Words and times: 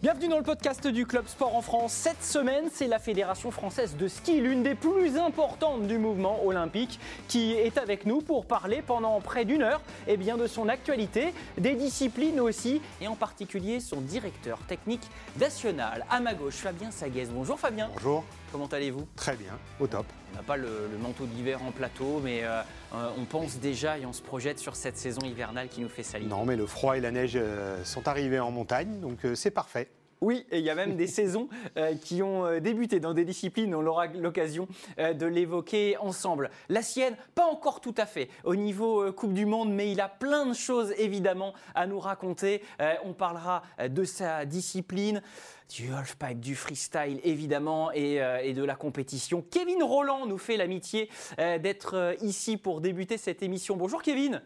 Bienvenue 0.00 0.28
dans 0.28 0.38
le 0.38 0.44
podcast 0.44 0.86
du 0.86 1.06
Club 1.06 1.26
Sport 1.26 1.56
en 1.56 1.60
France. 1.60 1.92
Cette 1.92 2.22
semaine, 2.22 2.66
c'est 2.72 2.86
la 2.86 3.00
Fédération 3.00 3.50
française 3.50 3.96
de 3.96 4.06
ski, 4.06 4.40
l'une 4.40 4.62
des 4.62 4.76
plus 4.76 5.18
importantes 5.18 5.88
du 5.88 5.98
mouvement 5.98 6.46
olympique, 6.46 7.00
qui 7.26 7.54
est 7.54 7.76
avec 7.78 8.06
nous 8.06 8.20
pour 8.20 8.46
parler 8.46 8.80
pendant 8.80 9.20
près 9.20 9.44
d'une 9.44 9.62
heure 9.62 9.80
eh 10.06 10.16
bien, 10.16 10.36
de 10.36 10.46
son 10.46 10.68
actualité, 10.68 11.34
des 11.56 11.74
disciplines 11.74 12.38
aussi, 12.38 12.80
et 13.00 13.08
en 13.08 13.16
particulier 13.16 13.80
son 13.80 14.00
directeur 14.00 14.60
technique 14.68 15.10
national. 15.40 16.06
À 16.08 16.20
ma 16.20 16.34
gauche, 16.34 16.54
Fabien 16.54 16.92
Saguez. 16.92 17.26
Bonjour 17.32 17.58
Fabien. 17.58 17.90
Bonjour. 17.94 18.22
Comment 18.50 18.66
allez-vous? 18.66 19.06
Très 19.16 19.36
bien, 19.36 19.58
au 19.78 19.86
top. 19.86 20.06
On 20.32 20.36
n'a 20.36 20.42
pas 20.42 20.56
le, 20.56 20.88
manteau 21.00 21.26
d'hiver 21.26 21.62
en 21.62 21.70
plateau, 21.70 22.20
mais 22.22 22.44
euh, 22.44 22.62
euh, 22.94 23.10
on 23.18 23.24
pense 23.24 23.58
déjà 23.58 23.98
et 23.98 24.06
on 24.06 24.12
se 24.12 24.22
projette 24.22 24.58
sur 24.58 24.74
cette 24.74 24.96
saison 24.96 25.20
hivernale 25.22 25.68
qui 25.68 25.80
nous 25.80 25.88
fait 25.88 26.02
salir. 26.02 26.28
Non, 26.28 26.44
mais 26.44 26.56
le 26.56 26.66
froid 26.66 26.96
et 26.96 27.00
la 27.00 27.10
neige 27.10 27.34
euh, 27.36 27.84
sont 27.84 28.08
arrivés 28.08 28.40
en 28.40 28.50
montagne, 28.50 29.00
donc 29.00 29.18
c'est 29.34 29.50
parfait. 29.50 29.88
Oui, 30.20 30.44
et 30.50 30.58
il 30.58 30.64
y 30.64 30.70
a 30.70 30.74
même 30.74 30.96
des 30.96 31.06
saisons 31.18 31.48
euh, 31.76 31.94
qui 31.94 32.22
ont 32.22 32.44
euh, 32.44 32.60
débuté 32.60 33.00
dans 33.00 33.14
des 33.14 33.24
disciplines, 33.24 33.74
on 33.74 33.86
aura 33.86 34.06
l'occasion 34.06 34.68
euh, 34.98 35.12
de 35.14 35.26
l'évoquer 35.26 35.96
ensemble. 35.98 36.50
La 36.68 36.82
sienne, 36.82 37.16
pas 37.34 37.44
encore 37.44 37.80
tout 37.80 37.94
à 37.96 38.06
fait 38.06 38.28
au 38.44 38.56
niveau 38.56 39.12
Coupe 39.12 39.32
du 39.32 39.46
Monde, 39.46 39.72
mais 39.72 39.92
il 39.92 40.00
a 40.00 40.08
plein 40.08 40.46
de 40.46 40.54
choses 40.54 40.92
évidemment 40.98 41.54
à 41.74 41.86
nous 41.86 41.98
raconter. 41.98 42.62
on 43.04 43.12
parlera 43.12 43.62
de 43.88 44.04
sa 44.04 44.44
discipline, 44.44 45.22
du 45.68 45.92
halfpipe, 45.92 46.40
du 46.40 46.54
freestyle 46.54 47.20
évidemment, 47.24 47.92
et, 47.92 48.16
et, 48.42 48.54
de 48.54 48.64
la 48.64 48.74
compétition. 48.74 49.42
Kevin 49.50 49.82
Roland 49.82 50.26
nous 50.26 50.38
fait 50.38 50.56
l'amitié 50.56 51.08
d'être 51.38 52.16
ici 52.22 52.56
pour 52.56 52.80
débuter 52.80 53.18
cette 53.18 53.42
émission. 53.42 53.76
Bonjour 53.76 54.02
Kevin. 54.02 54.42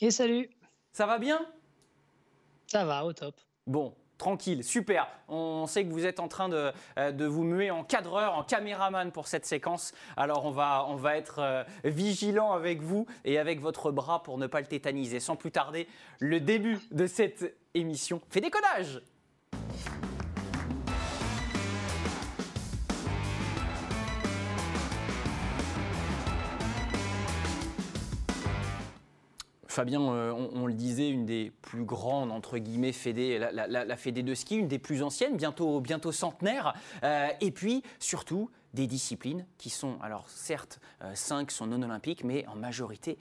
Et 0.00 0.10
salut. 0.10 0.50
Ça 0.92 1.06
va 1.06 1.18
bien? 1.18 1.40
Ça 2.66 2.84
va, 2.84 3.04
au 3.04 3.12
top. 3.12 3.34
Bon, 3.66 3.94
Tranquille, 4.22 4.62
super. 4.62 5.08
On 5.26 5.66
sait 5.66 5.84
que 5.84 5.90
vous 5.90 6.06
êtes 6.06 6.20
en 6.20 6.28
train 6.28 6.48
de, 6.48 6.70
euh, 6.96 7.28
vous 7.28 7.42
muer 7.42 7.72
en 7.72 7.82
cadreur, 7.82 8.38
en 8.38 8.44
caméraman 8.44 9.10
pour 9.10 9.26
cette 9.26 9.44
séquence. 9.44 9.92
Alors 10.16 10.44
on 10.44 10.52
va, 10.52 10.86
on 10.88 10.94
va 10.94 11.16
être 11.16 11.40
euh, 11.40 11.64
vigilant 11.82 12.52
avec 12.52 12.82
vous 12.82 13.04
et 13.24 13.36
avec 13.40 13.60
votre 13.60 13.90
bras 13.90 14.22
pour 14.22 14.38
ne 14.38 14.46
pas 14.46 14.60
le 14.60 14.68
tétaniser. 14.68 15.18
Sans 15.18 15.34
plus 15.34 15.50
tarder, 15.50 15.88
le 16.20 16.38
début 16.38 16.78
de 16.92 17.08
cette 17.08 17.56
émission 17.74 18.20
fait 18.30 18.40
déconnage. 18.40 19.02
Fabien, 29.72 30.02
euh, 30.02 30.32
on, 30.32 30.66
le 30.66 30.74
disait, 30.74 31.08
une 31.08 31.24
des 31.24 31.50
plus 31.62 31.84
grandes, 31.84 32.30
entre 32.30 32.58
guillemets, 32.58 32.92
fédés, 32.92 33.38
la, 33.38 33.96
fédé 33.96 34.22
de 34.22 34.34
ski, 34.34 34.56
une 34.56 34.68
des 34.68 34.78
plus 34.78 35.02
anciennes, 35.02 35.34
bientôt, 35.34 35.80
bientôt 35.80 36.12
centenaire. 36.12 36.74
Euh, 37.02 37.28
et 37.40 37.50
puis, 37.50 37.82
surtout, 37.98 38.50
des 38.74 38.86
disciplines 38.86 39.46
qui 39.56 39.70
sont, 39.70 39.96
alors 40.02 40.28
certes, 40.28 40.78
euh, 41.02 41.12
cinq 41.14 41.50
sont 41.50 41.66
non 41.66 41.80
olympiques, 41.80 42.22
mais 42.22 42.46
en 42.48 42.54
majorité 42.54 43.18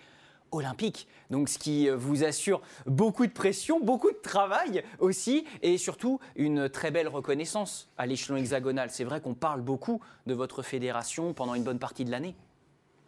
olympiques. 0.51 1.07
Donc 1.29 1.47
ce 1.47 1.57
qui 1.57 1.87
vous 1.87 2.25
assure 2.25 2.61
beaucoup 2.85 3.25
de 3.25 3.31
pression, 3.31 3.79
beaucoup 3.79 4.11
de 4.11 4.19
travail 4.21 4.83
aussi, 4.99 5.45
et 5.61 5.77
surtout 5.77 6.19
une 6.35 6.67
très 6.67 6.91
belle 6.91 7.07
reconnaissance 7.07 7.87
à 7.97 8.05
l'échelon 8.05 8.35
hexagonal. 8.35 8.89
C'est 8.91 9.05
vrai 9.05 9.21
qu'on 9.21 9.35
parle 9.35 9.61
beaucoup 9.61 10.01
de 10.27 10.33
votre 10.33 10.61
fédération 10.63 11.33
pendant 11.33 11.55
une 11.55 11.63
bonne 11.63 11.79
partie 11.79 12.03
de 12.03 12.11
l'année. 12.11 12.35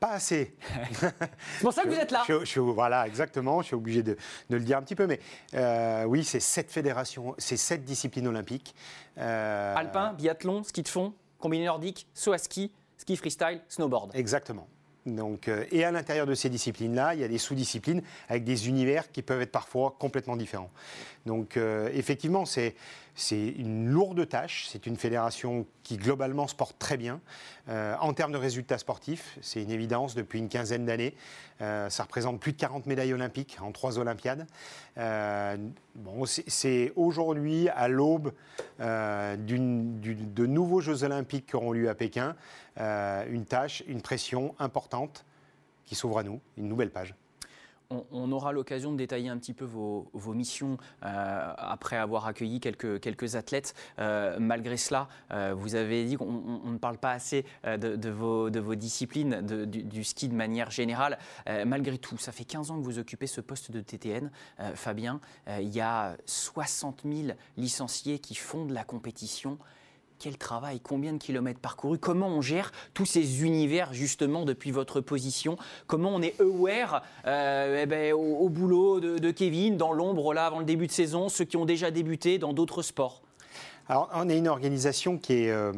Pas 0.03 0.15
assez. 0.15 0.53
c'est 0.99 1.61
pour 1.61 1.71
ça 1.71 1.83
que 1.83 1.87
vous 1.87 1.95
êtes 1.95 2.11
là. 2.11 2.25
Je, 2.27 2.59
voilà, 2.59 3.07
exactement. 3.07 3.61
Je 3.61 3.67
suis 3.67 3.75
obligé 3.75 4.03
de, 4.03 4.17
le 4.49 4.59
dire 4.59 4.77
un 4.77 4.81
petit 4.81 4.95
peu. 4.95 5.07
Mais 5.07 5.21
euh, 5.53 6.03
oui, 6.03 6.25
c'est 6.25 6.41
sept 6.41 6.69
fédérations, 6.69 7.35
c'est 7.37 7.55
sept 7.55 7.85
disciplines 7.85 8.27
olympiques. 8.27 8.75
Euh, 9.17 9.73
Alpin, 9.77 10.11
biathlon, 10.11 10.63
ski 10.63 10.83
de 10.83 10.89
fond, 10.89 11.13
combiné 11.39 11.67
nordique, 11.67 12.05
saut 12.13 12.33
à 12.33 12.37
ski, 12.37 12.73
ski 12.97 13.15
freestyle, 13.15 13.61
snowboard. 13.69 14.11
Exactement. 14.13 14.67
Donc, 15.05 15.47
euh, 15.47 15.65
et 15.71 15.83
à 15.83 15.91
l'intérieur 15.91 16.25
de 16.25 16.33
ces 16.33 16.49
disciplines-là, 16.49 17.13
il 17.13 17.19
y 17.19 17.23
a 17.23 17.27
des 17.27 17.37
sous-disciplines 17.37 18.01
avec 18.29 18.43
des 18.43 18.69
univers 18.69 19.11
qui 19.11 19.21
peuvent 19.21 19.41
être 19.41 19.51
parfois 19.51 19.95
complètement 19.99 20.37
différents. 20.37 20.71
Donc 21.25 21.57
euh, 21.57 21.89
effectivement, 21.93 22.45
c'est 22.45 22.75
une 23.31 23.89
lourde 23.89 24.27
tâche. 24.27 24.67
C'est 24.69 24.85
une 24.85 24.95
fédération 24.95 25.65
qui 25.83 25.97
globalement 25.97 26.47
se 26.47 26.55
porte 26.55 26.77
très 26.79 26.97
bien. 26.97 27.21
Euh, 27.69 27.95
en 27.99 28.13
termes 28.13 28.31
de 28.31 28.37
résultats 28.37 28.77
sportifs, 28.77 29.37
c'est 29.41 29.61
une 29.61 29.71
évidence 29.71 30.15
depuis 30.15 30.39
une 30.39 30.49
quinzaine 30.49 30.85
d'années. 30.85 31.15
ça 31.59 32.03
représente 32.03 32.39
plus 32.39 32.51
de 32.51 32.57
40 32.57 32.85
médailles 32.87 33.13
olympiques 33.13 33.57
en 33.61 33.71
trois 33.71 33.97
Olympiades. 33.97 34.45
bon, 34.97 36.25
c'est 36.25 36.91
aujourd'hui 36.95 37.69
à 37.69 37.87
l'aube 37.87 38.33
de 38.79 40.45
nouveaux 40.45 40.81
Jeux 40.81 41.03
olympiques 41.03 41.47
qui 41.47 41.55
auront 41.55 41.71
lieu 41.71 41.89
à 41.89 41.95
Pékin, 41.95 42.35
une 42.77 43.45
tâche, 43.45 43.83
une 43.87 44.01
pression 44.01 44.55
importante 44.59 45.25
qui 45.85 45.95
s'ouvre 45.95 46.19
à 46.19 46.23
nous, 46.23 46.41
une 46.57 46.67
nouvelle 46.67 46.91
page 46.91 47.15
on, 48.11 48.31
aura 48.31 48.51
l'occasion 48.51 48.91
de 48.91 48.97
détailler 48.97 49.29
un 49.29 49.37
petit 49.37 49.53
peu 49.53 49.65
vos, 49.65 50.09
missions 50.33 50.77
euh, 51.03 51.53
après 51.57 51.97
avoir 51.97 52.27
accueilli 52.27 52.59
quelques, 52.59 53.35
athlètes. 53.35 53.73
Euh, 53.99 54.37
malgré 54.39 54.77
cela, 54.77 55.07
euh, 55.31 55.53
vous 55.55 55.75
avez 55.75 56.05
dit 56.05 56.15
qu'on 56.15 56.61
ne 56.65 56.77
parle 56.77 56.97
pas 56.97 57.11
assez 57.11 57.45
de, 57.65 58.09
vos, 58.09 58.75
disciplines, 58.75 59.41
du, 59.41 60.03
ski 60.03 60.29
de 60.29 60.35
manière 60.35 60.71
générale. 60.71 61.17
malgré 61.65 61.97
tout, 61.97 62.17
ça 62.17 62.31
fait 62.31 62.45
15 62.45 62.71
ans 62.71 62.77
que 62.77 62.83
vous 62.83 62.99
occupez 62.99 63.27
ce 63.27 63.41
poste 63.41 63.71
de 63.71 63.81
TTN. 63.81 64.31
Fabien, 64.75 65.19
il 65.59 65.69
y 65.69 65.81
a 65.81 66.15
60 66.25 67.03
000 67.05 67.35
licenciés 67.57 68.19
qui 68.19 68.35
font 68.35 68.65
de 68.65 68.73
la 68.73 68.83
compétition 68.83 69.57
quel 70.23 70.37
travail, 70.37 70.79
combien 70.79 71.11
de 71.11 71.17
kilomètres 71.17 71.59
parcourus, 71.59 71.99
comment 71.99 72.29
on 72.29 72.41
gère 72.41 72.71
tous 72.93 73.05
ces 73.05 73.43
univers 73.43 73.93
justement 73.93 74.45
depuis 74.45 74.71
votre 74.71 75.01
position, 75.01 75.57
comment 75.85 76.11
on 76.15 76.21
est 76.21 76.39
aware 76.39 77.03
euh, 77.27 77.81
eh 77.83 77.85
ben, 77.85 78.13
au, 78.13 78.47
boulot 78.47 79.01
de, 79.01 79.31
Kevin, 79.31 79.75
dans 79.75 79.91
l'ombre 79.91 80.33
là 80.33 80.45
avant 80.45 80.59
le 80.59 80.65
début 80.65 80.87
de 80.87 80.93
saison, 80.93 81.27
ceux 81.27 81.43
qui 81.43 81.57
ont 81.57 81.65
déjà 81.65 81.91
débuté 81.91 82.37
dans 82.37 82.53
d'autres 82.53 82.83
sports? 82.83 83.21
Alors, 83.89 84.09
on 84.13 84.29
est 84.29 84.37
une 84.37 84.47
organisation 84.47 85.17
qui 85.17 85.33
est, 85.33 85.51
euh, 85.51 85.73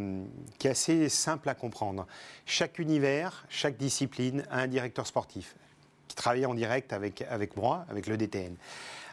qui 0.59 0.67
est 0.67 0.72
assez 0.72 1.09
simple 1.09 1.50
à 1.50 1.55
comprendre. 1.55 2.05
Chaque 2.45 2.78
univers, 2.78 3.45
chaque 3.50 3.78
discipline 3.78 4.45
a 4.51 4.59
un 4.59 4.67
directeur 4.67 5.07
sportif 5.07 5.55
qui 6.07 6.16
travaille 6.16 6.45
en 6.45 6.53
direct 6.53 6.94
avec, 6.94 7.23
avec 7.23 7.57
moi, 7.57 7.84
avec 7.89 8.05
le 8.05 8.16
DTN. 8.16 8.55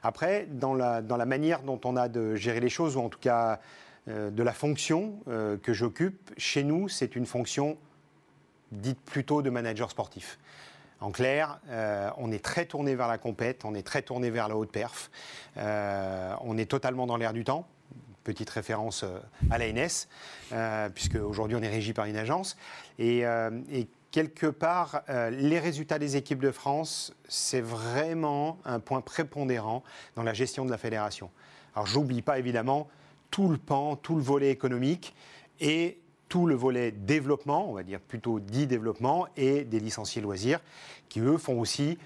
Après, 0.03 0.47
dans 0.51 0.75
la, 0.75 1.01
dans 1.01 1.17
la 1.17 1.25
manière 1.25 1.63
dont 1.63 1.81
on 1.87 1.97
a 1.97 2.09
de 2.09 2.35
gérer 2.35 2.61
les 2.61 2.69
choses, 2.69 2.99
ou 2.99 3.01
en 3.01 3.09
tout 3.09 3.19
cas 3.19 3.61
de 4.09 4.43
la 4.43 4.53
fonction 4.53 5.21
euh, 5.29 5.57
que 5.57 5.73
j'occupe, 5.73 6.33
chez 6.37 6.65
nous, 6.65 6.89
c'est 6.89 7.15
une 7.15 7.27
fonction 7.27 7.77
dite 8.73 9.01
plutôt 9.01 9.43
de 9.43 9.51
manager 9.51 9.91
sportif. 9.91 10.39
En 11.01 11.11
clair, 11.11 11.61
euh, 11.69 12.11
on 12.17 12.33
est 12.33 12.45
très 12.45 12.65
tourné 12.65 12.95
vers 12.95 13.09
la 13.09 13.19
compète, 13.19 13.65
on 13.65 13.75
est 13.75 13.87
très 13.87 14.03
tourné 14.03 14.31
vers 14.31 14.49
la 14.49 14.57
haute 14.57 14.73
perf, 14.73 15.11
on 15.57 16.57
est 16.57 16.71
totalement 16.71 17.07
dans 17.07 17.17
l'air 17.17 17.33
du 17.33 17.45
temps. 17.45 17.67
Petite 18.25 18.51
référence 18.51 19.05
à 19.51 19.59
l'ANS, 19.59 20.07
puisque 20.95 21.17
aujourd'hui 21.17 21.57
on 21.57 21.63
est 21.63 21.69
régi 21.69 21.93
par 21.93 22.05
une 22.07 22.17
agence. 22.17 22.57
Et, 23.01 23.25
et 23.73 23.89
quelque 24.13 24.47
part, 24.47 25.03
les 25.09 25.59
résultats 25.59 25.99
des 25.99 26.15
équipes 26.17 26.39
de 26.39 26.53
France, 26.53 27.13
c'est 27.29 27.61
vraiment 27.61 28.59
un 28.65 28.79
point 28.79 29.01
prépondérant 29.01 29.83
dans 30.15 30.23
la 30.23 30.35
gestion 30.35 30.65
de 30.65 30.71
la 30.71 30.79
fédération. 30.79 31.33
Alors 31.75 31.87
j'oublie 31.87 32.23
pas 32.23 32.39
évidemment 32.39 32.89
tout 33.33 33.49
le 33.49 33.57
pan, 33.57 33.97
tout 33.97 34.15
le 34.15 34.23
volet 34.23 34.51
économique 34.51 35.17
et 35.59 35.99
tout 36.29 36.47
le 36.47 36.55
volet 36.55 36.93
développement, 36.93 37.69
on 37.69 37.73
va 37.73 37.83
dire 37.83 38.01
plutôt 38.01 38.39
dit 38.39 38.69
développement, 38.69 39.27
et 39.37 39.65
des 39.65 39.81
licenciés 39.81 40.23
loisirs, 40.23 40.61
qui 41.09 41.19
eux 41.21 41.39
font 41.39 41.59
aussi 41.59 41.99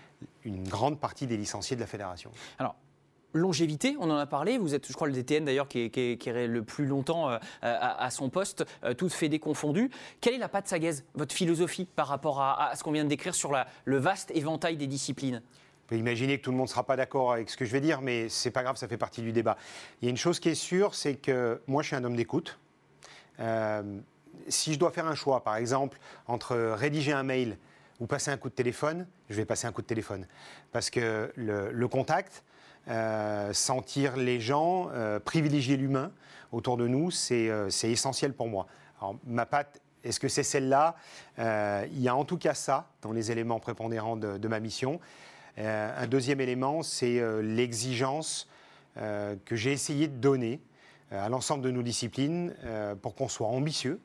une 0.44 0.66
grande 0.66 0.98
partie 0.98 1.26
des 1.26 1.36
licenciés 1.36 1.76
de 1.76 1.80
la 1.80 1.86
fédération. 1.86 2.30
Alors, 2.58 2.76
longévité, 3.34 3.96
on 4.00 4.10
en 4.10 4.16
a 4.16 4.26
parlé. 4.26 4.58
Vous 4.58 4.74
êtes, 4.74 4.88
je 4.88 4.92
crois, 4.92 5.06
le 5.06 5.12
DTN 5.12 5.44
d'ailleurs 5.44 5.68
qui, 5.68 5.78
est 5.80 6.46
le 6.46 6.62
plus 6.62 6.86
longtemps 6.86 7.30
euh, 7.30 7.38
à, 7.62 8.10
son 8.10 8.30
poste, 8.30 8.64
euh, 8.84 8.94
toutes 8.94 9.12
fédés 9.12 9.38
confondues. 9.38 9.90
Quelle 10.20 10.34
est 10.34 10.38
la 10.38 10.48
patte 10.48 10.68
Sagaise, 10.68 11.04
votre 11.14 11.34
philosophie 11.34 11.84
par 11.84 12.08
rapport 12.08 12.40
à, 12.40 12.72
ce 12.74 12.82
qu'on 12.82 12.92
vient 12.92 13.04
de 13.04 13.08
décrire 13.08 13.34
sur 13.34 13.52
le 13.84 13.98
vaste 13.98 14.30
éventail 14.34 14.76
des 14.76 14.86
disciplines? 14.86 15.42
Peut 15.86 15.96
imaginer 15.96 16.38
que 16.38 16.44
tout 16.44 16.50
le 16.50 16.56
monde 16.56 16.66
ne 16.66 16.70
sera 16.70 16.84
pas 16.84 16.96
d'accord 16.96 17.32
avec 17.32 17.48
ce 17.48 17.56
que 17.56 17.64
je 17.64 17.72
vais 17.72 17.80
dire, 17.80 18.00
mais 18.00 18.28
c'est 18.28 18.50
pas 18.50 18.62
grave, 18.62 18.76
ça 18.76 18.88
fait 18.88 18.96
partie 18.96 19.22
du 19.22 19.32
débat. 19.32 19.56
Il 20.00 20.06
y 20.06 20.08
a 20.08 20.10
une 20.10 20.16
chose 20.16 20.40
qui 20.40 20.48
est 20.48 20.54
sûre, 20.54 20.94
c'est 20.94 21.14
que 21.14 21.60
moi, 21.66 21.82
je 21.82 21.88
suis 21.88 21.96
un 21.96 22.04
homme 22.04 22.16
d'écoute. 22.16 22.58
Euh, 23.40 23.82
si 24.48 24.74
je 24.74 24.78
dois 24.78 24.90
faire 24.90 25.06
un 25.06 25.14
choix, 25.14 25.42
par 25.42 25.56
exemple, 25.56 25.98
entre 26.26 26.56
rédiger 26.56 27.12
un 27.12 27.22
mail 27.22 27.56
ou 28.00 28.06
passer 28.06 28.30
un 28.30 28.36
coup 28.36 28.48
de 28.48 28.54
téléphone, 28.54 29.06
je 29.30 29.34
vais 29.34 29.44
passer 29.44 29.66
un 29.66 29.72
coup 29.72 29.82
de 29.82 29.86
téléphone. 29.86 30.26
Parce 30.72 30.90
que 30.90 31.32
le, 31.36 31.88
contact, 31.88 32.44
euh, 32.88 33.52
sentir 33.52 34.16
les 34.16 34.40
gens, 34.40 34.90
euh, 34.92 35.18
privilégier 35.18 35.76
l'humain 35.76 36.10
autour 36.52 36.76
de 36.76 36.86
nous, 36.86 37.10
c'est 37.10 37.50
essentiel 37.84 38.32
pour 38.32 38.48
moi. 38.48 38.66
Ma 39.24 39.46
patte, 39.46 39.80
est-ce 40.04 40.20
que 40.20 40.28
c'est 40.28 40.42
celle-là? 40.42 40.94
Il 41.38 42.00
y 42.00 42.08
a 42.08 42.14
en 42.14 42.24
tout 42.24 42.38
cas 42.38 42.54
ça 42.54 42.88
dans 43.02 43.12
les 43.12 43.32
éléments 43.32 43.58
prépondérants 43.58 44.16
de 44.16 44.48
ma 44.48 44.60
mission. 44.60 45.00
Euh, 45.58 45.92
un 45.96 46.06
deuxième 46.06 46.40
élément, 46.40 46.82
c'est 46.82 47.18
euh, 47.18 47.40
l'exigence 47.40 48.48
euh, 48.98 49.36
que 49.44 49.56
j'ai 49.56 49.72
essayé 49.72 50.08
de 50.08 50.16
donner 50.16 50.60
à 51.10 51.28
l'ensemble 51.28 51.62
de 51.62 51.70
nos 51.70 51.82
disciplines 51.82 52.52
pour 53.00 53.14
qu'on 53.14 53.28
soit 53.28 53.46
ambitieux, 53.46 54.00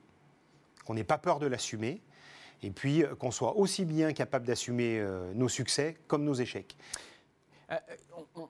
qu'on 0.85 0.93
n'ait 0.93 1.03
pas 1.03 1.17
peur 1.17 1.39
de 1.39 1.47
l'assumer, 1.47 1.99
et 2.61 2.69
puis 2.69 3.03
qu'on 3.17 3.31
soit 3.31 3.57
aussi 3.57 3.85
bien 3.85 4.13
capable 4.13 4.45
d'assumer 4.45 5.03
nos 5.33 5.49
succès 5.49 5.97
comme 6.05 6.23
nos 6.23 6.35
échecs. 6.35 6.77
Euh, 7.71 7.75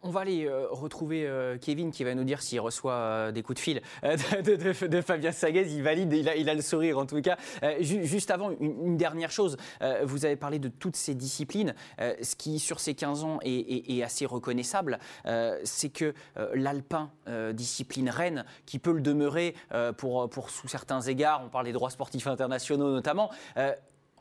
on, 0.04 0.10
va 0.10 0.22
aller 0.22 0.46
euh, 0.46 0.68
retrouver 0.70 1.28
euh, 1.28 1.58
Kevin 1.58 1.92
qui 1.92 2.04
va 2.04 2.16
nous 2.16 2.24
dire 2.24 2.42
s'il 2.42 2.60
reçoit 2.60 3.32
des 3.32 3.44
coups 3.44 3.58
de 3.58 3.62
fil 3.62 3.82
de, 4.04 5.02
Fabien 5.02 5.32
Saguez. 5.32 5.68
Il 5.72 5.84
valide, 5.84 6.12
il 6.14 6.50
a, 6.50 6.54
le 6.54 6.62
sourire 6.62 6.98
en 6.98 7.06
tout 7.06 7.22
cas. 7.22 7.38
juste 7.80 8.32
avant, 8.32 8.52
une, 8.60 8.98
dernière 8.98 9.32
chose. 9.32 9.58
vous 10.04 10.26
avez 10.26 10.36
parlé 10.36 10.60
de 10.60 10.68
toutes 10.68 10.96
ces 10.96 11.16
disciplines. 11.16 11.76
ce 12.00 12.36
qui, 12.36 12.60
sur 12.60 12.80
ces 12.80 12.94
15 12.94 13.24
ans, 13.24 13.40
est, 13.44 14.04
assez 14.04 14.26
reconnaissable, 14.26 15.00
c'est 15.64 15.90
que 15.90 16.14
l'alpin, 16.54 17.12
discipline 17.54 18.10
reine, 18.10 18.46
qui 18.66 18.80
peut 18.80 18.92
le 18.92 19.02
demeurer 19.02 19.56
pour, 19.98 20.30
pour 20.30 20.50
sous 20.50 20.68
certains 20.68 21.02
égards, 21.02 21.44
on 21.46 21.50
parle 21.50 21.66
des 21.66 21.74
droits 21.74 21.90
sportifs 21.90 22.28
internationaux 22.28 22.92
notamment, 22.92 23.32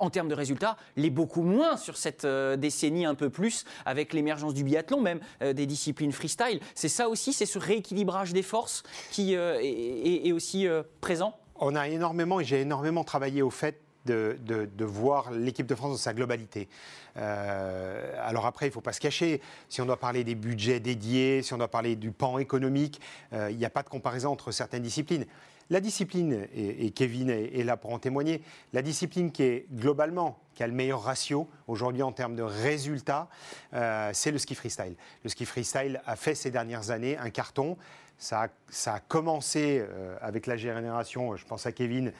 en 0.00 0.10
termes 0.10 0.28
de 0.28 0.34
résultats, 0.34 0.76
l'est 0.96 1.10
beaucoup 1.10 1.42
moins 1.42 1.76
sur 1.76 1.96
cette 1.96 2.24
euh, 2.24 2.56
décennie 2.56 3.04
un 3.04 3.14
peu 3.14 3.30
plus, 3.30 3.64
avec 3.84 4.12
l'émergence 4.12 4.54
du 4.54 4.64
biathlon, 4.64 5.00
même 5.00 5.20
euh, 5.42 5.52
des 5.52 5.66
disciplines 5.66 6.12
freestyle. 6.12 6.60
C'est 6.74 6.88
ça 6.88 7.08
aussi, 7.08 7.32
c'est 7.32 7.46
ce 7.46 7.58
rééquilibrage 7.58 8.32
des 8.32 8.42
forces 8.42 8.82
qui 9.10 9.36
euh, 9.36 9.60
est, 9.62 10.32
aussi 10.32 10.66
présent? 11.00 11.34
On 11.56 11.74
a 11.76 11.88
énormément, 11.88 12.40
et 12.40 12.44
j'ai 12.44 12.60
énormément 12.60 13.04
travaillé 13.04 13.42
au 13.42 13.50
fait 13.50 13.80
de, 14.06 14.38
voir 14.80 15.30
l'équipe 15.30 15.66
de 15.66 15.74
France 15.74 15.90
dans 15.90 15.96
sa 15.96 16.14
globalité. 16.14 16.68
alors 17.16 18.46
après, 18.46 18.66
il 18.66 18.68
ne 18.70 18.74
faut 18.74 18.80
pas 18.80 18.92
se 18.92 19.00
cacher. 19.00 19.40
Si 19.68 19.80
on 19.80 19.86
doit 19.86 19.98
parler 19.98 20.24
des 20.24 20.34
budgets 20.34 20.80
dédiés, 20.80 21.42
si 21.42 21.52
on 21.52 21.58
doit 21.58 21.68
parler 21.68 21.96
du 21.96 22.10
pan 22.12 22.38
économique, 22.38 23.00
il 23.32 23.56
n'y 23.56 23.64
a 23.64 23.70
pas 23.70 23.82
de 23.82 23.88
comparaison 23.88 24.30
entre 24.30 24.52
certaines 24.52 24.82
disciplines. 24.82 25.26
La 25.70 25.78
discipline, 25.78 26.48
et, 26.52 26.90
Kevin 26.90 27.30
est, 27.30 27.62
là 27.62 27.76
pour 27.76 27.92
en 27.92 28.00
témoigner, 28.00 28.42
la 28.72 28.82
discipline 28.82 29.30
qui 29.30 29.44
est 29.44 29.66
globalement, 29.72 30.36
qui 30.54 30.64
a 30.64 30.66
le 30.66 30.72
meilleur 30.72 31.00
ratio 31.00 31.48
aujourd'hui 31.68 32.02
en 32.02 32.10
termes 32.10 32.34
de 32.34 32.42
résultats, 32.42 33.28
euh, 33.72 34.10
c'est 34.12 34.32
le 34.32 34.38
ski 34.38 34.56
freestyle. 34.56 34.96
Le 35.22 35.30
ski 35.30 35.46
freestyle 35.46 36.02
a 36.06 36.16
fait 36.16 36.34
ces 36.34 36.50
dernières 36.50 36.90
années 36.90 37.16
un 37.16 37.30
carton. 37.30 37.76
Ça 38.18 38.48
a, 38.86 39.00
commencé 39.00 39.78
euh, 39.80 40.16
avec 40.20 40.48
la 40.48 40.56
génération, 40.56 41.36
je 41.36 41.46
pense 41.46 41.64
à 41.66 41.72
Kevin, 41.72 42.12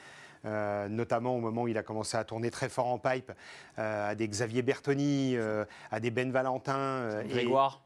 euh, 0.45 0.87
notamment 0.87 1.35
au 1.35 1.39
moment 1.41 1.63
où 1.63 1.67
il 1.67 1.77
a 1.77 1.83
commencé 1.83 2.15
à 2.15 2.23
tourner 2.23 2.51
très 2.51 2.69
fort 2.69 2.87
en 2.87 2.99
pipe, 2.99 3.33
à 3.75 4.15
des 4.15 4.29
Xavier 4.29 4.61
Bertoni, 4.61 5.35
à 5.91 5.99
des 5.99 6.09
Ben 6.09 6.31
Valentin. 6.31 7.21
Grégoire. 7.25 7.81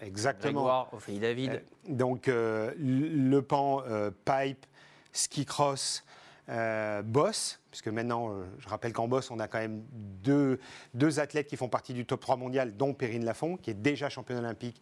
exactement. 0.00 0.60
Grégoire, 0.60 0.94
Ophélie 0.94 1.18
David. 1.18 1.62
donc 1.88 2.28
le 2.28 3.40
pan 3.40 3.82
pipe, 4.24 4.64
ski 5.12 5.44
cross, 5.44 6.04
euh, 6.50 7.02
boss, 7.02 7.60
puisque 7.70 7.88
maintenant, 7.88 8.30
euh, 8.30 8.44
je 8.58 8.68
rappelle 8.70 8.94
qu'en 8.94 9.06
boss, 9.06 9.30
on 9.30 9.38
a 9.38 9.48
quand 9.48 9.58
même 9.58 9.82
deux, 9.92 10.58
deux, 10.94 11.20
athlètes 11.20 11.46
qui 11.46 11.58
font 11.58 11.68
partie 11.68 11.92
du 11.92 12.06
top 12.06 12.20
3 12.20 12.36
mondial, 12.36 12.74
dont 12.74 12.94
Perrine 12.94 13.24
Lafont, 13.24 13.58
qui 13.58 13.70
est 13.70 13.74
déjà 13.74 14.08
championne 14.08 14.38
olympique, 14.38 14.80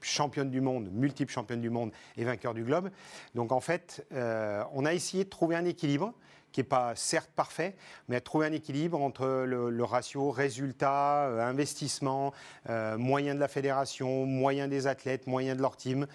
championne 0.00 0.48
du 0.48 0.60
monde, 0.60 0.90
multiple 0.92 1.32
championne 1.32 1.60
du 1.60 1.70
monde 1.70 1.90
et 2.16 2.24
vainqueur 2.24 2.54
du 2.54 2.62
globe. 2.62 2.90
Donc 3.34 3.50
en 3.50 3.58
fait, 3.58 4.06
euh, 4.12 4.62
on 4.74 4.84
a 4.84 4.94
essayé 4.94 5.24
de 5.24 5.28
trouver 5.28 5.56
un 5.56 5.64
équilibre 5.64 6.14
qui 6.52 6.60
n'est 6.60 6.64
pas 6.64 6.94
certes 6.94 7.30
parfait, 7.34 7.74
mais 8.08 8.20
de 8.20 8.24
trouver 8.24 8.46
un 8.46 8.52
équilibre 8.52 9.00
entre 9.00 9.44
le, 9.44 9.84
ratio 9.84 10.30
résultat, 10.30 11.24
investissement, 11.48 12.34
moyens 12.68 13.36
de 13.36 13.40
la 13.40 13.48
fédération, 13.48 14.26
moyens 14.26 14.68
des 14.68 14.86
athlètes, 14.86 15.26
moyens 15.26 15.56
de 15.56 15.62
leur 15.62 15.78
team. 15.78 16.06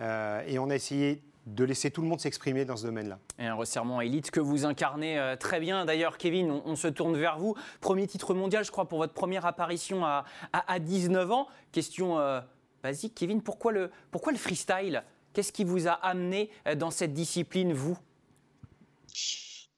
et 0.00 0.58
on 0.58 0.68
a 0.68 0.74
essayé 0.74 1.22
de 1.46 1.64
laisser 1.64 1.92
tout 1.92 2.02
le 2.02 2.08
monde 2.08 2.20
s'exprimer 2.20 2.64
dans 2.64 2.76
ce 2.76 2.84
domaine-là. 2.84 3.20
Et 3.38 3.46
un 3.46 3.54
resserrement 3.54 4.00
élite 4.00 4.32
que 4.32 4.40
vous 4.40 4.64
incarnez 4.64 5.18
euh, 5.18 5.36
très 5.36 5.60
bien. 5.60 5.84
D'ailleurs, 5.84 6.18
Kevin, 6.18 6.50
on, 6.50 6.74
se 6.74 6.88
tourne 6.88 7.16
vers 7.16 7.38
vous. 7.38 7.54
Premier 7.80 8.06
titre 8.08 8.34
mondial, 8.34 8.64
je 8.64 8.72
crois, 8.72 8.88
pour 8.88 8.98
votre 8.98 9.14
première 9.14 9.46
apparition 9.46 10.04
à, 10.04 10.24
à, 10.52 10.78
19 10.80 11.30
ans. 11.30 11.46
Question 11.70 12.18
euh, 12.18 12.40
basique, 12.82 13.14
Kevin, 13.14 13.42
pourquoi 13.42 13.70
le, 13.70 13.90
pourquoi 14.10 14.32
le 14.32 14.38
freestyle? 14.38 15.04
Qu'est-ce 15.32 15.52
qui 15.52 15.62
vous 15.62 15.86
a 15.86 15.92
amené 15.92 16.50
euh, 16.66 16.74
dans 16.74 16.90
cette 16.90 17.12
discipline, 17.12 17.72
vous? 17.72 17.96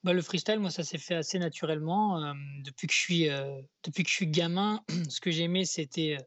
Bah, 0.03 0.13
le 0.13 0.21
freestyle, 0.23 0.59
moi, 0.59 0.71
ça 0.71 0.83
s'est 0.83 0.97
fait 0.97 1.15
assez 1.15 1.37
naturellement. 1.37 2.33
depuis, 2.63 2.87
que 2.87 2.93
je 2.93 2.99
suis, 2.99 3.29
depuis 3.83 4.03
que 4.03 4.09
je 4.09 4.15
suis 4.15 4.27
gamin, 4.27 4.81
ce 5.09 5.21
que 5.21 5.29
j'aimais, 5.29 5.65
c'était, 5.65 6.17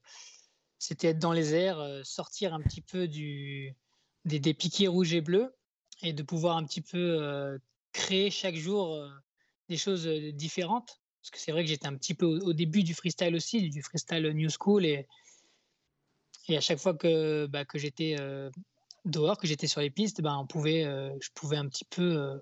c'était 0.79 1.09
être 1.09 1.19
dans 1.19 1.33
les 1.33 1.55
airs, 1.55 1.83
sortir 2.05 2.55
un 2.55 2.61
petit 2.61 2.83
peu 2.83 3.09
du, 3.09 3.75
des, 4.25 4.55
piquets 4.55 4.87
rouges 4.87 5.15
et 5.15 5.21
bleus 5.21 5.55
et 6.03 6.13
de 6.13 6.23
pouvoir 6.23 6.57
un 6.57 6.65
petit 6.65 6.81
peu 6.81 7.23
euh, 7.23 7.59
créer 7.93 8.31
chaque 8.31 8.57
jour 8.57 8.95
euh, 8.95 9.09
des 9.69 9.77
choses 9.77 10.07
euh, 10.07 10.33
différentes. 10.33 11.01
Parce 11.21 11.31
que 11.31 11.39
c'est 11.39 11.53
vrai 11.53 11.63
que 11.63 11.69
j'étais 11.69 11.87
un 11.87 11.97
petit 11.97 12.15
peu 12.15 12.27
au, 12.27 12.53
début 12.53 12.83
du 12.83 12.95
freestyle 12.95 13.35
aussi, 13.37 13.69
du 13.71 13.83
freestyle 13.83 14.27
New 14.35 14.49
School. 14.51 14.85
Et, 14.85 15.07
et 16.49 16.57
à 16.57 16.61
chaque 16.61 16.79
fois 16.79 16.95
que, 16.95 17.47
bah, 17.47 17.65
que 17.65 17.79
j'étais 17.79 18.17
dehors, 19.05 19.39
que 19.39 19.47
j'étais 19.47 19.69
sur 19.69 19.81
les 19.81 19.91
pistes, 19.91 20.21
bah, 20.21 20.37
on 20.37 20.49
pouvait, 20.49 20.83
je 20.83 21.29
pouvais 21.33 21.59
un 21.59 21.69
petit 21.69 21.85
peu 21.85 22.41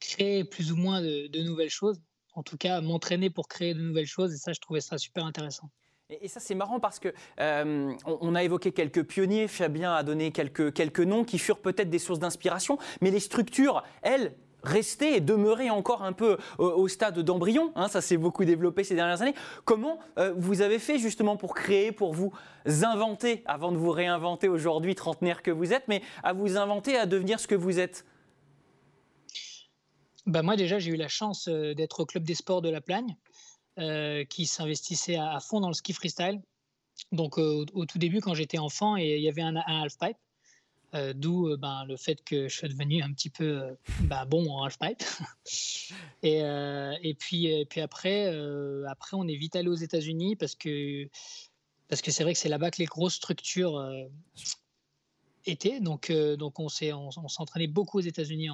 créer 0.00 0.42
plus 0.42 0.72
ou 0.72 0.76
moins 0.76 1.00
de 1.00 1.42
nouvelles 1.44 1.70
choses. 1.70 2.00
En 2.32 2.42
tout 2.42 2.56
cas, 2.56 2.80
m'entraîner 2.80 3.30
pour 3.30 3.46
créer 3.46 3.72
de 3.72 3.80
nouvelles 3.80 4.06
choses. 4.06 4.34
Et 4.34 4.36
ça, 4.36 4.52
je 4.52 4.58
trouvais 4.58 4.80
ça 4.80 4.98
super 4.98 5.24
intéressant. 5.24 5.70
Et, 6.10 6.28
ça, 6.28 6.40
c'est 6.40 6.54
marrant 6.54 6.80
parce 6.80 6.98
que 6.98 7.12
euh, 7.38 7.92
on, 8.06 8.34
a 8.34 8.42
évoqué 8.42 8.72
quelques 8.72 9.02
pionniers, 9.02 9.46
Fabien 9.46 9.92
a 9.92 10.02
donné 10.02 10.32
quelques, 10.32 10.72
quelques 10.72 11.00
noms 11.00 11.22
qui 11.22 11.38
furent 11.38 11.60
peut-être 11.60 11.90
des 11.90 11.98
sources 11.98 12.18
d'inspiration, 12.18 12.78
mais 13.02 13.10
les 13.10 13.20
structures, 13.20 13.82
elles, 14.00 14.34
restaient 14.62 15.18
et 15.18 15.20
demeuraient 15.20 15.70
encore 15.70 16.02
un 16.02 16.12
peu 16.12 16.38
au, 16.58 16.88
stade 16.88 17.18
d'embryon. 17.18 17.72
Hein, 17.76 17.88
ça 17.88 18.00
s'est 18.00 18.16
beaucoup 18.16 18.44
développé 18.44 18.84
ces 18.84 18.94
dernières 18.94 19.20
années. 19.20 19.34
Comment 19.66 19.98
euh, 20.18 20.32
vous 20.36 20.62
avez 20.62 20.78
fait 20.78 20.98
justement 20.98 21.36
pour 21.36 21.54
créer, 21.54 21.92
pour 21.92 22.14
vous 22.14 22.32
inventer, 22.66 23.42
avant 23.44 23.70
de 23.70 23.76
vous 23.76 23.90
réinventer 23.90 24.48
aujourd'hui, 24.48 24.94
trentenaire 24.94 25.42
que 25.42 25.50
vous 25.50 25.72
êtes, 25.74 25.86
mais 25.88 26.02
à 26.22 26.32
vous 26.32 26.56
inventer, 26.56 26.96
à 26.96 27.06
devenir 27.06 27.38
ce 27.38 27.46
que 27.46 27.54
vous 27.54 27.78
êtes? 27.78 28.04
Bah 30.26 30.42
moi 30.42 30.56
déjà 30.56 30.78
j'ai 30.78 30.90
eu 30.90 30.96
la 30.96 31.08
chance 31.08 31.48
euh, 31.48 31.74
d'être 31.74 32.00
au 32.00 32.06
club 32.06 32.22
des 32.24 32.34
sports 32.34 32.60
de 32.60 32.68
la 32.68 32.80
Plagne 32.80 33.16
qui 34.28 34.46
s'investissait 34.46 35.16
à, 35.16 35.38
fond 35.40 35.60
dans 35.60 35.68
le 35.68 35.74
ski 35.74 35.92
freestyle. 35.92 36.40
Donc 37.12 37.38
euh, 37.38 37.64
au, 37.72 37.86
tout 37.86 37.98
début, 37.98 38.20
quand 38.20 38.34
j'étais 38.34 38.58
enfant, 38.58 38.96
et 38.96 39.16
il 39.16 39.22
y 39.22 39.28
avait 39.28 39.42
un, 39.42 39.56
half-pipe, 39.56 40.16
euh, 40.94 41.12
d'où 41.14 41.56
ben, 41.56 41.84
le 41.84 41.96
fait 41.96 42.22
que 42.24 42.48
je 42.48 42.56
suis 42.56 42.68
devenu 42.68 43.02
un 43.02 43.12
petit 43.12 43.30
peu 43.30 43.76
ben, 44.00 44.26
bon 44.26 44.50
en 44.50 44.64
half-pipe. 44.64 45.02
et, 46.22 46.38
et, 46.38 47.14
puis, 47.14 47.66
après, 47.80 48.26
après, 48.86 49.16
on 49.16 49.26
est 49.28 49.36
vite 49.36 49.56
allé 49.56 49.68
aux 49.68 49.74
États-Unis 49.74 50.36
parce 50.36 50.54
que 50.54 51.08
parce 51.88 52.02
que 52.02 52.10
c'est 52.10 52.22
vrai 52.22 52.34
que 52.34 52.38
c'est 52.38 52.50
là-bas 52.50 52.70
que 52.70 52.78
les 52.78 52.84
grosses 52.84 53.14
structures 53.14 53.82
étaient. 55.46 55.80
Donc, 55.80 56.12
donc 56.12 56.58
on 56.58 56.68
s'entraînait 56.68 57.68
on, 57.68 57.72
beaucoup 57.72 57.98
aux 57.98 58.02
États-Unis 58.02 58.50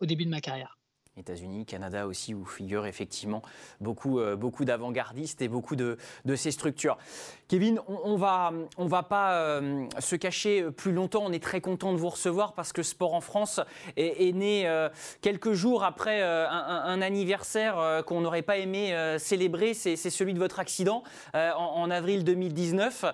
au 0.00 0.06
début 0.06 0.24
de 0.26 0.30
ma 0.30 0.42
carrière. 0.42 0.78
États-Unis, 1.16 1.64
Canada 1.64 2.08
aussi, 2.08 2.34
où 2.34 2.44
figurent 2.44 2.86
effectivement 2.86 3.42
beaucoup, 3.80 4.18
euh, 4.18 4.34
beaucoup 4.34 4.64
d'avant-gardistes 4.64 5.42
et 5.42 5.48
beaucoup 5.48 5.76
de, 5.76 5.96
de, 6.24 6.34
ces 6.34 6.50
structures. 6.50 6.98
Kevin, 7.46 7.78
on, 7.86 8.16
va, 8.16 8.52
on 8.78 8.86
va 8.86 9.04
pas 9.04 9.34
euh, 9.34 9.86
se 10.00 10.16
cacher 10.16 10.68
plus 10.72 10.90
longtemps. 10.90 11.22
On 11.24 11.30
est 11.30 11.42
très 11.42 11.60
content 11.60 11.92
de 11.92 11.98
vous 11.98 12.08
recevoir 12.08 12.54
parce 12.54 12.72
que 12.72 12.82
Sport 12.82 13.14
en 13.14 13.20
France 13.20 13.60
est, 13.96 14.34
né 14.34 14.66
euh, 14.66 14.88
quelques 15.20 15.52
jours 15.52 15.84
après 15.84 16.20
un, 16.22 17.00
anniversaire 17.00 18.02
qu'on 18.06 18.22
n'aurait 18.22 18.42
pas 18.42 18.56
aimé 18.56 18.96
célébrer. 19.18 19.74
C'est 19.74 19.96
celui 19.96 20.34
de 20.34 20.38
votre 20.38 20.58
accident 20.58 21.04
en, 21.34 21.90
avril 21.90 22.24
2019. 22.24 23.04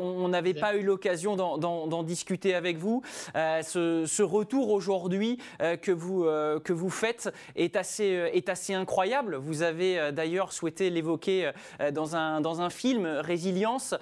on 0.00 0.28
n'avait 0.28 0.54
pas 0.54 0.74
eu 0.74 0.82
l'occasion 0.82 1.36
d'en 1.36 2.02
discuter 2.02 2.54
avec 2.54 2.78
vous. 2.78 3.02
Ce, 3.34 4.04
ce, 4.06 4.22
retour 4.22 4.70
aujourd'hui 4.70 5.38
que, 5.82 5.92
vous, 5.92 6.24
que 6.64 6.72
vous 6.72 6.90
faites 6.90 7.30
est 7.54 7.76
assez, 7.76 8.14
euh, 8.16 8.30
est 8.32 8.48
assez 8.48 8.74
incroyable. 8.74 9.36
Vous 9.36 9.62
avez 9.62 9.98
euh, 9.98 10.12
d'ailleurs 10.12 10.52
souhaité 10.52 10.90
l'évoquer 10.90 11.52
euh, 11.80 11.90
dans 11.90 12.16
un, 12.16 12.40
dans 12.40 12.60
un 12.60 12.70
film, 12.70 13.06
Résilience, 13.06 13.94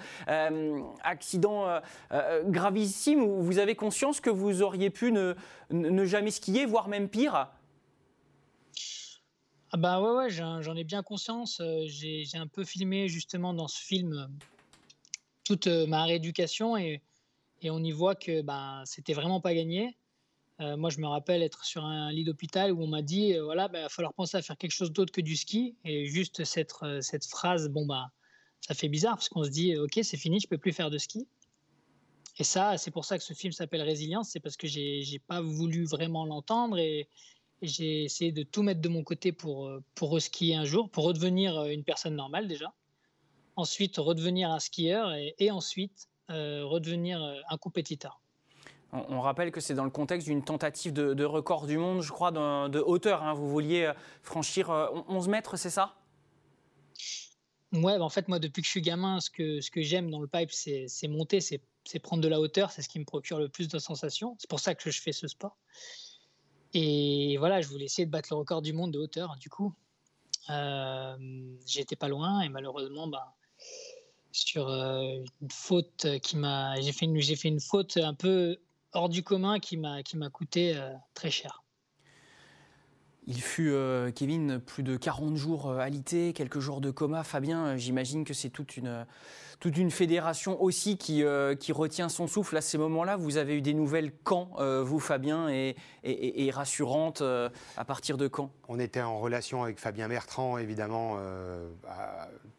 accident 1.03 1.79
gravissime 2.45 3.23
où 3.23 3.41
vous 3.41 3.59
avez 3.59 3.75
conscience 3.75 4.19
que 4.19 4.29
vous 4.29 4.61
auriez 4.61 4.89
pu 4.89 5.11
ne, 5.11 5.33
ne 5.71 6.05
jamais 6.05 6.31
skier, 6.31 6.65
voire 6.65 6.87
même 6.87 7.09
pire 7.09 7.47
ah 9.71 9.77
bah 9.77 9.99
ouais, 9.99 10.29
j'en 10.29 10.75
ai 10.75 10.85
bien 10.85 11.03
conscience. 11.03 11.61
J'ai 11.85 12.25
un 12.35 12.47
peu 12.47 12.63
filmé 12.63 13.09
justement 13.09 13.53
dans 13.53 13.67
ce 13.67 13.81
film 13.81 14.29
toute 15.43 15.67
ma 15.67 16.05
rééducation 16.05 16.77
et, 16.77 17.01
et 17.61 17.71
on 17.71 17.79
y 17.79 17.91
voit 17.91 18.15
que 18.15 18.41
bah, 18.41 18.83
c'était 18.85 19.13
vraiment 19.13 19.41
pas 19.41 19.53
gagné. 19.53 19.97
Euh, 20.61 20.77
moi, 20.77 20.89
je 20.89 20.99
me 20.99 21.07
rappelle 21.07 21.43
être 21.43 21.65
sur 21.65 21.83
un 21.83 22.11
lit 22.11 22.23
d'hôpital 22.23 22.71
où 22.71 22.81
on 22.81 22.87
m'a 22.87 23.01
dit 23.01 23.33
euh, 23.33 23.43
voilà, 23.43 23.67
il 23.69 23.73
bah, 23.73 23.81
va 23.81 23.89
falloir 23.89 24.13
penser 24.13 24.37
à 24.37 24.41
faire 24.41 24.57
quelque 24.57 24.71
chose 24.71 24.91
d'autre 24.91 25.11
que 25.11 25.21
du 25.21 25.35
ski. 25.35 25.75
Et 25.83 26.05
juste 26.05 26.45
cette, 26.45 26.73
euh, 26.83 27.01
cette 27.01 27.25
phrase, 27.25 27.69
bon, 27.69 27.85
bah, 27.85 28.11
ça 28.61 28.73
fait 28.73 28.87
bizarre 28.87 29.15
parce 29.15 29.27
qu'on 29.27 29.43
se 29.43 29.49
dit 29.49 29.75
ok, 29.77 29.99
c'est 30.01 30.17
fini, 30.17 30.39
je 30.39 30.47
peux 30.47 30.57
plus 30.57 30.71
faire 30.71 30.89
de 30.89 30.97
ski. 30.97 31.27
Et 32.37 32.43
ça, 32.43 32.77
c'est 32.77 32.91
pour 32.91 33.05
ça 33.05 33.17
que 33.17 33.23
ce 33.23 33.33
film 33.33 33.51
s'appelle 33.51 33.81
Résilience, 33.81 34.29
c'est 34.29 34.39
parce 34.39 34.57
que 34.57 34.67
j'ai 34.67 35.03
n'ai 35.09 35.19
pas 35.19 35.41
voulu 35.41 35.85
vraiment 35.85 36.25
l'entendre 36.25 36.77
et, 36.77 37.07
j'ai 37.61 38.03
essayé 38.03 38.33
de 38.33 38.43
tout 38.43 38.61
mettre 38.63 38.81
de 38.81 38.89
mon 38.89 39.01
côté 39.01 39.31
pour, 39.31 39.71
pour 39.95 40.11
reskier 40.11 40.55
un 40.55 40.65
jour, 40.65 40.89
pour 40.89 41.05
redevenir 41.05 41.63
une 41.63 41.85
personne 41.85 42.13
normale 42.13 42.49
déjà. 42.49 42.73
Ensuite, 43.55 43.95
redevenir 43.95 44.51
un 44.51 44.59
skieur 44.59 45.13
et, 45.13 45.49
ensuite 45.49 46.09
redevenir 46.27 47.23
un 47.49 47.57
compétiteur. 47.57 48.21
On, 49.09 49.21
rappelle 49.21 49.51
que 49.51 49.59
c'est 49.59 49.73
dans 49.73 49.83
le 49.83 49.89
contexte 49.89 50.27
d'une 50.27 50.43
tentative 50.43 50.93
de, 50.93 51.25
record 51.25 51.67
du 51.67 51.77
monde, 51.77 52.01
je 52.01 52.11
crois, 52.11 52.31
de, 52.31 52.79
hauteur. 52.79 53.23
Hein. 53.23 53.33
Vous 53.33 53.49
vouliez 53.49 53.91
franchir 54.21 54.69
11 55.07 55.27
mètres, 55.27 55.57
c'est 55.57 55.69
ça? 55.69 55.95
Ouais, 57.73 57.97
bah, 57.97 58.03
en 58.03 58.09
fait, 58.09 58.27
moi, 58.27 58.39
depuis 58.39 58.61
que 58.61 58.65
je 58.65 58.71
suis 58.71 58.81
gamin, 58.81 59.19
ce 59.19 59.29
que, 59.29 59.59
ce 59.59 59.69
que 59.69 59.81
j'aime 59.81 60.09
dans 60.09 60.21
le 60.21 60.27
pipe, 60.27 60.51
c'est 60.51 61.07
monter, 61.07 61.41
c'est 61.41 61.59
prendre 62.01 62.23
de 62.23 62.27
la 62.27 62.39
hauteur, 62.39 62.71
c'est 62.71 62.81
ce 62.81 62.89
qui 62.89 62.99
me 62.99 63.05
procure 63.05 63.39
le 63.39 63.49
plus 63.49 63.67
de 63.67 63.79
sensations. 63.79 64.35
C'est 64.39 64.49
pour 64.49 64.59
ça 64.59 64.75
que 64.75 64.89
je 64.89 65.01
fais 65.01 65.11
ce 65.11 65.27
sport. 65.27 65.57
Et 66.73 67.37
voilà, 67.37 67.61
je 67.61 67.67
voulais 67.67 67.85
essayer 67.85 68.05
de 68.05 68.11
battre 68.11 68.29
le 68.31 68.37
record 68.37 68.61
du 68.61 68.73
monde 68.73 68.91
de 68.91 68.99
hauteur, 68.99 69.35
du 69.39 69.49
coup. 69.49 69.73
Euh, 70.49 71.15
J'étais 71.65 71.95
pas 71.95 72.07
loin 72.07 72.41
et 72.41 72.49
malheureusement, 72.49 73.07
bah, 73.07 73.33
sur 74.31 74.67
euh, 74.67 75.23
une 75.41 75.51
faute 75.51 76.07
qui 76.21 76.37
m'a. 76.37 76.79
J'ai 76.81 76.91
fait, 76.91 77.07
fait 77.35 77.47
une 77.47 77.61
faute 77.61 77.97
un 77.97 78.13
peu 78.13 78.57
hors 78.95 79.09
du 79.09 79.23
commun 79.23 79.59
qui 79.59 79.77
m'a 79.77 80.01
coûté 80.31 80.75
euh, 80.75 80.91
très 81.13 81.29
cher. 81.29 81.65
Il 83.27 83.41
fut, 83.41 83.71
euh, 83.71 84.11
Kevin, 84.11 84.59
plus 84.59 84.83
de 84.83 84.97
40 84.97 85.35
jours 85.35 85.67
euh, 85.67 85.79
alité, 85.79 86.31
quelques 86.33 86.59
jours 86.59 86.79
de 86.79 86.91
coma. 86.91 87.23
Fabien, 87.23 87.65
euh, 87.65 87.77
j'imagine 87.77 88.23
que 88.23 88.35
c'est 88.35 88.51
toute 88.51 88.77
une, 88.77 89.03
toute 89.59 89.77
une 89.77 89.89
fédération 89.89 90.61
aussi 90.61 90.97
qui, 90.97 91.23
qui 91.59 91.71
retient 91.71 92.07
son 92.09 92.27
souffle 92.27 92.55
à 92.55 92.61
ces 92.61 92.77
moments-là. 92.77 93.15
Vous 93.15 93.37
avez 93.37 93.57
eu 93.57 93.61
des 93.61 93.73
nouvelles 93.73 94.11
quand, 94.23 94.51
vous, 94.83 94.99
Fabien, 94.99 95.49
et, 95.49 95.75
et, 96.03 96.51
rassurantes 96.51 97.21
à 97.21 97.85
partir 97.85 98.17
de 98.17 98.27
quand? 98.27 98.51
On 98.67 98.79
était 98.79 99.01
en 99.01 99.17
relation 99.17 99.63
avec 99.63 99.79
Fabien 99.79 100.07
Bertrand, 100.07 100.57
évidemment, 100.57 101.17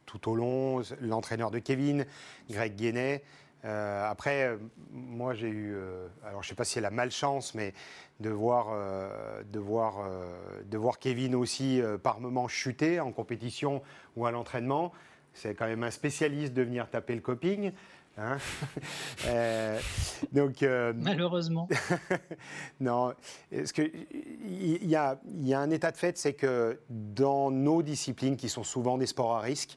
tout 0.07 0.31
au 0.31 0.35
long, 0.35 0.81
l'entraîneur 1.01 1.51
de 1.51 1.59
Kevin, 1.59 2.07
Greg 2.49 2.75
Guénet. 2.75 3.23
Après, 3.67 4.57
moi 4.93 5.35
j'ai 5.35 5.49
eu, 5.49 5.77
alors 6.25 6.43
je 6.43 6.47
ne 6.47 6.51
sais 6.51 6.55
pas 6.55 6.65
si 6.65 6.75
c'est 6.75 6.81
la 6.81 6.91
malchance, 6.91 7.55
mais 7.55 7.75
de 8.21 8.31
voir, 8.31 8.69
euh, 8.71 9.43
de 9.53 9.59
voir, 9.59 10.01
euh, 10.01 10.25
de 10.65 10.79
voir 10.79 10.99
Kevin 10.99 11.35
aussi 11.35 11.81
euh, 11.81 11.99
par 11.99 12.21
moments 12.21 12.49
chuter 12.49 13.01
en 13.01 13.13
compétition 13.13 13.83
ou 14.17 14.27
à 14.27 14.31
l'entraînement. 14.31 14.93
C'est 15.35 15.55
quand 15.55 15.67
même 15.67 15.83
un 15.83 15.91
spécialiste 15.91 16.55
de 16.55 16.63
venir 16.63 16.89
taper 16.89 17.15
le 17.15 17.21
coping. 17.21 17.73
Hein. 18.17 18.39
donc, 20.33 20.63
Malheureusement. 20.63 21.69
non, 22.81 23.13
il 23.53 24.87
y, 24.87 24.97
a, 24.97 25.21
y 25.35 25.53
a 25.53 25.61
un 25.61 25.71
état 25.71 25.91
de 25.91 25.99
fait, 25.99 26.17
c'est 26.17 26.33
que 26.33 26.81
dans 26.89 27.51
nos 27.51 27.83
disciplines, 27.83 28.39
qui 28.39 28.49
sont 28.49 28.65
souvent 28.65 28.97
des 28.97 29.05
sports 29.05 29.37
à 29.37 29.41
risque, 29.41 29.77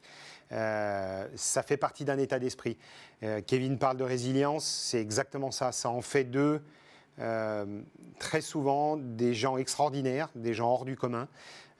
ça 0.50 1.62
fait 1.62 1.76
partie 1.76 2.04
d'un 2.04 2.18
état 2.18 2.38
d'esprit. 2.38 2.76
Kevin 3.46 3.78
parle 3.78 3.96
de 3.96 4.04
résilience, 4.04 4.64
c'est 4.64 5.00
exactement 5.00 5.50
ça. 5.50 5.72
Ça 5.72 5.90
en 5.90 6.00
fait 6.00 6.24
deux 6.24 6.60
euh, 7.20 7.66
très 8.18 8.40
souvent 8.40 8.96
des 8.96 9.34
gens 9.34 9.58
extraordinaires, 9.58 10.28
des 10.34 10.54
gens 10.54 10.70
hors 10.70 10.84
du 10.84 10.96
commun. 10.96 11.28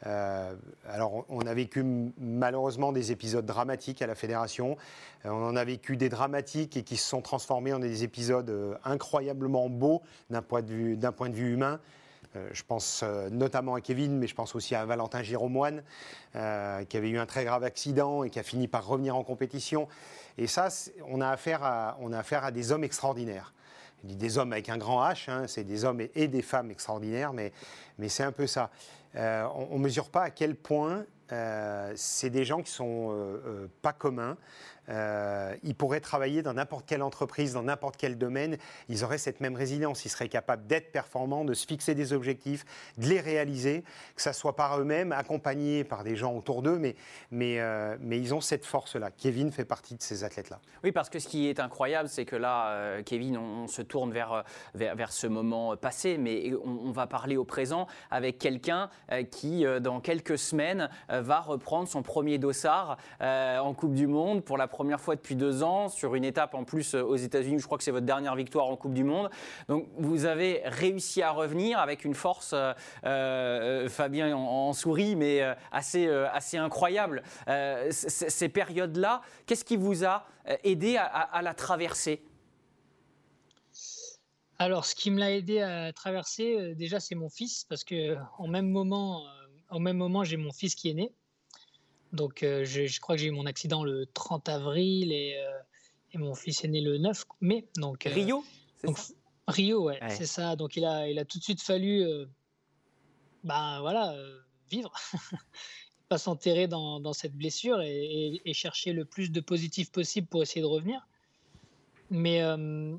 Euh, 0.07 0.55
alors, 0.89 1.25
on 1.29 1.41
a 1.41 1.55
vécu 1.55 1.85
malheureusement 2.19 2.93
des 2.93 3.12
épisodes 3.12 3.45
dramatiques 3.45 4.03
à 4.03 4.07
la 4.07 4.15
fédération. 4.15 4.77
Euh, 5.25 5.31
on 5.31 5.45
en 5.45 5.57
a 5.57 5.65
vécu 5.65 5.97
des 5.97 6.09
dramatiques 6.09 6.77
et 6.77 6.83
qui 6.83 6.97
se 6.97 7.09
sont 7.09 7.23
transformés 7.23 7.73
en 7.73 7.79
des 7.79 8.05
épisodes 8.05 8.79
incroyablement 8.85 9.69
beaux 9.69 10.03
d'un 10.31 10.43
point 10.43 10.62
de 10.62 11.35
vue 11.35 11.53
humain. 11.53 11.81
Je 12.35 12.63
pense 12.63 13.03
notamment 13.31 13.75
à 13.75 13.81
Kevin, 13.81 14.19
mais 14.19 14.27
je 14.27 14.35
pense 14.35 14.55
aussi 14.55 14.75
à 14.75 14.85
Valentin 14.85 15.23
Giromoine, 15.23 15.83
qui 16.33 16.39
avait 16.39 17.11
eu 17.11 17.19
un 17.19 17.27
très 17.27 17.45
grave 17.45 17.65
accident 17.65 18.25
et 18.25 18.31
qui 18.31 18.39
a 18.39 18.43
fini 18.43 18.69
par 18.69 18.87
revenir 18.87 19.17
en 19.17 19.25
compétition. 19.25 19.89
Et 20.39 20.47
ça, 20.47 20.69
on 21.09 21.21
a 21.21 21.29
affaire 21.29 21.63
à, 21.65 22.51
des 22.53 22.73
hommes 22.73 22.85
extraordinaires 22.85 23.53
je 24.03 24.09
dis 24.09 24.17
des 24.17 24.39
hommes 24.39 24.53
avec 24.53 24.69
un 24.69 24.79
grand 24.79 25.03
H, 25.05 25.31
hein, 25.31 25.47
c'est 25.47 25.65
des 25.65 25.85
hommes 25.85 26.01
et, 26.15 26.29
des 26.29 26.43
femmes 26.43 26.71
extraordinaires, 26.71 27.33
mais, 27.33 27.53
c'est 28.09 28.23
un 28.23 28.33
peu 28.33 28.47
ça. 28.47 28.71
Euh, 29.17 29.47
on 29.71 29.79
ne 29.79 29.83
mesure 29.83 30.09
pas 30.09 30.23
à 30.23 30.31
quel 30.31 30.55
point 30.55 31.05
euh, 31.33 31.93
c'est 31.97 32.31
des 32.31 32.45
gens 32.45 32.63
qui 32.63 32.71
sont 32.71 33.09
euh, 33.11 33.67
pas 33.83 33.93
communs, 33.93 34.37
euh, 34.90 35.54
ils 35.62 35.75
pourraient 35.75 36.00
travailler 36.00 36.42
dans 36.42 36.54
n'importe 36.54 36.87
quelle 36.87 37.02
entreprise, 37.02 37.52
dans 37.52 37.62
n'importe 37.62 37.97
quel 37.97 38.18
domaine, 38.18 38.56
ils 38.88 39.04
auraient 39.04 39.18
cette 39.18 39.40
même 39.40 39.54
résilience, 39.54 40.04
ils 40.04 40.09
seraient 40.09 40.28
capables 40.28 40.66
d'être 40.66 40.92
performants, 40.92 41.44
de 41.44 41.54
se 41.54 41.66
fixer 41.66 41.94
des 41.94 42.12
objectifs, 42.12 42.64
de 42.99 43.06
les 43.06 43.20
réaliser, 43.20 43.85
que 44.16 44.23
ça 44.23 44.32
soit 44.32 44.56
par 44.56 44.80
eux-mêmes, 44.80 45.12
accompagnés 45.12 45.85
par 45.85 46.04
des 46.04 46.16
gens 46.16 46.35
autour 46.35 46.62
d'eux, 46.62 46.78
mais, 46.78 46.97
mais, 47.30 47.61
euh, 47.61 47.97
mais 48.00 48.18
ils 48.18 48.35
ont 48.35 48.40
cette 48.40 48.64
force-là. 48.64 49.11
Kevin 49.11 49.52
fait 49.52 49.64
partie 49.64 49.94
de 49.94 50.02
ces 50.02 50.25
athlètes-là. 50.25 50.61
Oui, 50.82 50.92
parce 50.92 51.09
que 51.09 51.18
ce 51.18 51.28
qui 51.28 51.49
est 51.49 51.61
incroyable, 51.61 52.09
c'est 52.09 52.25
que 52.25 52.37
là, 52.37 52.70
euh, 52.70 53.02
Kevin, 53.02 53.37
on, 53.37 53.68
se 53.68 53.82
tourne 53.82 54.12
vers, 54.12 54.44
vers, 54.75 54.97
vers, 54.97 55.12
ce 55.12 55.26
moment 55.26 55.76
passé, 55.76 56.18
mais 56.18 56.52
on, 56.64 56.90
va 56.90 57.06
parler 57.06 57.37
au 57.37 57.44
présent 57.44 57.87
avec 58.11 58.38
quelqu'un 58.38 58.90
qui, 59.30 59.64
dans 59.80 60.00
quelques 60.00 60.38
semaines, 60.38 60.88
va 61.09 61.40
reprendre 61.40 61.88
son 61.88 62.02
premier 62.02 62.38
dossard 62.38 62.97
en 63.20 63.75
Coupe 63.75 63.94
du 63.94 64.06
Monde 64.06 64.42
pour 64.42 64.56
la 64.56 64.66
première 64.66 64.80
fois 64.99 65.17
depuis 65.17 65.37
deux 65.37 65.63
ans, 65.63 65.89
sur 65.89 66.15
une 66.15 66.25
étape 66.25 66.55
en 66.55 66.65
plus 66.65 66.95
euh, 66.95 67.03
aux 67.03 67.17
États-Unis, 67.17 67.59
je 67.59 67.67
crois 67.67 67.79
que 67.79 67.85
c'est 67.85 67.91
votre 67.91 68.07
dernière 68.07 68.35
victoire 68.35 68.67
en 68.67 68.77
Coupe 68.77 68.95
du 68.95 69.05
Monde. 69.05 69.31
Donc 69.69 69.89
vous 69.99 70.25
avez 70.25 70.63
réussi 70.65 71.23
à 71.23 71.31
revenir 71.31 71.79
avec 71.79 72.05
une 72.05 72.15
force, 72.15 72.53
euh, 72.53 72.73
euh, 73.05 73.89
Fabien 73.89 74.35
en, 74.37 74.73
souris, 74.73 75.17
mais 75.17 75.43
assez, 75.73 76.09
assez 76.09 76.57
incroyable. 76.57 77.23
ces 77.91 78.49
périodes-là, 78.49 79.23
qu'est-ce 79.47 79.65
qui 79.65 79.77
vous 79.77 80.05
a 80.05 80.27
aidé 80.65 80.97
à, 80.97 81.43
la 81.43 81.55
traverser? 81.55 82.23
Alors, 84.59 84.85
ce 84.85 84.95
qui 84.95 85.11
me 85.11 85.19
l'a 85.19 85.33
aidé 85.33 85.61
à 85.61 85.93
traverser, 85.93 86.75
déjà, 86.75 87.01
c'est 87.01 87.15
mon 87.15 87.29
fils, 87.29 87.65
parce 87.69 87.83
que 87.83 88.17
en 88.39 88.47
même 88.47 88.69
moment, 88.69 89.25
au 89.71 89.79
même 89.79 89.97
moment, 89.97 90.25
j'ai 90.25 90.37
mon 90.37 90.53
fils 90.53 90.75
qui 90.75 90.91
est 90.91 90.95
né. 90.95 91.13
Donc, 92.12 92.43
euh, 92.43 92.64
je, 92.64 93.00
crois 93.00 93.14
que 93.14 93.23
j'ai 93.23 93.29
eu 93.29 93.33
mon 93.33 93.47
accident 93.47 93.85
le 93.85 94.07
30 94.07 94.49
avril 94.49 95.12
et, 95.12 95.37
euh, 95.37 95.59
et, 96.12 96.19
mon 96.19 96.35
fils 96.35 96.64
est 96.64 96.69
né 96.69 96.81
le 96.81 96.99
9 96.99 97.25
mai. 97.40 97.69
Donc, 97.76 98.07
euh, 98.07 98.12
Rio 98.12 98.45
Rio, 99.47 99.85
ouais, 99.85 100.00
c'est 100.09 100.26
ça. 100.26 100.57
Donc, 100.57 100.76
il 100.76 100.85
a, 100.85 101.09
il 101.09 101.19
a 101.19 101.25
tout 101.25 101.38
de 101.38 101.45
suite 101.45 101.62
fallu 101.62 102.05
ben, 103.43 103.81
voilà, 103.81 104.14
vivre, 104.71 104.93
pas 106.09 106.19
s'enterrer 106.19 106.69
dans, 106.69 107.00
dans, 107.00 107.12
cette 107.12 107.35
blessure 107.35 107.81
et, 107.81 108.40
et, 108.45 108.52
chercher 108.52 108.93
le 108.93 109.05
plus 109.05 109.31
de 109.31 109.40
positif 109.40 109.90
possible 109.90 110.26
pour 110.26 110.43
essayer 110.43 110.61
de 110.61 110.67
revenir. 110.67 111.07
Mais, 112.11 112.43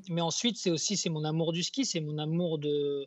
mais 0.08 0.20
ensuite, 0.20 0.56
c'est 0.56 0.70
aussi 0.70 0.96
c'est 0.96 1.10
mon 1.10 1.24
amour 1.24 1.52
du 1.52 1.62
ski, 1.62 1.84
c'est 1.84 2.00
mon 2.00 2.18
amour 2.18 2.58
de. 2.58 3.06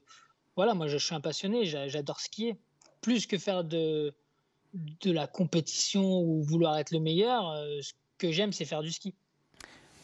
Voilà, 0.56 0.74
moi, 0.74 0.88
je 0.88 0.98
suis 0.98 1.14
un 1.14 1.22
passionné, 1.22 1.66
j'adore 1.66 2.20
skier. 2.20 2.58
Plus 3.02 3.28
que 3.28 3.38
faire 3.38 3.64
de 3.64 4.14
de 5.02 5.12
la 5.12 5.28
compétition 5.28 6.20
ou 6.20 6.44
vouloir 6.44 6.78
être 6.78 6.92
le 6.92 7.00
meilleur, 7.00 7.50
euh, 7.50 7.82
ce 7.82 7.94
que 8.18 8.32
j'aime, 8.32 8.54
c'est 8.54 8.66
faire 8.66 8.82
du 8.82 8.92
ski. 8.92 9.14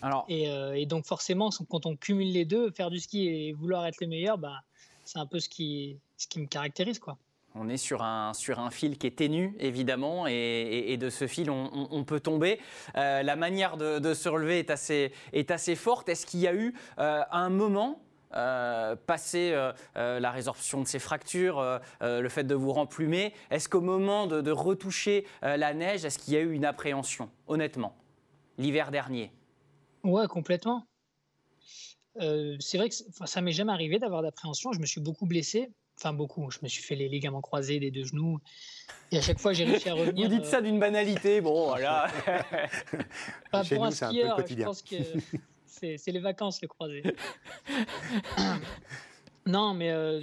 Alors, 0.02 0.26
euh, 0.32 0.74
et, 0.74 0.86
donc 0.86 1.06
forcément, 1.06 1.50
quand 1.70 1.86
on 1.86 1.96
cumule 1.96 2.32
les 2.32 2.46
deux, 2.46 2.72
faire 2.72 2.90
du 2.90 3.00
ski 3.00 3.28
et 3.28 3.54
vouloir 3.54 3.86
être 3.86 4.02
le 4.02 4.08
meilleur, 4.08 4.38
bah, 4.38 4.62
c'est 5.06 5.20
un 5.20 5.28
peu 5.28 5.40
ce 5.40 5.50
qui, 5.50 5.98
ce 6.18 6.28
qui 6.28 6.40
me 6.40 6.48
caractérise. 6.48 6.98
quoi. 6.98 7.18
On 7.54 7.70
est 7.70 7.78
sur 7.78 8.02
un, 8.02 8.34
sur 8.34 8.60
un 8.60 8.72
fil 8.72 8.98
qui 8.98 9.08
est 9.08 9.18
ténu, 9.18 9.56
évidemment, 9.60 10.26
et, 10.26 10.98
de 10.98 11.10
ce 11.10 11.28
fil, 11.28 11.50
on, 11.50 12.04
peut 12.06 12.22
tomber. 12.22 12.60
Euh, 12.96 13.24
la 13.24 13.36
manière 13.36 13.76
de, 13.76 14.14
se 14.14 14.30
relever 14.30 14.60
est 14.60 14.70
assez, 14.70 15.12
est 15.34 15.52
assez 15.52 15.76
forte. 15.76 16.08
Est-ce 16.08 16.26
qu'il 16.26 16.40
y 16.40 16.48
a 16.48 16.56
eu 16.56 16.74
un 16.98 17.50
moment 17.50 18.02
euh, 18.34 18.96
passer 18.96 19.52
euh, 19.52 19.74
euh, 19.98 20.20
la 20.20 20.32
résorption 20.32 20.82
de 20.82 20.88
ces 20.88 21.00
fractures, 21.00 21.80
le 22.02 22.30
fait 22.30 22.44
de 22.44 22.56
vous 22.56 22.72
remplumer, 22.72 23.34
est-ce 23.50 23.68
qu'au 23.68 23.82
moment 23.82 24.28
de, 24.28 24.52
retoucher 24.52 25.26
la 25.42 25.74
neige, 25.74 26.06
est-ce 26.06 26.20
qu'il 26.20 26.34
y 26.34 26.38
a 26.38 26.42
eu 26.42 26.52
une 26.52 26.66
appréhension, 26.66 27.30
honnêtement, 27.48 27.96
l'hiver 28.58 28.92
dernier? 28.92 29.32
Ouais, 30.04 30.28
complètement. 30.28 30.86
c'est 32.16 32.78
vrai 32.78 32.90
que 32.90 32.96
ça 33.26 33.42
m'est 33.42 33.52
jamais 33.52 33.72
arrivé 33.72 34.00
d'avoir 34.00 34.22
d'appréhension. 34.22 34.72
Je 34.72 34.80
me 34.80 34.86
suis 34.86 35.02
beaucoup 35.02 35.26
blessé. 35.26 35.72
Enfin, 36.00 36.14
beaucoup. 36.14 36.50
Je 36.50 36.60
me 36.64 36.68
suis 36.68 36.82
fait 36.82 36.96
les 36.96 37.08
ligaments 37.08 37.42
croisés 37.42 37.80
des 37.80 37.92
deux 37.92 38.06
genoux. 38.06 38.40
Et 39.12 39.18
à 39.18 39.22
chaque 39.22 39.40
fois, 39.40 39.54
j'ai 39.54 39.66
réussi 39.66 39.88
à 39.90 39.94
revenir. 39.96 40.30
Vous 40.30 40.36
dites 40.36 40.46
ça 40.46 40.62
d'une 40.62 40.80
banalité. 40.80 41.42
Bon, 41.42 41.68
voilà. 41.68 42.08
Pas 43.52 43.64
pour 43.64 43.86
un 43.86 43.92
skieur, 43.92 44.44
je 44.48 44.64
pense 44.64 44.82
que 44.82 44.96
c'est 45.72 46.12
les 46.12 46.20
vacances, 46.20 46.62
le 46.62 46.68
croisé. 46.68 47.04
non, 49.46 49.74
mais 49.74 49.92
euh, 49.92 50.22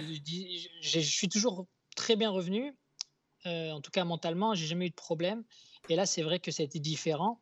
je 0.81 0.99
suis 0.99 1.29
toujours 1.29 1.65
très 1.95 2.15
bien 2.15 2.29
revenu. 2.29 2.75
Euh, 3.45 3.71
en 3.71 3.81
tout 3.81 3.91
cas, 3.91 4.03
mentalement, 4.03 4.53
j'ai 4.53 4.67
jamais 4.67 4.87
eu 4.87 4.89
de 4.89 4.95
problème. 4.95 5.43
Et 5.89 5.95
là, 5.95 6.05
c'est 6.05 6.21
vrai 6.21 6.39
que 6.39 6.51
ça 6.51 6.63
a 6.63 6.65
été 6.65 6.79
différent. 6.79 7.41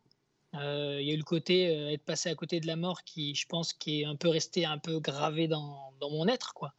Euh, 0.54 0.98
il 1.00 1.06
y 1.06 1.10
a 1.10 1.14
eu 1.14 1.18
le 1.18 1.24
côté 1.24 1.64
être 1.92 2.04
passé 2.04 2.30
à 2.30 2.34
côté 2.34 2.60
de 2.60 2.66
la 2.66 2.76
mort 2.76 3.04
qui, 3.04 3.34
je 3.34 3.46
pense, 3.46 3.72
qui 3.74 4.00
est 4.00 4.04
un 4.04 4.16
peu 4.16 4.28
resté 4.28 4.64
un 4.64 4.78
peu 4.78 4.98
gravé 5.00 5.46
dans, 5.46 5.92
dans 6.00 6.10
mon 6.10 6.26
être, 6.26 6.54
quoi. 6.54 6.72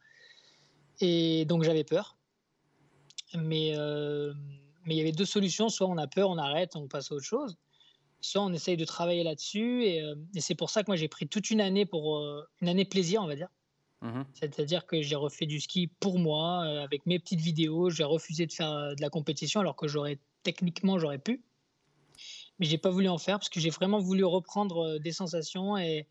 Et 1.00 1.44
donc 1.44 1.62
j'avais 1.62 1.84
peur. 1.84 2.16
Mais 3.34 3.74
mais 4.84 4.94
il 4.94 4.98
y 4.98 5.00
avait 5.00 5.12
deux 5.12 5.24
solutions. 5.24 5.68
Soit 5.68 5.86
on 5.86 5.98
a 5.98 6.08
peur, 6.08 6.30
on 6.30 6.38
arrête, 6.38 6.74
on 6.74 6.88
passe 6.88 7.12
à 7.12 7.14
autre 7.14 7.24
chose. 7.24 7.56
Soit 8.20 8.42
on 8.42 8.52
essaye 8.52 8.76
de 8.76 8.84
travailler 8.84 9.22
là-dessus. 9.22 9.84
Et, 9.84 10.02
et 10.34 10.40
c'est 10.40 10.54
pour 10.54 10.70
ça 10.70 10.82
que 10.82 10.90
moi 10.90 10.96
j'ai 10.96 11.08
pris 11.08 11.26
toute 11.26 11.50
une 11.50 11.60
année 11.60 11.86
pour 11.86 12.22
une 12.60 12.68
année 12.68 12.84
plaisir, 12.84 13.22
on 13.22 13.26
va 13.26 13.36
dire. 13.36 13.48
Mmh 14.02 14.22
C'est-à-dire 14.34 14.86
que 14.86 15.02
j'ai 15.02 15.16
refait 15.16 15.46
du 15.46 15.60
ski 15.60 15.90
pour 16.00 16.18
moi, 16.18 16.62
avec 16.82 17.06
mes 17.06 17.18
petites 17.18 17.40
vidéos. 17.40 17.90
J'ai 17.90 18.04
refusé 18.04 18.46
de 18.46 18.52
faire 18.52 18.94
de 18.94 19.00
la 19.00 19.10
compétition 19.10 19.60
alors 19.60 19.76
que 19.76 19.88
j'aurais 19.88 20.18
techniquement 20.42 20.98
j'aurais 20.98 21.18
pu 21.18 21.42
mais 22.60 22.66
j'ai 22.66 22.78
pas 22.78 22.90
voulu 22.90 23.08
en 23.08 23.18
faire 23.18 23.38
parce 23.38 23.48
que 23.48 23.58
j'ai 23.58 23.70
vraiment 23.70 23.98
voulu 23.98 24.22
reprendre 24.24 24.84
euh, 24.84 24.98
des 24.98 25.12
sensations 25.12 25.76
et, 25.78 26.06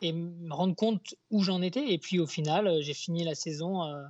et 0.00 0.12
me 0.12 0.54
rendre 0.54 0.76
compte 0.76 1.14
où 1.30 1.42
j'en 1.42 1.60
étais. 1.60 1.92
Et 1.92 1.98
puis 1.98 2.20
au 2.20 2.26
final, 2.26 2.68
euh, 2.68 2.80
j'ai 2.80 2.94
fini 2.94 3.24
la 3.24 3.34
saison, 3.34 3.82
euh, 3.82 4.02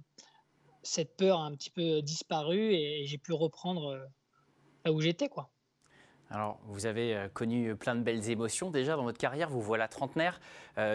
cette 0.82 1.16
peur 1.16 1.40
a 1.40 1.46
un 1.46 1.54
petit 1.54 1.70
peu 1.70 2.02
disparu 2.02 2.74
et, 2.74 3.06
j'ai 3.06 3.18
pu 3.18 3.32
reprendre 3.32 3.98
là 4.84 4.92
où 4.92 5.00
j'étais, 5.00 5.28
quoi. 5.28 5.50
Alors, 6.32 6.58
vous 6.64 6.86
avez 6.86 7.28
connu 7.34 7.76
plein 7.76 7.94
de 7.94 8.00
belles 8.00 8.30
émotions 8.30 8.70
déjà 8.70 8.96
dans 8.96 9.04
votre 9.04 9.18
carrière. 9.18 9.50
Vous 9.50 9.60
voilà 9.60 9.86
trentenaire, 9.86 10.40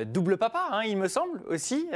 double 0.07 0.37
papa, 0.37 0.69
hein, 0.71 0.83
il 0.83 0.97
me 0.97 1.07
semble 1.07 1.43
aussi, 1.47 1.87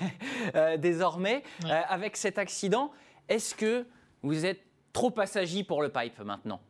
désormais. 0.78 1.42
avec 1.64 2.16
cet 2.16 2.38
accident, 2.38 2.90
est-ce 3.28 3.54
que 3.54 3.86
vous 4.22 4.46
êtes 4.46 4.62
trop 4.92 5.10
passagier 5.10 5.64
pour 5.64 5.82
le 5.82 5.90
pipe 5.90 6.18
maintenant? 6.20 6.60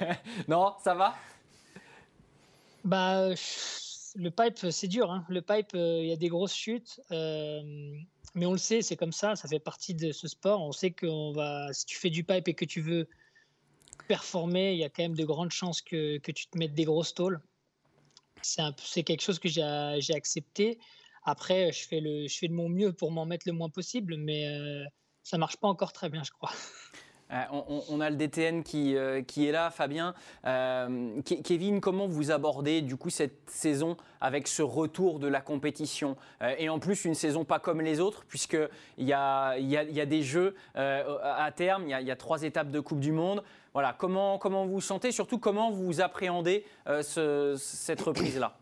non, 0.48 0.74
ça 0.82 0.94
va? 0.94 1.14
Bah, 2.84 3.28
le 4.16 4.30
pipe, 4.30 4.70
c'est 4.70 4.88
dur. 4.88 5.10
Hein. 5.10 5.24
Le 5.28 5.42
pipe, 5.42 5.74
euh, 5.74 6.00
il 6.02 6.08
y 6.08 6.12
a 6.12 6.16
des 6.16 6.28
grosses 6.28 6.54
chutes. 6.54 7.00
Euh, 7.12 7.60
mais 8.34 8.46
on 8.46 8.52
le 8.52 8.58
sait, 8.58 8.82
c'est 8.82 8.96
comme 8.96 9.12
ça, 9.12 9.36
ça 9.36 9.48
fait 9.48 9.58
partie 9.58 9.94
de 9.94 10.12
ce 10.12 10.28
sport. 10.28 10.60
On 10.60 10.72
sait 10.72 10.90
que 10.90 11.34
va, 11.34 11.72
si 11.72 11.86
tu 11.86 11.96
fais 11.96 12.10
du 12.10 12.24
pipe 12.24 12.48
et 12.48 12.54
que 12.54 12.64
tu 12.64 12.80
veux 12.80 13.08
performer, 14.08 14.72
il 14.72 14.78
y 14.78 14.84
a 14.84 14.88
quand 14.88 15.02
même 15.02 15.14
de 15.14 15.24
grandes 15.24 15.52
chances 15.52 15.80
que, 15.82 16.18
que 16.18 16.32
tu 16.32 16.48
te 16.48 16.58
mettes 16.58 16.74
des 16.74 16.84
grosses 16.84 17.14
tôles. 17.14 17.40
C'est 18.42 19.02
quelque 19.02 19.20
chose 19.22 19.38
que 19.38 19.48
j'ai 19.48 20.14
accepté. 20.14 20.78
Après, 21.24 21.70
je 21.72 21.86
fais, 21.86 22.00
le, 22.00 22.26
je 22.26 22.38
fais 22.38 22.48
de 22.48 22.54
mon 22.54 22.68
mieux 22.68 22.92
pour 22.92 23.10
m'en 23.10 23.26
mettre 23.26 23.46
le 23.46 23.52
moins 23.52 23.68
possible, 23.68 24.16
mais 24.16 24.48
euh, 24.48 24.84
ça 25.22 25.38
marche 25.38 25.58
pas 25.58 25.68
encore 25.68 25.92
très 25.92 26.08
bien, 26.08 26.22
je 26.24 26.30
crois. 26.30 26.52
Euh, 27.30 27.44
on, 27.88 28.00
a 28.00 28.08
le 28.08 28.16
DTN 28.16 28.62
qui, 28.62 28.96
euh, 28.96 29.22
qui 29.22 29.46
est 29.46 29.52
là, 29.52 29.70
Fabien. 29.70 30.14
Euh, 30.46 31.20
Kevin, 31.22 31.80
comment 31.80 32.06
vous 32.06 32.30
abordez 32.30 32.80
du 32.80 32.96
coup 32.96 33.10
cette 33.10 33.50
saison 33.50 33.96
avec 34.20 34.48
ce 34.48 34.62
retour 34.62 35.18
de 35.18 35.28
la 35.28 35.40
compétition? 35.40 36.16
Et 36.58 36.68
en 36.68 36.78
plus, 36.78 37.04
une 37.04 37.14
saison 37.14 37.44
pas 37.44 37.58
comme 37.58 37.80
les 37.80 38.00
autres, 38.00 38.24
puisqu'il 38.26 39.04
y 39.04 39.12
a, 39.12 39.58
y, 39.58 39.76
a, 39.76 39.84
y 39.84 40.00
a 40.00 40.06
des 40.06 40.22
jeux 40.22 40.54
à 40.74 41.50
terme, 41.54 41.84
il 41.86 41.90
y, 41.90 42.10
a, 42.10 42.16
trois 42.16 42.42
étapes 42.42 42.70
de 42.70 42.80
Coupe 42.80 43.00
du 43.00 43.12
Monde. 43.12 43.42
Voilà, 43.74 43.94
comment, 43.96 44.38
comment 44.38 44.64
vous 44.64 44.74
vous 44.74 44.80
sentez? 44.80 45.12
Surtout, 45.12 45.38
comment 45.38 45.70
vous 45.70 46.00
appréhendez 46.00 46.64
cette 47.02 48.00
reprise-là? 48.00 48.56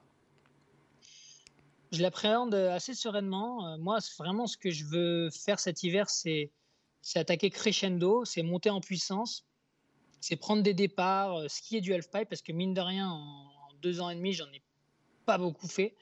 Je 1.93 2.03
l'appréhende 2.03 2.55
assez 2.55 2.95
sereinement. 2.95 3.79
Moi, 3.79 3.99
vraiment, 4.19 4.47
ce 4.47 4.57
que 4.57 4.71
je 4.71 4.85
veux 4.85 5.31
faire 5.31 5.61
cet 5.61 5.85
hiver, 5.85 6.11
c'est 6.11 6.51
c'est 7.07 7.21
attaquer 7.21 7.51
crescendo, 7.51 8.25
c'est 8.25 8.43
monter 8.43 8.69
en 8.69 8.81
puissance, 8.81 9.47
c'est 10.21 10.35
prendre 10.35 10.65
des 10.65 10.75
départs, 10.75 11.37
euh, 11.37 11.47
skier 11.47 11.81
du 11.81 11.95
halfpipe, 11.95 12.29
parce 12.29 12.43
que 12.43 12.51
mine 12.51 12.75
de 12.75 12.81
rien, 12.81 13.09
en, 13.09 13.49
deux 13.81 14.01
ans 14.01 14.11
et 14.11 14.17
demi, 14.17 14.33
j'en 14.33 14.49
ai 14.49 14.61
pas 15.25 15.39
beaucoup 15.39 15.69
fait. 15.69 15.95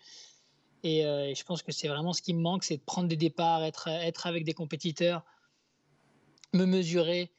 Euh, 0.87 1.25
et, 1.25 1.35
je 1.35 1.45
pense 1.45 1.63
que 1.63 1.73
c'est 1.73 1.89
vraiment 1.89 2.15
ce 2.15 2.23
qui 2.23 2.33
me 2.33 2.41
manque, 2.41 2.65
c'est 2.65 2.79
de 2.79 2.83
prendre 2.83 3.07
des 3.07 3.19
départs, 3.19 3.63
être, 3.65 4.27
avec 4.27 4.45
des 4.45 4.55
compétiteurs, 4.55 5.23
me 6.55 6.65
mesurer, 6.65 7.31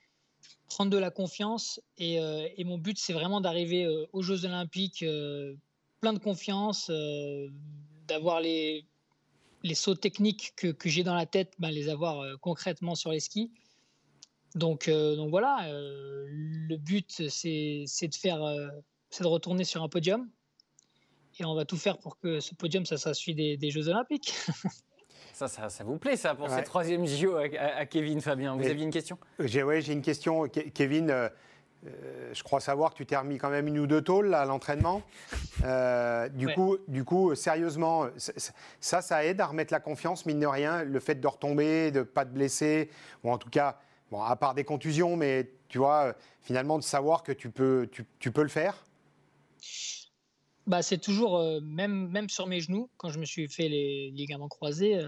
prendre 0.67 0.91
de 0.91 0.97
la 0.99 1.09
confiance. 1.09 1.81
Et, 1.97 2.19
euh, 2.19 2.47
mon 2.65 2.77
but, 2.77 2.99
c'est 2.99 3.13
vraiment 3.13 3.41
d'arriver 3.41 3.87
aux 4.13 4.21
Jeux 4.21 4.45
Olympiques 4.45 5.03
plein 6.01 6.13
de 6.13 6.19
confiance, 6.19 6.91
d'avoir 8.05 8.41
les, 8.41 8.85
les 9.65 9.75
sauts 9.75 9.95
techniques 9.95 10.53
que, 10.55 10.67
que 10.67 10.89
j'ai 10.89 11.03
dans 11.03 11.15
la 11.15 11.25
tête, 11.25 11.53
ben, 11.57 11.71
les 11.71 11.89
avoir 11.89 12.19
euh, 12.19 12.35
concrètement 12.39 12.93
sur 12.93 13.11
les 13.11 13.19
skis. 13.19 13.51
Donc, 14.53 14.87
euh, 14.87 15.15
donc 15.15 15.31
voilà, 15.31 15.67
euh, 15.67 16.25
le 16.29 16.77
but, 16.77 17.27
c'est 17.29 17.83
de 17.83 18.15
faire, 18.15 18.39
c'est 19.09 19.23
de 19.23 19.27
retourner 19.27 19.63
sur 19.63 19.83
un 19.83 19.89
podium. 19.89 20.29
Et 21.39 21.45
on 21.45 21.55
va 21.55 21.65
tout 21.65 21.77
faire 21.77 21.97
pour 21.97 22.17
que 22.19 22.39
ce 22.39 22.53
podium, 22.53 22.85
ça, 22.85 22.97
ça 22.97 23.13
suit 23.13 23.33
des, 23.33 23.57
des 23.57 23.71
Jeux 23.71 23.89
Olympiques. 23.89 24.33
Ça, 25.33 25.49
ça, 25.49 25.67
ça, 25.67 25.83
vous 25.83 25.97
plaît, 25.97 26.15
ça, 26.15 26.33
pour 26.33 26.47
ouais. 26.47 26.55
ces 26.55 26.63
troisième 26.63 27.05
JO 27.05 27.35
à, 27.35 27.85
Kevin, 27.85 28.21
Fabien 28.21 28.55
Vous 28.55 28.65
aviez 28.65 28.85
une 28.85 28.91
question? 28.91 29.17
J'ai 29.39 29.63
ouais, 29.63 29.81
une 29.81 30.01
question. 30.01 30.47
Kevin, 30.47 31.29
euh, 31.85 32.33
je 32.33 32.43
crois 32.43 32.59
savoir 32.59 32.91
que 32.91 32.97
tu 32.97 33.05
t'es 33.05 33.17
remis 33.17 33.37
quand 33.37 33.49
même 33.49 33.67
une 33.67 33.79
ou 33.79 33.87
deux 33.87 34.01
tôles 34.01 34.33
à 34.33 34.45
l'entraînement. 34.45 35.01
Euh, 35.63 36.27
du, 36.29 36.47
coup, 36.47 36.77
du 36.87 37.03
coup, 37.03 37.35
sérieusement, 37.35 38.07
ça, 38.79 39.01
ça 39.01 39.25
aide 39.25 39.41
à 39.41 39.47
remettre 39.47 39.73
la 39.73 39.79
confiance, 39.79 40.25
mine 40.25 40.39
de 40.39 40.47
rien, 40.47 40.83
le 40.83 40.99
fait 40.99 41.15
de 41.15 41.27
retomber, 41.27 41.91
de 41.91 41.99
ne 41.99 42.03
pas 42.03 42.25
te 42.25 42.31
blesser, 42.31 42.89
ou 43.23 43.31
en 43.31 43.37
tout 43.37 43.49
cas, 43.49 43.79
bon, 44.11 44.21
à 44.21 44.35
part 44.35 44.53
des 44.53 44.63
contusions, 44.63 45.15
mais 45.15 45.49
tu 45.69 45.77
vois, 45.77 46.15
finalement, 46.41 46.77
de 46.77 46.83
savoir 46.83 47.23
que 47.23 47.31
tu 47.31 47.49
peux, 47.49 47.89
tu, 48.19 48.31
peux 48.31 48.43
le 48.43 48.49
faire? 48.49 48.83
Bah, 50.67 50.81
C'est 50.81 50.97
toujours, 50.97 51.37
euh, 51.37 51.59
même, 51.61 52.09
même 52.09 52.29
sur 52.29 52.47
mes 52.47 52.59
genoux, 52.59 52.89
quand 52.97 53.09
je 53.09 53.19
me 53.19 53.25
suis 53.25 53.47
fait 53.47 53.69
les 53.69 54.11
ligaments 54.11 54.49
croisés, 54.49 54.99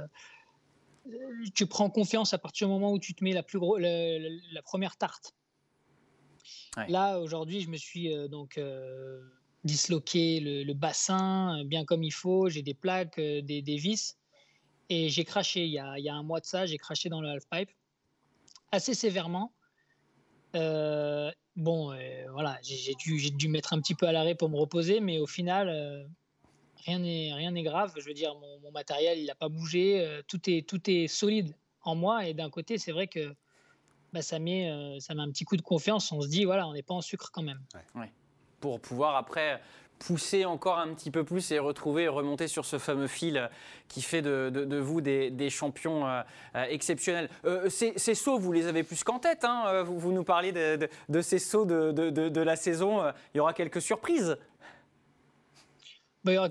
tu 1.56 1.66
prends 1.68 1.90
confiance 1.90 2.34
à 2.34 2.38
partir 2.38 2.68
du 2.68 2.74
moment 2.74 2.92
où 2.92 3.00
tu 3.00 3.14
te 3.14 3.24
mets 3.24 3.32
la, 3.34 3.44
plus 3.44 3.60
gros, 3.60 3.78
la 3.78 4.62
première 4.64 4.98
tarte. 4.98 5.34
Là, 6.88 7.20
aujourd'hui, 7.20 7.62
je 7.62 7.70
me 7.70 7.78
suis 7.78 8.14
euh, 8.14 8.28
donc 8.28 8.58
euh, 8.58 9.22
disloqué 9.64 10.40
le, 10.40 10.74
bassin 10.74 11.60
euh, 11.60 11.64
bien 11.64 11.86
comme 11.86 12.04
il 12.04 12.14
faut. 12.14 12.50
J'ai 12.50 12.62
des 12.62 12.74
plaques, 12.74 13.20
des, 13.20 13.62
vis. 13.78 14.18
Et 14.90 15.10
j'ai 15.10 15.26
craché, 15.26 15.66
il 15.66 15.72
y, 15.72 15.80
a, 15.80 15.98
il 15.98 16.06
y, 16.06 16.10
a, 16.10 16.16
un 16.16 16.24
mois 16.24 16.40
de 16.40 16.46
ça, 16.46 16.66
j'ai 16.66 16.78
craché 16.78 17.10
dans 17.10 17.22
le 17.22 17.30
half-pipe 17.30 17.70
assez 18.72 18.94
sévèrement. 18.94 19.52
bon, 20.54 21.96
voilà, 22.32 22.58
j'ai 22.62 22.94
dû, 22.96 23.32
dû 23.32 23.48
mettre 23.50 23.74
un 23.74 23.82
petit 23.82 23.96
peu 23.96 24.08
à 24.08 24.12
l'arrêt 24.12 24.36
pour 24.36 24.50
me 24.50 24.58
reposer, 24.58 25.02
mais 25.02 25.20
au 25.20 25.28
final, 25.28 26.08
rien 26.86 27.00
n'est 27.00 27.64
grave. 27.64 27.94
Je 27.98 28.06
veux 28.06 28.14
dire, 28.14 28.34
mon, 28.36 28.72
matériel, 28.72 29.20
il 29.20 29.26
n'a 29.26 29.36
pas 29.36 29.50
bougé. 29.50 30.22
tout, 30.28 30.50
est, 30.50 30.68
tout 30.68 30.90
est 30.90 31.08
solide 31.08 31.54
en 31.82 31.96
moi. 31.96 32.26
Et 32.26 32.34
d'un 32.34 32.50
côté, 32.50 32.78
c'est 32.78 32.94
vrai 32.94 33.08
que 33.08 33.36
bah, 34.14 34.22
ça, 34.22 34.40
met, 34.40 34.70
euh, 34.70 35.00
ça 35.00 35.14
met 35.16 35.22
un 35.22 35.30
petit 35.30 35.46
coup 35.46 35.58
de 35.58 35.62
confiance. 35.62 36.12
On 36.12 36.22
se 36.22 36.28
dit, 36.28 36.46
voilà, 36.46 36.68
on 36.68 36.74
n'est 36.74 36.84
pas 36.84 36.94
en 36.94 37.02
sucre 37.02 37.32
quand 37.32 37.44
même. 37.44 37.60
Pour 38.60 38.80
pouvoir 38.80 39.16
après 39.16 39.62
pousser 40.00 40.46
encore 40.46 40.78
un 40.78 40.94
petit 40.94 41.10
peu 41.10 41.24
plus 41.24 41.52
et 41.52 41.58
retrouver 41.58 42.04
et 42.04 42.08
remonter 42.08 42.48
sur 42.48 42.66
ce 42.66 42.78
fameux 42.78 43.08
fil 43.08 43.50
qui 43.88 44.04
fait 44.04 44.22
de, 44.22 44.78
vous 44.78 45.02
des, 45.02 45.50
champions 45.50 46.08
euh, 46.08 46.22
euh, 46.56 46.66
exceptionnels. 46.66 47.30
ces, 47.70 48.16
sauts, 48.16 48.38
vous 48.38 48.52
les 48.52 48.68
avez 48.68 48.84
plus 48.84 49.04
qu'en 49.04 49.20
tête. 49.20 49.44
Hein. 49.44 49.84
vous, 49.84 50.12
nous 50.12 50.24
parlez 50.24 50.52
de, 50.52 51.22
ces 51.22 51.40
sauts 51.40 51.66
de, 51.66 52.42
la 52.42 52.56
saison. 52.56 53.04
il 53.34 53.38
y 53.38 53.40
aura 53.40 53.54
quelques 53.54 53.82
surprises. 53.82 54.38
Bah, 56.24 56.32
il 56.32 56.36
y 56.36 56.38
aura 56.38 56.50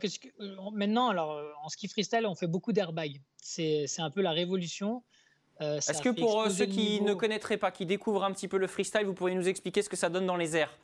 Maintenant, 0.73 1.09
alors, 1.09 1.41
en 1.63 1.69
ski 1.69 1.89
freestyle, 1.89 2.27
on 2.27 2.35
fait 2.35 2.47
beaucoup 2.49 2.73
d'airbags. 2.73 3.21
C'est 3.37 3.87
un 3.99 4.11
peu 4.11 4.23
la 4.23 4.33
révolution. 4.33 5.03
Euh, 5.61 5.79
Est-ce 5.79 6.03
que 6.03 6.11
pour 6.11 6.43
euh, 6.43 6.51
ceux 6.51 6.67
qui 6.67 7.01
ne 7.01 7.15
connaîtraient 7.15 7.57
pas, 7.57 7.71
qui 7.71 7.87
découvrent 7.87 8.25
un 8.25 8.33
petit 8.33 8.49
peu 8.49 8.59
le 8.59 8.67
freestyle, 8.67 9.07
vous 9.07 9.15
pourriez 9.15 9.35
nous 9.35 9.49
expliquer 9.49 9.83
ce 9.83 9.89
que 9.89 9.97
ça 9.97 10.09
donne 10.09 10.27
dans 10.27 10.37
les 10.37 10.57
airs? 10.57 10.77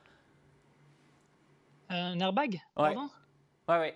Un 1.90 2.18
airbag 2.20 2.60
Ouais. 2.78 2.96
ouais, 3.68 3.78
ouais. 3.78 3.94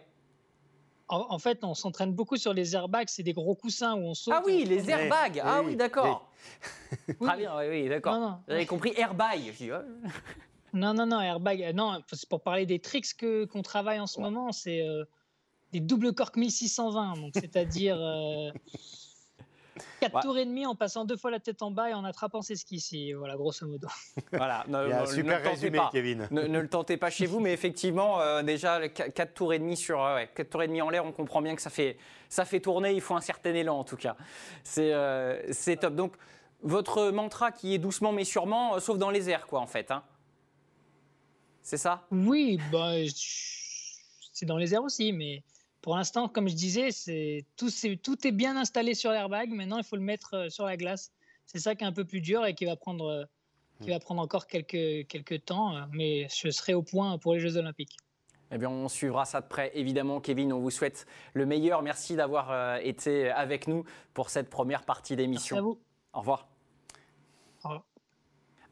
En, 1.08 1.38
fait, 1.38 1.62
on 1.62 1.74
s'entraîne 1.74 2.12
beaucoup 2.12 2.36
sur 2.36 2.52
les 2.52 2.74
airbags. 2.74 3.08
C'est 3.08 3.22
des 3.22 3.32
gros 3.32 3.54
coussins 3.54 3.94
où 3.94 4.08
on 4.08 4.14
saute. 4.14 4.34
Ah 4.36 4.42
oui, 4.44 4.64
les 4.64 4.90
airbags. 4.90 5.40
ah 5.42 5.62
oui, 5.62 5.76
d'accord. 5.76 6.28
Très 7.20 7.36
bien, 7.36 7.56
oui, 7.58 7.68
oui 7.70 7.88
d'accord. 7.88 8.40
Vous 8.48 8.66
compris 8.66 8.92
airbag. 8.96 9.40
non, 10.74 10.92
non, 10.92 11.06
non, 11.06 11.20
airbag. 11.20 11.62
Euh, 11.62 11.72
non, 11.72 12.02
c'est 12.12 12.28
pour 12.28 12.42
parler 12.42 12.66
des 12.66 12.80
tricks 12.80 13.16
que 13.16 13.44
qu'on 13.44 13.62
travaille 13.62 14.00
en 14.00 14.08
ce 14.08 14.20
moment. 14.20 14.50
C'est 14.50 14.84
des 15.72 15.80
double 15.80 16.12
cork 16.12 16.36
1620. 16.36 17.14
Donc, 17.14 17.34
c'est-à-dire. 19.76 20.20
4 20.20 20.22
tours 20.22 20.38
et 20.38 20.44
demi 20.44 20.66
en 20.66 20.74
passant 20.74 21.04
deux 21.04 21.16
fois 21.16 21.30
la 21.30 21.40
tête 21.40 21.62
en 21.62 21.70
bas 21.70 21.90
et 21.90 21.94
en 21.94 22.04
attrapant 22.04 22.42
ses 22.42 22.56
skis 22.56 23.12
voilà, 23.12 23.36
grosso 23.36 23.66
modo. 23.66 23.88
Voilà, 24.32 24.64
ne, 24.68 25.06
super 25.06 25.42
résumé, 25.42 25.80
Kevin. 25.92 26.28
Ne, 26.30 26.46
le 26.46 26.68
tentez 26.68 26.96
pas 26.96 27.10
chez 27.10 27.26
vous, 27.26 27.40
mais 27.40 27.52
effectivement, 27.52 28.20
euh, 28.20 28.42
déjà 28.42 28.88
4 28.88 29.34
tours 29.34 29.52
et 29.52 29.58
demi 29.58 29.76
sur 29.76 30.04
euh, 30.04 30.24
tours 30.50 30.62
et 30.62 30.66
demi 30.66 30.82
en 30.82 30.90
l'air, 30.90 31.04
on 31.04 31.12
comprend 31.12 31.42
bien 31.42 31.54
que 31.54 31.62
ça 31.62 31.70
fait, 31.70 31.96
ça 32.28 32.44
fait 32.44 32.60
tourner. 32.60 32.92
Il 32.92 33.00
faut 33.00 33.14
un 33.14 33.20
certain 33.20 33.54
élan 33.54 33.78
en 33.78 33.84
tout 33.84 33.96
cas. 33.96 34.16
C'est 34.62 34.92
euh, 34.92 35.42
top. 35.80 35.94
Donc 35.94 36.14
votre 36.62 37.10
mantra 37.10 37.52
qui 37.52 37.74
est 37.74 37.78
doucement 37.78 38.12
mais 38.12 38.24
sûrement, 38.24 38.78
sauf 38.80 38.98
dans 38.98 39.10
les 39.10 39.30
airs, 39.30 39.46
quoi, 39.46 39.60
en 39.60 39.66
fait. 39.66 39.90
Hein. 39.90 40.02
C'est 41.62 41.78
ça? 41.78 42.06
Oui, 42.12 42.60
bah, 42.70 42.92
c'est 44.32 44.46
dans 44.46 44.56
les 44.56 44.74
airs 44.74 44.84
aussi. 44.84 45.12
Mais 45.12 45.42
pour 45.82 45.96
l'instant, 45.96 46.28
comme 46.28 46.48
je 46.48 46.54
disais, 46.54 46.90
c'est 46.90 47.44
tout, 47.56 47.70
tout 48.02 48.26
est 48.26 48.32
bien 48.32 48.56
installé 48.56 48.94
sur 48.94 49.10
l'airbag. 49.10 49.50
Maintenant, 49.50 49.78
il 49.78 49.84
faut 49.84 49.96
le 49.96 50.02
mettre 50.02 50.50
sur 50.50 50.64
la 50.64 50.76
glace. 50.76 51.12
C'est 51.46 51.58
ça 51.58 51.74
qui 51.74 51.84
est 51.84 51.86
un 51.86 51.92
peu 51.92 52.04
plus 52.04 52.20
dur 52.20 52.44
et 52.44 52.54
qui 52.54 52.64
va 52.64 52.76
prendre, 52.76 53.28
qui 53.80 53.90
va 53.90 54.00
prendre 54.00 54.20
encore 54.20 54.46
quelques, 54.46 55.06
quelques 55.06 55.44
temps. 55.44 55.86
Mais 55.92 56.26
je 56.28 56.50
serai 56.50 56.74
au 56.74 56.82
point 56.82 57.18
pour 57.18 57.34
les 57.34 57.40
Jeux 57.40 57.56
Olympiques. 57.56 57.96
Eh 58.52 58.58
bien, 58.58 58.70
on 58.70 58.88
suivra 58.88 59.24
ça 59.24 59.40
de 59.40 59.46
près, 59.46 59.72
évidemment. 59.74 60.20
Kevin, 60.20 60.52
on 60.52 60.60
vous 60.60 60.70
souhaite 60.70 61.06
le 61.34 61.46
meilleur. 61.46 61.82
Merci 61.82 62.14
d'avoir 62.14 62.50
euh, 62.50 62.78
été 62.82 63.28
avec 63.30 63.66
nous 63.66 63.84
pour 64.14 64.30
cette 64.30 64.50
première 64.50 64.84
partie 64.84 65.16
d'émission. 65.16 65.56
Merci 65.56 65.66
à 65.66 65.68
vous. 65.68 65.78
Au 66.12 66.20
revoir. 66.20 66.48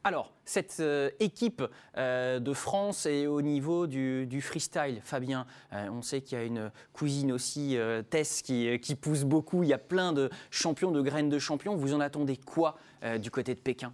Alors, 0.07 0.31
cette 0.45 0.81
euh, 0.81 1.09
équipe 1.19 1.63
euh, 1.97 2.39
de 2.39 2.53
France 2.53 3.07
est 3.07 3.25
au 3.25 3.41
niveau 3.41 3.87
du, 3.87 4.39
freestyle, 4.39 5.01
Fabien. 5.03 5.47
on 5.71 6.03
sait 6.03 6.21
qu'il 6.21 6.37
y 6.37 6.41
a 6.41 6.43
une 6.43 6.71
cousine 6.93 7.31
aussi, 7.31 7.75
Tess, 8.11 8.43
qui, 8.43 8.95
pousse 9.01 9.23
beaucoup. 9.23 9.63
Il 9.63 9.69
y 9.69 9.73
a 9.73 9.79
plein 9.79 10.13
de 10.13 10.29
champions, 10.51 10.91
de 10.91 11.01
graines 11.01 11.29
de 11.29 11.39
champions. 11.39 11.75
Vous 11.75 11.95
en 11.95 12.01
attendez 12.01 12.37
quoi 12.37 12.77
du 13.17 13.31
côté 13.31 13.55
de 13.55 13.59
Pékin? 13.59 13.93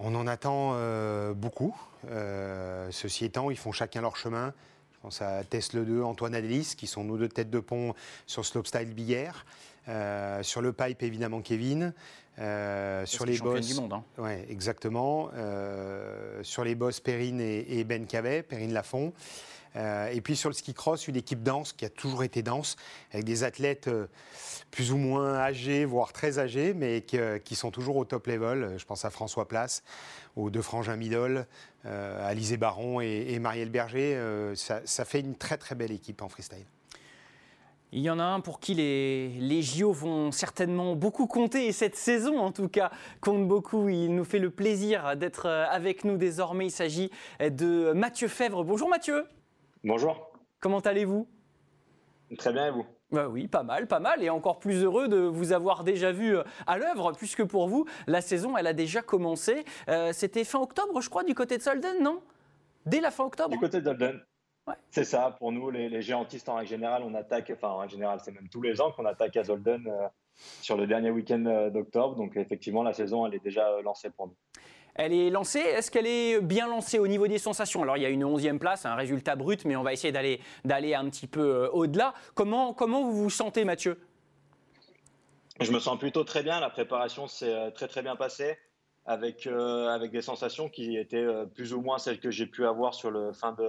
On 0.00 0.16
en 0.16 0.26
attend 0.26 0.76
beaucoup. 1.34 1.76
ceci 2.90 3.24
étant, 3.24 3.48
ils 3.50 3.56
font 3.56 3.70
chacun 3.70 4.00
leur 4.00 4.16
chemin 4.16 4.52
pense 5.04 5.20
à 5.20 5.44
Tesla 5.44 5.82
2, 5.82 6.02
Antoine 6.02 6.34
Adélis, 6.34 6.72
qui 6.78 6.86
sont 6.86 7.04
nos 7.04 7.18
deux 7.18 7.28
têtes 7.28 7.50
de 7.50 7.60
pont 7.60 7.94
sur 8.26 8.46
slopestyle 8.46 8.94
Billère. 8.94 9.44
Euh, 9.86 10.42
sur 10.42 10.62
le 10.62 10.72
pipe, 10.72 11.02
évidemment, 11.02 11.42
Kevin. 11.42 11.92
Euh, 12.38 13.06
sur 13.06 13.24
les 13.26 13.38
boss. 13.38 13.66
du 13.66 13.74
monde. 13.74 13.92
Hein. 13.92 14.04
Ouais, 14.18 14.44
exactement. 14.48 15.30
Euh, 15.34 16.40
sur 16.42 16.64
les 16.64 16.74
boss, 16.74 17.00
Perrine 17.00 17.40
et, 17.40 17.84
Ben 17.84 18.06
Cavet, 18.06 18.42
Perrine 18.42 18.72
Lafont. 18.72 19.12
et 19.76 20.20
puis 20.22 20.36
sur 20.36 20.48
le 20.48 20.54
ski 20.54 20.74
cross, 20.74 21.08
une 21.08 21.16
équipe 21.16 21.42
dense 21.42 21.72
qui 21.72 21.84
a 21.84 21.90
toujours 21.90 22.24
été 22.24 22.42
dense, 22.42 22.76
avec 23.12 23.24
des 23.24 23.44
athlètes 23.44 23.88
plus 24.74 24.90
ou 24.90 24.96
moins 24.96 25.36
âgés, 25.36 25.84
voire 25.84 26.12
très 26.12 26.40
âgés, 26.40 26.74
mais 26.74 27.02
qui, 27.02 27.54
sont 27.54 27.70
toujours 27.70 27.96
au 27.96 28.04
top 28.04 28.26
level. 28.26 28.74
Je 28.76 28.84
pense 28.84 29.04
à 29.04 29.10
François 29.10 29.46
Place, 29.46 29.84
aux 30.34 30.50
deux 30.50 30.62
frangins 30.62 30.96
Midol, 30.96 31.46
euh, 31.86 32.28
Alizé 32.28 32.56
Baron 32.56 33.00
et, 33.00 33.38
Marielle 33.38 33.70
Berger. 33.70 34.16
Euh, 34.16 34.56
ça, 34.56 35.04
fait 35.04 35.20
une 35.20 35.36
très 35.36 35.58
très 35.58 35.76
belle 35.76 35.92
équipe 35.92 36.22
en 36.22 36.28
freestyle. 36.28 36.66
Il 37.92 38.00
y 38.00 38.10
en 38.10 38.18
a 38.18 38.24
un 38.24 38.40
pour 38.40 38.58
qui 38.58 38.74
les, 38.74 39.28
les 39.38 39.62
JO 39.62 39.92
vont 39.92 40.32
certainement 40.32 40.96
beaucoup 40.96 41.26
compter, 41.26 41.66
et 41.66 41.72
cette 41.72 41.96
saison 41.96 42.38
en 42.38 42.50
tout 42.50 42.68
cas 42.68 42.90
compte 43.20 43.46
beaucoup. 43.46 43.88
Il 43.88 44.14
nous 44.14 44.24
fait 44.24 44.40
le 44.40 44.50
plaisir 44.50 45.16
d'être 45.16 45.46
euh, 45.46 45.66
avec 45.70 46.04
nous 46.04 46.16
désormais. 46.16 46.66
Il 46.66 46.70
s'agit 46.72 47.10
de 47.40 47.92
Mathieu 47.92 48.28
Fèvre. 48.28 48.64
Bonjour 48.64 48.88
Mathieu. 48.88 49.24
Bonjour. 49.84 50.32
Comment 50.60 50.80
allez-vous? 50.80 51.28
Très 52.38 52.52
bien 52.52 52.68
et 52.68 52.70
vous? 52.70 52.86
Bah 53.10 53.28
oui, 53.28 53.46
pas 53.46 53.62
mal, 53.62 53.86
pas 53.86 54.00
mal, 54.00 54.24
et 54.24 54.30
encore 54.30 54.58
plus 54.58 54.82
heureux 54.82 55.06
de 55.06 55.18
vous 55.18 55.52
avoir 55.52 55.84
déjà 55.84 56.10
vu 56.10 56.36
euh, 56.36 56.42
à 56.66 56.78
l'œuvre, 56.78 57.12
puisque 57.12 57.44
pour 57.44 57.68
vous, 57.68 57.86
la 58.08 58.20
saison, 58.20 58.56
elle 58.56 58.66
a 58.66 58.72
déjà 58.72 59.02
commencé. 59.02 59.64
Euh, 59.88 60.12
c'était 60.12 60.42
fin 60.42 60.58
octobre, 60.58 61.00
je 61.00 61.08
crois, 61.08 61.22
du 61.22 61.34
côté 61.34 61.56
de 61.56 61.62
Solden, 61.62 62.02
non? 62.02 62.22
Dès 62.86 63.00
la 63.00 63.10
fin 63.12 63.24
octobre 63.24 63.50
Du 63.50 63.58
côté 63.58 63.80
de 63.80 63.84
Solden. 63.84 64.20
C'est 64.90 65.04
ça, 65.04 65.36
pour 65.38 65.52
nous, 65.52 65.70
les, 65.70 66.00
géantistes 66.00 66.48
en 66.48 66.56
règle 66.56 66.70
générale, 66.70 67.02
on 67.04 67.14
attaque, 67.14 67.50
enfin 67.54 67.68
en 67.68 67.78
règle 67.78 67.92
générale, 67.92 68.20
c'est 68.22 68.32
même 68.32 68.48
tous 68.48 68.62
les 68.62 68.80
ans 68.80 68.92
qu'on 68.92 69.04
attaque 69.04 69.36
à 69.36 69.44
Zolden 69.44 69.86
euh, 69.86 70.08
sur 70.62 70.76
le 70.76 70.86
dernier 70.86 71.10
week-end 71.10 71.70
d'octobre. 71.72 72.16
Donc 72.16 72.36
effectivement, 72.36 72.82
la 72.82 72.92
saison, 72.92 73.26
elle 73.26 73.34
est 73.34 73.42
déjà 73.44 73.80
lancée 73.82 74.10
pour 74.10 74.28
nous. 74.28 74.36
Elle 74.94 75.12
est 75.12 75.30
lancée. 75.30 75.58
Est-ce 75.58 75.90
qu'elle 75.90 76.06
est 76.06 76.40
bien 76.40 76.68
lancée 76.68 76.98
au 76.98 77.08
niveau 77.08 77.26
des 77.26 77.38
sensations? 77.38 77.82
Alors, 77.82 77.96
il 77.96 78.02
y 78.02 78.06
a 78.06 78.10
une 78.10 78.24
11e 78.24 78.58
place, 78.58 78.86
un 78.86 78.94
résultat 78.94 79.34
brut, 79.34 79.64
mais 79.64 79.74
on 79.74 79.82
va 79.82 79.92
essayer 79.92 80.12
d'aller, 80.12 80.40
d'aller 80.64 80.94
un 80.94 81.08
petit 81.10 81.26
peu 81.26 81.64
euh, 81.64 81.70
au-delà. 81.70 82.14
Comment, 82.34 82.72
comment 82.72 83.02
vous 83.02 83.24
vous 83.24 83.30
sentez, 83.30 83.64
Mathieu? 83.64 84.00
Je 85.60 85.72
me 85.72 85.80
sens 85.80 85.98
plutôt 85.98 86.22
très 86.22 86.42
bien. 86.44 86.60
La 86.60 86.70
préparation 86.70 87.26
s'est 87.26 87.52
euh, 87.52 87.70
très, 87.70 87.88
très 87.88 88.02
bien 88.02 88.14
passée 88.14 88.56
avec, 89.04 89.46
euh, 89.48 89.88
avec 89.88 90.12
des 90.12 90.22
sensations 90.22 90.68
qui 90.68 90.96
étaient 90.96 91.26
plus 91.54 91.74
ou 91.74 91.80
moins 91.80 91.98
celles 91.98 92.20
que 92.20 92.30
j'ai 92.30 92.46
pu 92.46 92.64
avoir 92.64 92.94
sur, 92.94 93.10
le 93.10 93.32
fin 93.32 93.52
de, 93.52 93.68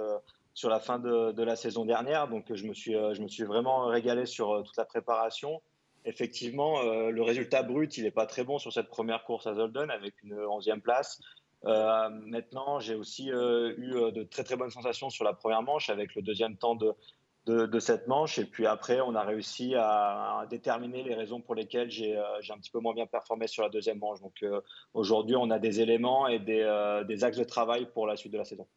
sur 0.56 0.70
la 0.70 0.80
fin 0.80 0.98
de, 0.98 1.44
la 1.44 1.56
saison 1.56 1.86
dernière. 1.86 2.28
Donc, 2.28 2.52
je 2.52 2.66
me 2.66 2.74
suis, 2.74 2.96
suis 3.28 3.44
vraiment 3.44 3.86
régalé 3.86 4.26
sur 4.26 4.64
toute 4.64 4.78
la 4.78 4.86
préparation 4.86 5.62
effectivement, 6.06 6.80
euh, 6.80 7.10
le 7.10 7.22
résultat 7.24 7.64
brut, 7.64 7.98
il 7.98 8.04
n'est 8.04 8.12
pas 8.12 8.26
très 8.26 8.44
bon 8.44 8.60
sur 8.60 8.72
cette 8.72 8.90
première 8.90 9.24
course 9.24 9.48
à 9.48 9.56
Zolden 9.56 9.90
avec 9.90 10.14
une 10.24 10.36
11e 10.36 10.80
place. 10.80 11.20
Euh, 11.66 12.10
maintenant, 12.10 12.80
j'ai 12.80 12.96
aussi 12.96 13.32
euh, 13.32 13.74
eu 13.78 14.12
de 14.12 14.24
très 14.24 14.44
très 14.44 14.56
bonnes 14.56 14.70
sensations 14.70 15.10
sur 15.10 15.26
la 15.26 15.34
première 15.34 15.64
manche 15.64 15.90
avec 15.90 16.14
le 16.16 16.22
deuxième 16.22 16.58
temps 16.58 16.76
de, 16.76 16.96
cette 17.80 18.08
manche. 18.08 18.38
Et 18.38 18.46
puis 18.46 18.68
après, 18.68 19.02
on 19.02 19.16
a 19.16 19.24
réussi 19.24 19.74
à, 19.76 20.46
déterminer 20.50 21.04
les 21.04 21.16
raisons 21.16 21.42
pour 21.42 21.56
lesquelles 21.56 21.90
j'ai 21.90 22.16
un 22.16 22.58
petit 22.58 22.72
peu 22.72 22.80
moins 22.80 22.94
bien 22.94 23.08
performé 23.08 23.48
sur 23.48 23.64
la 23.64 23.70
deuxième 23.70 24.00
manche. 24.00 24.22
Donc 24.22 24.44
aujourd'hui, 24.94 25.36
on 25.36 25.50
a 25.50 25.60
des 25.60 25.82
éléments 25.82 26.28
et 26.28 26.40
des 26.40 27.24
axes 27.24 27.38
de 27.38 27.44
travail 27.44 27.88
pour 27.94 28.06
la 28.06 28.16
suite 28.16 28.34
de 28.34 28.38
la 28.38 28.46
saison. 28.46 28.68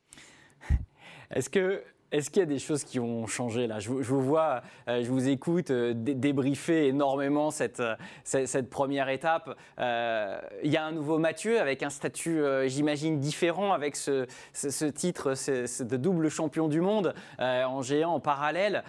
Est-ce 1.31 1.51
que 1.51 1.83
est-ce 2.11 2.31
qu'il 2.31 2.41
y 2.41 2.43
a 2.43 2.47
des 2.47 2.59
choses 2.59 2.85
qui 2.85 2.99
ont 3.01 3.27
changé 3.27 3.67
là? 3.67 3.81
Je, 3.81 3.91
vous 3.91 4.23
vois, 4.23 4.63
euh, 4.89 5.03
je 5.03 5.11
vous 5.11 5.29
écoute 5.29 5.71
euh, 5.71 5.93
débriefer 5.95 6.87
énormément 6.87 7.51
cette, 7.51 7.81
euh, 7.81 8.63
première 8.71 9.11
étape. 9.11 9.55
il 9.79 10.71
y 10.71 10.77
a 10.77 10.85
un 10.85 10.93
nouveau 10.93 11.19
Mathieu 11.19 11.61
avec 11.61 11.83
un 11.83 11.91
statut, 11.91 12.41
j'imagine, 12.67 13.21
différent 13.21 13.73
avec 13.73 13.97
ce, 13.97 14.27
ce, 14.53 14.85
titre 14.87 15.35
de 15.85 15.97
double 15.97 16.31
champion 16.31 16.69
du 16.69 16.81
monde 16.81 17.15
en 17.39 17.83
géant 17.83 18.15
en 18.15 18.21
parallèle. 18.21 18.85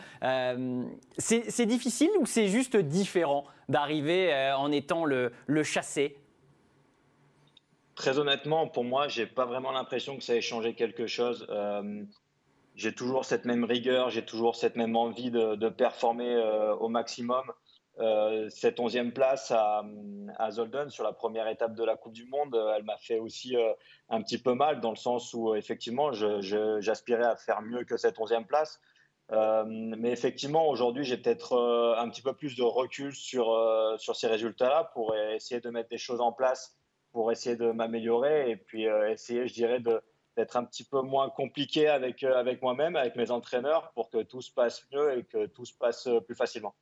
c'est 1.18 1.66
difficile 1.66 2.10
ou 2.20 2.26
c'est 2.26 2.48
juste 2.48 2.78
différent 2.78 3.46
d'arriver 3.68 4.34
en 4.56 4.72
étant 4.72 5.06
le, 5.06 5.32
le 5.48 5.64
chassé? 5.64 6.16
Très 7.96 8.18
honnêtement, 8.18 8.68
pour 8.68 8.84
moi, 8.84 9.08
j'ai 9.08 9.26
pas 9.26 9.46
vraiment 9.46 9.72
l'impression 9.72 10.18
que 10.18 10.24
ça 10.24 10.36
ait 10.36 10.42
changé 10.42 10.74
quelque 10.74 11.08
chose 11.08 11.48
j'ai 12.80 12.94
toujours 12.94 13.26
cette 13.26 13.44
même 13.44 13.66
rigueur, 13.66 14.10
j'ai 14.10 14.24
toujours 14.24 14.56
cette 14.56 14.78
même 14.78 14.96
envie 14.96 15.32
de, 15.32 15.70
performer 15.70 16.34
euh, 16.34 16.74
au 16.76 16.88
maximum. 16.88 17.44
Euh, 18.00 18.48
cette 18.50 18.80
onzième 18.80 19.12
place 19.12 19.52
à, 19.52 19.84
à, 20.38 20.52
Zolden 20.52 20.90
sur 20.90 21.04
la 21.04 21.12
première 21.12 21.50
étape 21.50 21.76
de 21.76 21.84
la 21.84 21.98
Coupe 21.98 22.14
du 22.14 22.24
Monde, 22.24 22.56
euh, 22.56 22.74
elle 22.74 22.84
m'a 22.84 22.98
fait 22.98 23.20
aussi 23.20 23.58
un 24.08 24.22
petit 24.22 24.38
peu 24.38 24.54
mal 24.54 24.80
dans 24.80 24.92
le 24.92 24.96
sens 24.96 25.34
où 25.34 25.56
effectivement 25.56 26.14
j'aspirais 26.14 27.26
à 27.26 27.36
faire 27.36 27.62
mieux 27.62 27.84
que 27.84 27.98
cette 27.98 28.18
onzième 28.18 28.46
place. 28.46 28.80
mais 29.30 30.12
effectivement, 30.12 30.70
aujourd'hui, 30.70 31.04
j'ai 31.04 31.18
peut-être 31.18 31.58
un 31.98 32.10
petit 32.10 32.22
peu 32.22 32.34
plus 32.34 32.56
de 32.56 32.64
recul 32.64 33.14
sur, 33.14 33.46
sur 33.98 34.16
ces 34.16 34.28
résultats-là 34.28 34.92
pour 34.94 35.14
essayer 35.16 35.60
de 35.60 35.70
mettre 35.70 35.90
des 35.90 35.98
choses 35.98 36.22
en 36.22 36.32
place, 36.32 36.78
pour 37.12 37.30
essayer 37.30 37.58
de 37.58 37.72
m'améliorer 37.72 38.52
et 38.52 38.56
puis 38.56 38.86
essayer, 38.86 39.48
je 39.48 39.54
dirais, 39.54 39.82
de, 39.82 40.02
d'être 40.40 40.56
un 40.56 40.64
petit 40.64 40.86
peu 40.86 41.02
moins 41.02 41.30
compliqué 41.30 41.90
avec, 41.90 42.24
euh, 42.24 42.40
avec 42.40 42.62
moi-même, 42.62 42.96
avec 42.96 43.18
mes 43.18 43.30
entraîneurs, 43.30 43.92
pour 43.94 44.10
que 44.10 44.24
tout 44.24 44.42
se 44.42 44.52
passe 44.52 44.86
mieux 44.94 45.18
et 45.18 45.24
que 45.26 45.48
tout 45.48 45.66
se 45.66 45.74
passe 45.74 46.08
euh, 46.08 46.22
plus 46.22 46.36
facilement. 46.36 46.74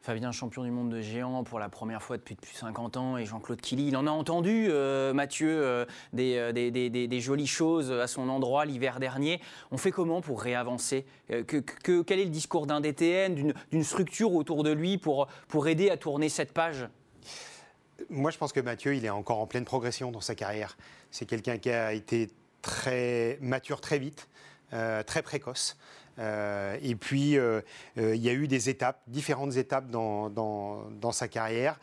Fabien, 0.00 0.32
champion 0.32 0.64
du 0.64 0.70
monde 0.70 0.90
de 0.90 1.00
géant 1.02 1.44
pour 1.44 1.58
la 1.58 1.68
première 1.68 2.02
fois 2.02 2.16
depuis, 2.16 2.34
depuis 2.34 2.56
50 2.56 2.96
ans, 2.96 3.16
et 3.18 3.26
Jean-Claude 3.26 3.60
Killy, 3.60 3.88
il 3.88 3.96
en 3.98 4.06
a 4.06 4.10
entendu, 4.10 4.68
euh, 4.70 5.12
Mathieu, 5.12 5.86
des, 6.12 6.52
des, 6.52 6.70
des, 6.70 6.90
des, 6.90 7.20
jolies 7.20 7.46
choses 7.46 7.90
à 7.90 8.06
son 8.06 8.28
endroit 8.28 8.66
l'hiver 8.66 9.00
dernier. 9.00 9.40
On 9.70 9.78
fait 9.78 9.90
comment 9.90 10.20
pour 10.20 10.42
réavancer 10.42 11.06
que, 11.28 11.58
que, 11.58 12.02
Quel 12.02 12.20
est 12.20 12.24
le 12.24 12.30
discours 12.30 12.66
d'un 12.66 12.82
DTN, 12.82 13.54
d'une 13.70 13.84
structure 13.84 14.34
autour 14.34 14.62
de 14.62 14.72
lui 14.72 14.98
pour, 14.98 15.26
pour 15.48 15.68
aider 15.68 15.88
à 15.88 15.96
tourner 15.96 16.28
cette 16.28 16.52
page? 16.52 16.86
Moi, 18.10 18.30
je 18.30 18.36
pense 18.36 18.52
que 18.52 18.60
Mathieu, 18.60 18.94
il 18.94 19.06
est 19.06 19.10
encore 19.10 19.38
en 19.38 19.46
pleine 19.46 19.64
progression 19.64 20.10
dans 20.10 20.20
sa 20.20 20.34
carrière. 20.34 20.76
C'est 21.10 21.24
quelqu'un 21.24 21.56
qui 21.56 21.70
a 21.70 21.94
été 21.94 22.28
très 22.64 23.38
mature 23.40 23.80
très 23.80 23.98
vite, 23.98 24.28
euh, 24.72 25.02
très 25.02 25.22
précoce. 25.22 25.76
Euh, 26.18 26.78
et 26.80 26.94
puis, 26.94 27.36
euh, 27.36 27.60
il 27.96 28.16
y 28.16 28.28
a 28.28 28.32
eu 28.32 28.48
des 28.48 28.70
étapes, 28.70 29.00
différentes 29.06 29.56
étapes 29.56 29.90
dans, 29.90 30.30
dans, 30.30 31.12
sa 31.12 31.28
carrière. 31.28 31.78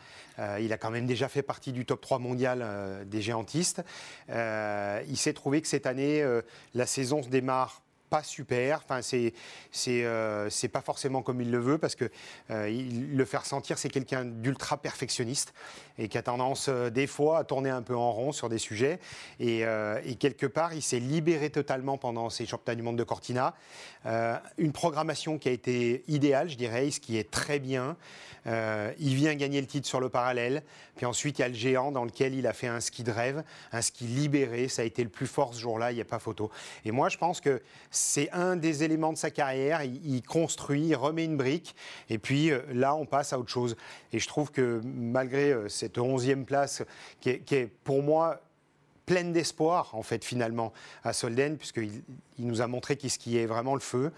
il 0.60 0.74
a 0.74 0.78
quand 0.78 0.90
même 0.90 1.06
déjà 1.06 1.30
fait 1.30 1.44
partie 1.44 1.72
du 1.72 1.86
top 1.86 2.02
3 2.02 2.18
mondial 2.20 2.66
des 3.06 3.22
géantistes. 3.22 3.84
il 4.30 5.18
s'est 5.18 5.34
trouvé 5.34 5.62
que 5.62 5.68
cette 5.68 5.86
année, 5.86 6.26
la 6.74 6.86
saison 6.86 7.22
se 7.22 7.30
démarre 7.30 7.82
pas 8.12 8.24
super. 8.24 8.82
Enfin, 8.84 9.02
c'est 9.02 9.34
c'est 9.72 10.02
euh, 10.04 10.50
pas 10.72 10.82
forcément 10.82 11.22
comme 11.22 11.40
il 11.42 11.50
le 11.50 11.60
veut 11.60 11.78
parce 11.78 11.96
que 11.96 12.12
euh, 12.52 12.70
il, 12.70 13.16
le 13.16 13.26
faire 13.26 13.46
sentir, 13.46 13.78
c'est 13.78 13.90
quelqu'un 13.90 14.26
d'ultra 14.26 14.78
perfectionniste 14.78 15.54
et 15.98 16.10
qui 16.10 16.18
a 16.18 16.22
tendance 16.22 16.68
euh, 16.68 16.90
des 16.90 17.08
fois 17.08 17.40
à 17.40 17.44
tourner 17.46 17.70
un 17.70 17.82
peu 17.82 17.96
en 17.96 18.12
rond 18.12 18.34
sur 18.34 18.50
des 18.50 18.58
sujets. 18.58 19.00
Et, 19.40 19.62
et 20.06 20.16
quelque 20.16 20.46
part, 20.46 20.74
il 20.74 20.82
s'est 20.82 21.00
libéré 21.00 21.50
totalement 21.50 21.98
pendant 21.98 22.30
ces 22.30 22.46
championnats 22.46 22.76
du 22.76 22.82
monde 22.82 22.98
de 22.98 23.04
Cortina. 23.04 23.56
une 24.58 24.74
programmation 24.74 25.38
qui 25.38 25.48
a 25.48 25.52
été 25.52 26.04
idéale, 26.08 26.50
je 26.50 26.58
dirais, 26.58 26.92
ce 26.92 27.00
qui 27.00 27.18
est 27.18 27.32
très 27.32 27.60
bien. 27.60 27.96
il 28.46 29.16
vient 29.16 29.34
gagner 29.36 29.62
le 29.62 29.68
titre 29.68 29.88
sur 29.88 30.02
le 30.02 30.10
parallèle. 30.10 30.64
Puis 30.96 31.06
ensuite, 31.06 31.40
il 31.40 31.42
y 31.42 31.46
a 31.46 31.48
le 31.48 31.56
géant 31.56 31.92
dans 31.92 32.06
lequel 32.06 32.36
il 32.36 32.46
a 32.46 32.54
fait 32.54 32.68
un 32.68 32.80
ski 32.80 33.04
de 33.04 33.12
rêve, 33.12 33.44
un 33.72 33.82
ski 33.82 34.06
libéré. 34.06 34.68
Ça 34.68 34.82
a 34.82 34.86
été 34.86 35.04
le 35.04 35.10
plus 35.10 35.28
fort 35.28 35.54
ce 35.54 35.60
jour-là, 35.60 35.92
il 35.92 35.96
n'y 35.96 36.02
a 36.02 36.06
pas 36.06 36.20
photo. 36.20 36.52
Et 36.86 36.92
moi, 36.92 37.10
je 37.10 37.18
pense 37.18 37.42
que 37.42 37.62
c'est 38.02 38.32
un 38.32 38.56
des 38.56 38.84
éléments 38.84 39.14
de 39.14 39.18
sa 39.18 39.32
carrière. 39.32 39.84
Il, 39.84 40.22
construit, 40.24 40.88
il 40.88 40.96
remet 40.96 41.26
une 41.26 41.38
brique. 41.38 41.76
Et 42.10 42.18
puis 42.18 42.52
là, 42.74 42.96
on 42.96 43.06
passe 43.06 43.32
à 43.34 43.40
autre 43.40 43.50
chose. 43.50 43.76
Et 44.12 44.20
je 44.20 44.28
trouve 44.28 44.52
que 44.52 44.82
malgré 44.84 45.56
cette 45.70 45.98
onzième 45.98 46.46
place, 46.46 46.84
qui 47.20 47.30
est, 47.30 47.68
pour 47.84 48.04
moi 48.04 48.42
pleine 49.06 49.32
d'espoir, 49.32 49.94
en 49.94 50.04
fait, 50.04 50.24
finalement, 50.24 50.74
à 51.04 51.14
Solden, 51.14 51.58
puisqu'il 51.58 52.04
il 52.40 52.48
nous 52.48 52.62
a 52.62 52.68
montré 52.68 52.96
qu'est-ce 52.96 53.20
qui 53.20 53.38
est 53.38 53.46
vraiment 53.46 53.76
le 53.76 53.82
feu. 53.82 54.12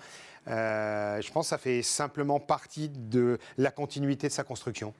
je 0.48 1.32
pense 1.32 1.46
que 1.46 1.50
ça 1.50 1.58
fait 1.58 1.82
simplement 1.82 2.40
partie 2.40 2.90
de 2.90 3.38
la 3.58 3.72
continuité 3.72 4.28
de 4.28 4.34
sa 4.34 4.44
construction. 4.44 4.94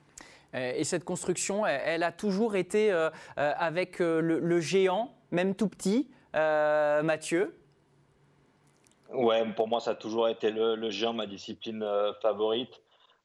Et 0.52 0.84
cette 0.84 1.04
construction, 1.04 1.66
elle, 1.66 2.02
a 2.02 2.12
toujours 2.12 2.54
été 2.54 2.92
avec 3.36 3.98
le 3.98 4.60
géant, 4.60 5.12
même 5.30 5.54
tout 5.54 5.68
petit, 5.68 6.08
Mathieu 6.34 7.54
Ouais, 9.12 9.44
pour 9.54 9.68
moi, 9.68 9.80
ça 9.80 9.92
a 9.92 9.94
toujours 9.94 10.28
été 10.28 10.50
le, 10.50 10.90
géant, 10.90 11.12
ma 11.12 11.26
discipline 11.26 11.82
euh, 11.82 12.12
favorite. 12.22 12.82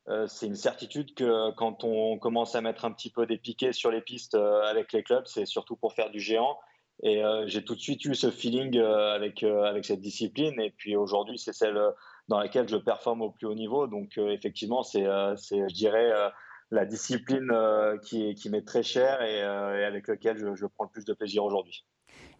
Euh, 0.07 0.27
c'est 0.27 0.47
une 0.47 0.55
certitude 0.55 1.13
que 1.13 1.51
quand 1.51 1.83
on 1.83 2.17
commence 2.17 2.55
à 2.55 2.61
mettre 2.61 2.85
un 2.85 2.91
petit 2.91 3.09
peu 3.09 3.25
des 3.25 3.37
piquets 3.37 3.73
sur 3.73 3.91
les 3.91 4.01
pistes 4.01 4.35
euh, 4.35 4.61
avec 4.63 4.91
les 4.93 5.03
clubs, 5.03 5.25
c'est 5.25 5.45
surtout 5.45 5.75
pour 5.75 5.93
faire 5.93 6.09
du 6.09 6.19
géant. 6.19 6.57
Et 7.01 7.23
j'ai 7.45 7.63
tout 7.63 7.75
de 7.75 7.79
suite 7.79 8.03
eu 8.03 8.13
ce 8.13 8.29
feeling 8.29 8.77
avec, 8.77 9.41
avec 9.43 9.85
cette 9.85 10.01
discipline. 10.01 10.59
Et 10.59 10.69
puis 10.69 10.97
aujourd'hui, 10.97 11.39
c'est 11.39 11.53
celle 11.53 11.79
dans 12.27 12.39
laquelle 12.39 12.67
je 12.67 12.75
performe 12.75 13.21
au 13.21 13.31
plus 13.31 13.47
haut 13.47 13.55
niveau. 13.55 13.87
Donc 13.87 14.17
effectivement, 14.17 14.83
c'est, 14.83 15.05
je 15.05 15.73
dirais, 15.73 16.11
la 16.71 16.85
discipline 16.85 17.53
qui, 18.03 18.35
qui 18.35 18.49
m'est 18.49 18.67
très 18.67 18.83
chère 18.83 19.21
et, 19.21 19.41
avec 19.41 20.09
laquelle 20.09 20.37
je, 20.37 20.55
je 20.55 20.65
prends 20.65 20.83
le 20.83 20.89
plus 20.89 21.05
de 21.05 21.13
plaisir 21.13 21.45
aujourd'hui. 21.45 21.85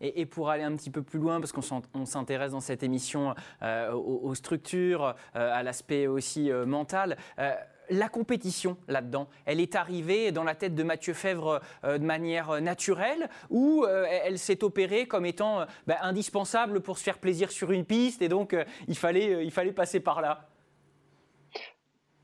Et, 0.02 0.26
pour 0.26 0.50
aller 0.50 0.64
un 0.64 0.76
petit 0.76 0.90
peu 0.90 1.02
plus 1.02 1.20
loin, 1.20 1.40
parce 1.40 1.52
qu'on 1.52 2.06
s'intéresse 2.06 2.52
dans 2.52 2.60
cette 2.60 2.84
émission 2.84 3.36
euh, 3.62 3.92
aux, 3.92 4.34
structures, 4.36 5.16
euh, 5.36 5.54
à 5.54 5.64
l'aspect 5.64 6.08
aussi 6.08 6.52
euh, 6.52 6.66
mental, 6.66 7.18
la 7.92 8.08
compétition 8.08 8.78
là-dedans, 8.88 9.28
elle 9.46 9.60
est 9.60 9.76
arrivée 9.76 10.32
dans 10.32 10.44
la 10.44 10.54
tête 10.54 10.76
de 10.76 10.84
Mathieu 10.84 11.16
Fèvre 11.16 11.60
de 11.84 11.98
manière 11.98 12.62
naturelle 12.62 13.30
ou 13.50 13.84
elle 13.88 14.38
s'est 14.38 14.64
opérée 14.64 15.08
comme 15.08 15.26
étant 15.26 15.66
bah, 15.88 15.98
indispensable 16.02 16.82
pour 16.82 17.00
se 17.00 17.04
faire 17.04 17.18
plaisir 17.18 17.52
sur 17.52 17.72
une 17.72 17.86
piste 17.86 18.22
et 18.22 18.30
donc 18.30 18.56
il, 18.88 18.96
fallait, 18.96 19.44
il 19.44 19.50
fallait 19.50 19.72
passer 19.72 20.00
par 20.00 20.22
là? 20.22 20.50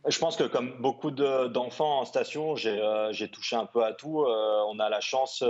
Je 0.08 0.20
pense 0.20 0.36
que 0.38 0.44
comme 0.44 0.80
beaucoup 0.82 1.10
d'enfants 1.10 2.02
en 2.02 2.06
station, 2.06 2.56
j'ai 2.56 3.32
touché 3.32 3.56
un 3.56 3.66
peu 3.66 3.84
à 3.84 3.94
tout. 3.94 4.24
on 4.24 4.80
a 4.80 4.88
la 4.88 5.02
chance 5.02 5.44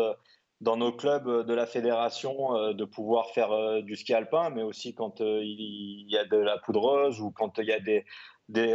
dans 0.66 0.78
nos 0.78 0.92
clubs 0.92 1.46
de 1.46 1.54
la 1.54 1.68
fédération 1.68 2.58
euh, 2.58 2.74
de 2.74 2.86
pouvoir 2.86 3.30
faire 3.30 3.52
euh, 3.52 3.82
du 3.84 3.96
ski 3.96 4.16
alpin, 4.16 4.50
mais 4.50 4.64
aussi 4.64 4.96
quand 4.96 5.22
euh, 5.22 5.40
il 5.44 6.10
y 6.10 6.18
a 6.18 6.26
de 6.26 6.38
la 6.38 6.58
poudreuse 6.58 7.22
ou 7.22 7.30
quand 7.30 7.60
il 7.60 7.66
y 7.66 7.72
a 7.72 7.80
des, 7.80 8.04
des 8.50 8.74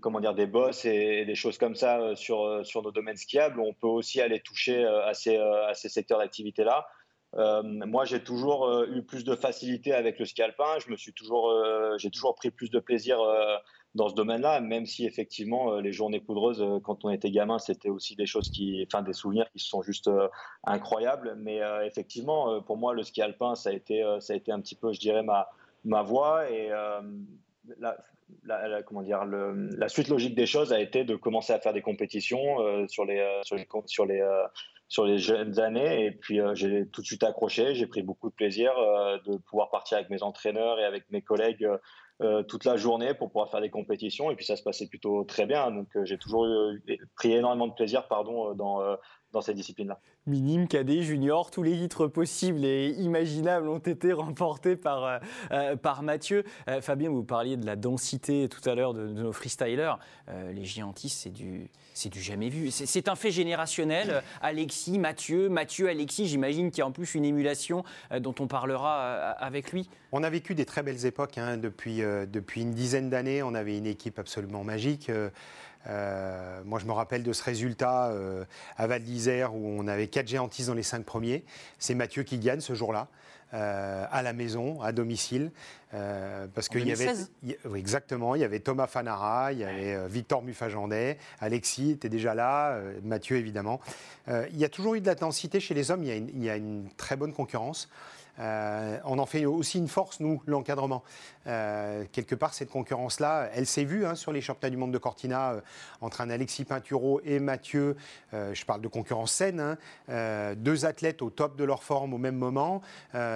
comment 0.00 0.20
dire 0.20 0.34
des 0.34 0.46
bosses 0.46 0.84
et, 0.84 1.24
des 1.24 1.34
choses 1.34 1.58
comme 1.58 1.74
ça 1.74 2.14
sur 2.14 2.64
sur 2.64 2.82
nos 2.82 2.92
domaines 2.92 3.16
skiables, 3.16 3.60
on 3.60 3.74
peut 3.74 3.88
aussi 3.88 4.20
aller 4.20 4.40
toucher 4.40 4.84
à 4.84 5.12
ces 5.12 5.36
à 5.36 5.74
ces 5.74 5.88
secteurs 5.88 6.18
d'activité 6.18 6.62
là. 6.64 6.86
moi, 7.72 8.04
j'ai 8.04 8.22
toujours 8.22 8.84
eu 8.94 9.04
plus 9.04 9.24
de 9.24 9.34
facilité 9.36 9.92
avec 9.92 10.18
le 10.18 10.24
ski 10.24 10.42
alpin. 10.42 10.78
Je 10.84 10.90
me 10.90 10.96
suis 10.96 11.12
toujours, 11.12 11.52
j'ai 11.98 12.10
toujours 12.10 12.34
pris 12.34 12.50
plus 12.50 12.70
de 12.70 12.80
plaisir 12.80 13.18
dans 13.94 14.08
ce 14.08 14.14
domaine-là, 14.14 14.60
même 14.60 14.86
si 14.86 15.06
effectivement 15.06 15.72
euh, 15.72 15.80
les 15.80 15.92
journées 15.92 16.20
poudreuses, 16.20 16.60
euh, 16.60 16.80
quand 16.80 17.04
on 17.04 17.10
était 17.10 17.30
gamin, 17.30 17.58
c'était 17.58 17.90
aussi 17.90 18.16
des 18.16 18.26
choses 18.26 18.50
qui, 18.50 18.84
enfin 18.86 19.02
des 19.02 19.12
souvenirs 19.12 19.48
qui 19.52 19.60
sont 19.60 19.82
juste 19.82 20.08
euh, 20.08 20.28
incroyables. 20.64 21.36
Mais 21.38 21.60
effectivement, 21.86 22.60
pour 22.62 22.76
moi, 22.76 22.94
le 22.94 23.02
ski 23.02 23.22
alpin, 23.22 23.54
ça 23.54 23.70
a 23.70 23.72
été, 23.72 24.04
ça 24.20 24.32
a 24.32 24.36
été 24.36 24.50
un 24.50 24.60
petit 24.60 24.74
peu, 24.74 24.92
je 24.92 25.00
dirais, 25.00 25.22
ma 25.22 25.48
ma 25.84 26.02
voie. 26.02 26.50
Et 26.50 26.70
la, 27.78 28.82
comment 28.82 29.02
dire, 29.02 29.24
la 29.24 29.88
suite 29.88 30.08
logique 30.08 30.34
des 30.34 30.46
choses 30.46 30.72
a 30.72 30.80
été 30.80 31.04
de 31.04 31.16
commencer 31.16 31.52
à 31.52 31.60
faire 31.60 31.72
des 31.72 31.82
compétitions 31.82 32.86
sur 32.88 33.04
les 33.04 33.40
sur 33.42 33.56
les 33.56 33.66
sur 33.86 34.06
les 34.06 34.44
sur 34.88 35.04
les 35.04 35.18
jeunes 35.18 35.60
années. 35.60 36.06
Et 36.06 36.10
puis 36.10 36.40
j'ai 36.54 36.86
tout 36.88 37.02
de 37.02 37.06
suite 37.06 37.22
accroché. 37.22 37.74
J'ai 37.74 37.86
pris 37.86 38.02
beaucoup 38.02 38.30
de 38.30 38.34
plaisir 38.34 38.72
de 39.26 39.36
pouvoir 39.36 39.70
partir 39.70 39.98
avec 39.98 40.10
mes 40.10 40.22
entraîneurs 40.22 40.78
et 40.80 40.84
avec 40.84 41.10
mes 41.10 41.22
collègues 41.22 41.68
toute 42.48 42.64
la 42.64 42.76
journée 42.76 43.14
pour 43.14 43.28
pouvoir 43.28 43.50
faire 43.50 43.60
des 43.60 43.70
compétitions 43.70 44.30
et 44.30 44.36
puis 44.36 44.44
ça 44.44 44.56
se 44.56 44.62
passait 44.62 44.86
plutôt 44.86 45.24
très 45.24 45.46
bien. 45.46 45.70
Donc 45.70 45.88
euh, 45.96 46.04
j'ai 46.04 46.18
toujours 46.18 46.46
pris 47.16 47.32
énormément 47.32 47.66
de 47.66 47.74
plaisir 47.74 48.06
pardon, 48.08 48.50
euh, 48.50 48.54
dans, 48.54 48.80
dans 49.34 49.42
cette 49.42 49.56
discipline-là. 49.56 50.00
Minime, 50.26 50.66
cadet, 50.66 51.02
junior, 51.02 51.50
tous 51.50 51.62
les 51.62 51.76
titres 51.76 52.06
possibles 52.06 52.64
et 52.64 52.88
imaginables 52.98 53.68
ont 53.68 53.78
été 53.78 54.12
remportés 54.14 54.76
par, 54.76 55.20
par 55.82 56.02
Mathieu. 56.02 56.44
Fabien, 56.80 57.10
vous 57.10 57.24
parliez 57.24 57.56
de 57.56 57.66
la 57.66 57.76
densité 57.76 58.48
tout 58.48 58.66
à 58.68 58.74
l'heure 58.74 58.94
de, 58.94 59.06
nos 59.06 59.32
freestylers. 59.32 59.98
les 60.28 60.64
gigantistes, 60.64 61.18
c'est 61.22 61.30
du, 61.30 61.68
c'est 61.92 62.08
du 62.08 62.20
jamais 62.20 62.48
vu. 62.48 62.70
C'est 62.70 63.08
un 63.08 63.16
fait 63.16 63.30
générationnel. 63.30 64.22
Alexis, 64.40 64.98
Mathieu, 64.98 65.48
Mathieu, 65.48 65.88
Alexis, 65.88 66.26
j'imagine 66.26 66.70
qu'il 66.70 66.78
y 66.78 66.82
a 66.82 66.86
en 66.86 66.92
plus 66.92 67.14
une 67.14 67.24
émulation 67.24 67.84
dont 68.20 68.34
on 68.40 68.46
parlera 68.46 69.30
avec 69.32 69.72
lui. 69.72 69.88
On 70.16 70.22
a 70.22 70.30
vécu 70.30 70.54
des 70.54 70.64
très 70.64 70.84
belles 70.84 71.06
époques. 71.06 71.38
Hein. 71.38 71.56
Depuis, 71.56 72.02
euh, 72.02 72.24
depuis 72.24 72.62
une 72.62 72.72
dizaine 72.72 73.10
d'années, 73.10 73.42
on 73.42 73.54
avait 73.54 73.76
une 73.76 73.86
équipe 73.86 74.18
absolument 74.18 74.62
magique. 74.62 75.10
Euh, 75.86 76.34
euh, 76.44 76.62
moi, 76.64 76.78
je 76.78 76.86
me 76.86 76.92
rappelle 76.92 77.22
de 77.22 77.32
ce 77.32 77.42
résultat 77.42 78.12
à 78.76 78.86
Val 78.86 79.02
d'Isère 79.02 79.54
où 79.54 79.76
on 79.78 79.86
avait 79.86 80.08
quatre 80.08 80.28
géantistes 80.28 80.68
dans 80.68 80.74
les 80.74 80.82
cinq 80.82 81.04
premiers. 81.04 81.44
C'est 81.78 81.94
Mathieu 81.94 82.22
qui 82.22 82.38
gagne 82.38 82.60
ce 82.60 82.74
jour-là. 82.74 83.08
à 83.52 84.22
la 84.22 84.32
maison, 84.32 84.82
à 84.82 84.92
domicile. 84.92 85.50
parce 85.90 86.68
qu'il 86.68 86.86
y 86.86 86.92
avait. 86.92 87.12
exactement, 87.76 88.34
il 88.34 88.40
y 88.40 88.44
avait 88.44 88.60
Thomas 88.60 88.86
Fanara, 88.86 89.52
il 89.52 89.58
y 89.58 89.64
avait 89.64 90.08
Victor 90.08 90.42
Muffagendet, 90.42 91.18
Alexis 91.40 91.92
était 91.92 92.08
déjà 92.08 92.34
là, 92.34 92.78
Mathieu 93.04 93.36
évidemment. 93.36 93.80
il 94.28 94.56
y 94.56 94.64
a 94.64 94.68
toujours 94.68 94.94
eu 94.96 95.00
de 95.00 95.06
la 95.06 95.14
densité 95.14 95.60
chez 95.60 95.74
les 95.74 95.90
hommes, 95.90 96.02
il 96.02 96.08
y 96.08 96.12
a 96.12 96.16
il 96.16 96.42
y 96.42 96.50
a 96.50 96.56
une 96.56 96.88
très 96.96 97.16
bonne 97.16 97.32
concurrence. 97.32 97.88
Euh, 98.40 98.98
on 99.04 99.18
en 99.18 99.26
fait 99.26 99.46
aussi 99.46 99.78
une 99.78 99.88
force, 99.88 100.20
nous, 100.20 100.42
l'encadrement. 100.46 101.02
Euh, 101.46 102.04
quelque 102.10 102.34
part, 102.34 102.54
cette 102.54 102.70
concurrence-là, 102.70 103.48
elle 103.54 103.66
s'est 103.66 103.84
vue 103.84 104.06
hein, 104.06 104.14
sur 104.14 104.32
les 104.32 104.40
championnats 104.40 104.70
du 104.70 104.76
monde 104.76 104.92
de 104.92 104.98
Cortina 104.98 105.52
euh, 105.52 105.60
entre 106.00 106.20
un 106.20 106.30
Alexis 106.30 106.64
Pinturo 106.64 107.20
et 107.24 107.38
Mathieu. 107.38 107.96
je 108.32 108.64
parle 108.64 108.80
de 108.80 108.88
concurrence 108.88 109.32
saine. 109.32 109.76
Hein, 110.08 110.54
deux 110.56 110.86
athlètes 110.86 111.22
au 111.22 111.30
top 111.30 111.56
de 111.56 111.64
leur 111.64 111.82
forme 111.82 112.14
au 112.14 112.18
même 112.18 112.36
moment. 112.36 112.82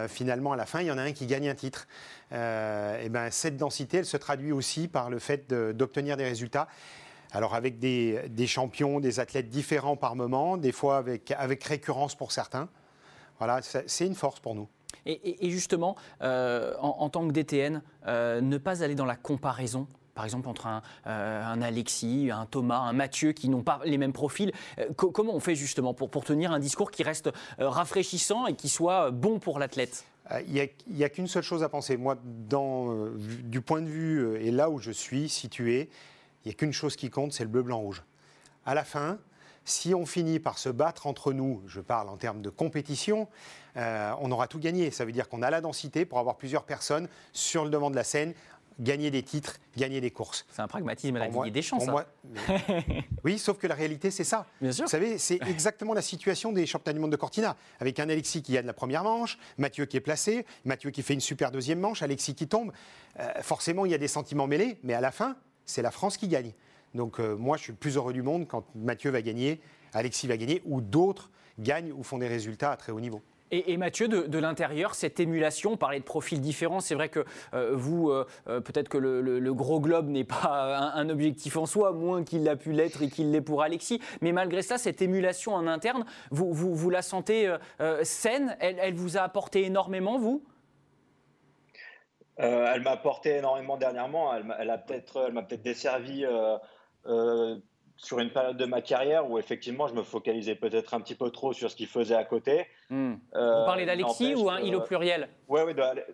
finalement, 0.08 0.52
à 0.52 0.56
la 0.56 0.66
fin, 0.66 0.80
il 0.80 0.86
y 0.86 0.90
en 0.90 0.98
a 0.98 1.02
un 1.02 1.12
qui 1.12 1.26
gagne 1.26 1.48
un 1.48 1.54
titre. 1.54 1.86
et 2.32 3.08
ben, 3.08 3.30
cette 3.30 3.56
densité, 3.56 3.98
elle 3.98 4.06
se 4.06 4.16
traduit 4.16 4.52
aussi 4.52 4.88
par 4.88 5.10
le 5.10 5.18
fait 5.18 5.52
d'obtenir 5.52 6.16
des 6.16 6.24
résultats. 6.24 6.68
Alors 7.32 7.54
avec 7.54 7.78
des, 7.78 8.46
champions, 8.46 9.00
des 9.00 9.20
athlètes 9.20 9.48
différents 9.48 9.96
par 9.96 10.16
moment, 10.16 10.56
des 10.56 10.72
fois 10.72 10.98
avec, 10.98 11.30
avec 11.32 11.62
récurrence 11.64 12.14
pour 12.14 12.32
certains. 12.32 12.68
Voilà, 13.38 13.60
c'est 13.62 14.06
une 14.06 14.14
force 14.14 14.40
pour 14.40 14.54
nous. 14.54 14.68
Et, 15.06 15.50
justement, 15.50 15.96
euh, 16.22 16.74
en, 16.80 17.08
tant 17.08 17.26
que 17.26 17.32
DTN, 17.32 17.82
euh, 18.06 18.40
ne 18.40 18.58
pas 18.58 18.82
aller 18.82 18.94
dans 18.94 19.04
la 19.04 19.16
comparaison 19.16 19.86
par 20.14 20.24
exemple 20.24 20.48
entre 20.48 20.66
un, 20.66 20.82
euh, 21.06 21.62
Alexis, 21.62 22.30
un 22.32 22.44
Thomas, 22.44 22.80
un 22.80 22.92
Mathieu 22.92 23.30
qui 23.30 23.48
n'ont 23.48 23.62
pas 23.62 23.80
les 23.84 23.98
mêmes 23.98 24.12
profils. 24.12 24.50
comment 24.96 25.32
on 25.32 25.38
fait 25.38 25.54
justement 25.54 25.94
pour, 25.94 26.24
tenir 26.24 26.50
un 26.50 26.58
discours 26.58 26.90
qui 26.90 27.04
reste 27.04 27.30
rafraîchissant 27.58 28.48
et 28.48 28.54
qui 28.54 28.68
soit 28.68 29.12
bon 29.12 29.38
pour 29.38 29.60
l'athlète? 29.60 30.04
Il 30.48 30.68
n'y 30.88 31.04
a, 31.04 31.08
qu'une 31.08 31.28
seule 31.28 31.44
chose 31.44 31.62
à 31.62 31.68
penser. 31.68 31.96
Moi, 31.96 32.18
du 32.24 33.60
point 33.60 33.80
de 33.80 33.86
vue 33.86 34.36
et 34.40 34.50
là 34.50 34.70
où 34.70 34.80
je 34.80 34.90
suis 34.90 35.28
situé, 35.28 35.88
il 36.44 36.48
n'y 36.48 36.50
a 36.50 36.54
qu'une 36.54 36.72
chose 36.72 36.96
qui 36.96 37.10
compte, 37.10 37.32
c'est 37.32 37.44
le 37.44 37.50
bleu, 37.50 37.62
blanc, 37.62 37.78
rouge. 37.78 38.02
À 38.66 38.74
la 38.74 38.82
fin, 38.82 39.18
si 39.68 39.94
on 39.94 40.06
finit 40.06 40.38
par 40.40 40.58
se 40.58 40.68
battre 40.68 41.06
entre 41.06 41.32
nous, 41.32 41.62
je 41.66 41.80
parle 41.80 42.08
en 42.08 42.16
termes 42.16 42.42
de 42.42 42.50
compétition, 42.50 43.28
euh, 43.76 44.12
on 44.20 44.30
aura 44.30 44.48
tout 44.48 44.58
gagné. 44.58 44.90
Ça 44.90 45.04
veut 45.04 45.12
dire 45.12 45.28
qu'on 45.28 45.42
a 45.42 45.50
la 45.50 45.60
densité 45.60 46.04
pour 46.04 46.18
avoir 46.18 46.36
plusieurs 46.36 46.64
personnes 46.64 47.08
sur 47.32 47.64
le 47.64 47.70
devant 47.70 47.90
de 47.90 47.96
la 47.96 48.04
scène 48.04 48.34
gagner 48.80 49.10
des 49.10 49.22
titres, 49.22 49.58
gagner 49.76 50.00
des 50.00 50.10
courses. 50.10 50.46
C'est 50.52 50.62
un 50.62 50.68
pragmatisme 50.68 51.16
à 51.16 51.28
la 51.28 51.50
des 51.50 51.62
chances. 51.62 51.84
oui, 53.24 53.38
sauf 53.38 53.58
que 53.58 53.66
la 53.66 53.74
réalité, 53.74 54.10
c'est 54.10 54.24
ça. 54.24 54.46
Bien 54.60 54.70
sûr. 54.70 54.84
Vous 54.84 54.90
savez, 54.90 55.18
c'est 55.18 55.40
exactement 55.48 55.94
la 55.94 56.02
situation 56.02 56.52
des 56.52 56.64
championnats 56.64 56.94
du 56.94 57.00
monde 57.00 57.10
de 57.10 57.16
Cortina, 57.16 57.56
avec 57.80 57.98
un 57.98 58.08
Alexis 58.08 58.42
qui 58.42 58.52
gagne 58.52 58.66
la 58.66 58.72
première 58.72 59.02
manche, 59.02 59.38
Mathieu 59.56 59.84
qui 59.86 59.96
est 59.96 60.00
placé, 60.00 60.46
Mathieu 60.64 60.90
qui 60.90 61.02
fait 61.02 61.14
une 61.14 61.20
super 61.20 61.50
deuxième 61.50 61.80
manche, 61.80 62.02
Alexis 62.02 62.34
qui 62.34 62.46
tombe. 62.46 62.72
Euh, 63.18 63.42
forcément, 63.42 63.84
il 63.84 63.90
y 63.90 63.94
a 63.94 63.98
des 63.98 64.08
sentiments 64.08 64.46
mêlés, 64.46 64.78
mais 64.84 64.94
à 64.94 65.00
la 65.00 65.10
fin, 65.10 65.36
c'est 65.64 65.82
la 65.82 65.90
France 65.90 66.16
qui 66.16 66.28
gagne. 66.28 66.52
Donc 66.94 67.20
euh, 67.20 67.36
moi, 67.36 67.56
je 67.56 67.64
suis 67.64 67.72
le 67.72 67.78
plus 67.78 67.96
heureux 67.96 68.12
du 68.12 68.22
monde 68.22 68.46
quand 68.46 68.64
Mathieu 68.74 69.10
va 69.10 69.22
gagner, 69.22 69.60
Alexis 69.92 70.26
va 70.26 70.36
gagner, 70.36 70.62
ou 70.64 70.80
d'autres 70.80 71.30
gagnent 71.58 71.92
ou 71.92 72.02
font 72.02 72.18
des 72.18 72.28
résultats 72.28 72.72
à 72.72 72.76
très 72.76 72.92
haut 72.92 73.00
niveau. 73.00 73.20
Et, 73.50 73.78
Mathieu, 73.78 74.08
de, 74.08 74.38
l'intérieur, 74.38 74.94
cette 74.94 75.20
émulation, 75.20 75.72
on 75.72 75.76
parlait 75.78 76.00
de 76.00 76.04
profils 76.04 76.38
différents, 76.38 76.80
c'est 76.80 76.94
vrai 76.94 77.08
que 77.08 77.24
euh, 77.54 77.70
vous, 77.72 78.10
euh, 78.10 78.26
peut-être 78.44 78.90
que 78.90 78.98
le, 78.98 79.54
gros 79.54 79.80
globe 79.80 80.06
n'est 80.08 80.24
pas 80.24 80.92
un, 80.94 81.08
objectif 81.08 81.56
en 81.56 81.64
soi, 81.64 81.92
moins 81.92 82.24
qu'il 82.24 82.44
l'a 82.44 82.56
pu 82.56 82.72
l'être 82.72 83.02
et 83.02 83.08
qu'il 83.08 83.30
l'est 83.30 83.40
pour 83.40 83.62
Alexis, 83.62 84.02
mais 84.20 84.32
malgré 84.32 84.60
ça, 84.60 84.76
cette 84.76 85.00
émulation 85.00 85.54
en 85.54 85.66
interne, 85.66 86.04
vous, 86.30 86.52
vous, 86.52 86.90
la 86.90 87.00
sentez 87.00 87.50
saine? 88.02 88.54
Elle, 88.60 88.76
elle, 88.80 88.94
vous 88.94 89.16
a 89.16 89.22
apporté 89.22 89.64
énormément, 89.64 90.18
vous? 90.18 90.44
Elle 92.36 92.82
m'a 92.82 92.90
apporté 92.90 93.36
énormément 93.36 93.78
dernièrement. 93.78 94.34
Elle 94.34 94.44
m'a 94.44 94.78
peut-être 94.78 95.30
peut 95.48 95.56
desservi 95.56 96.24
sur 97.96 98.20
une 98.20 98.30
période 98.30 98.56
de 98.56 98.64
ma 98.64 98.80
carrière 98.80 99.28
où 99.28 99.38
effectivement 99.38 99.88
je 99.88 99.94
me 99.94 100.02
focalisais 100.02 100.54
peut-être 100.54 100.94
un 100.94 101.00
petit 101.00 101.16
peu 101.16 101.30
trop 101.30 101.52
sur 101.52 101.70
ce 101.70 101.74
qu'il 101.74 101.88
faisait 101.88 102.14
à 102.14 102.24
côté. 102.24 102.66
Hmm. 102.90 103.14
Vous 103.32 103.64
parlez 103.66 103.86
d'Alexis 103.86 104.34
ou 104.34 104.48
un 104.48 104.60
il 104.60 104.76
au 104.76 104.82
pluriel 104.82 105.28
Oui, 105.48 105.62
oui, 105.66 105.72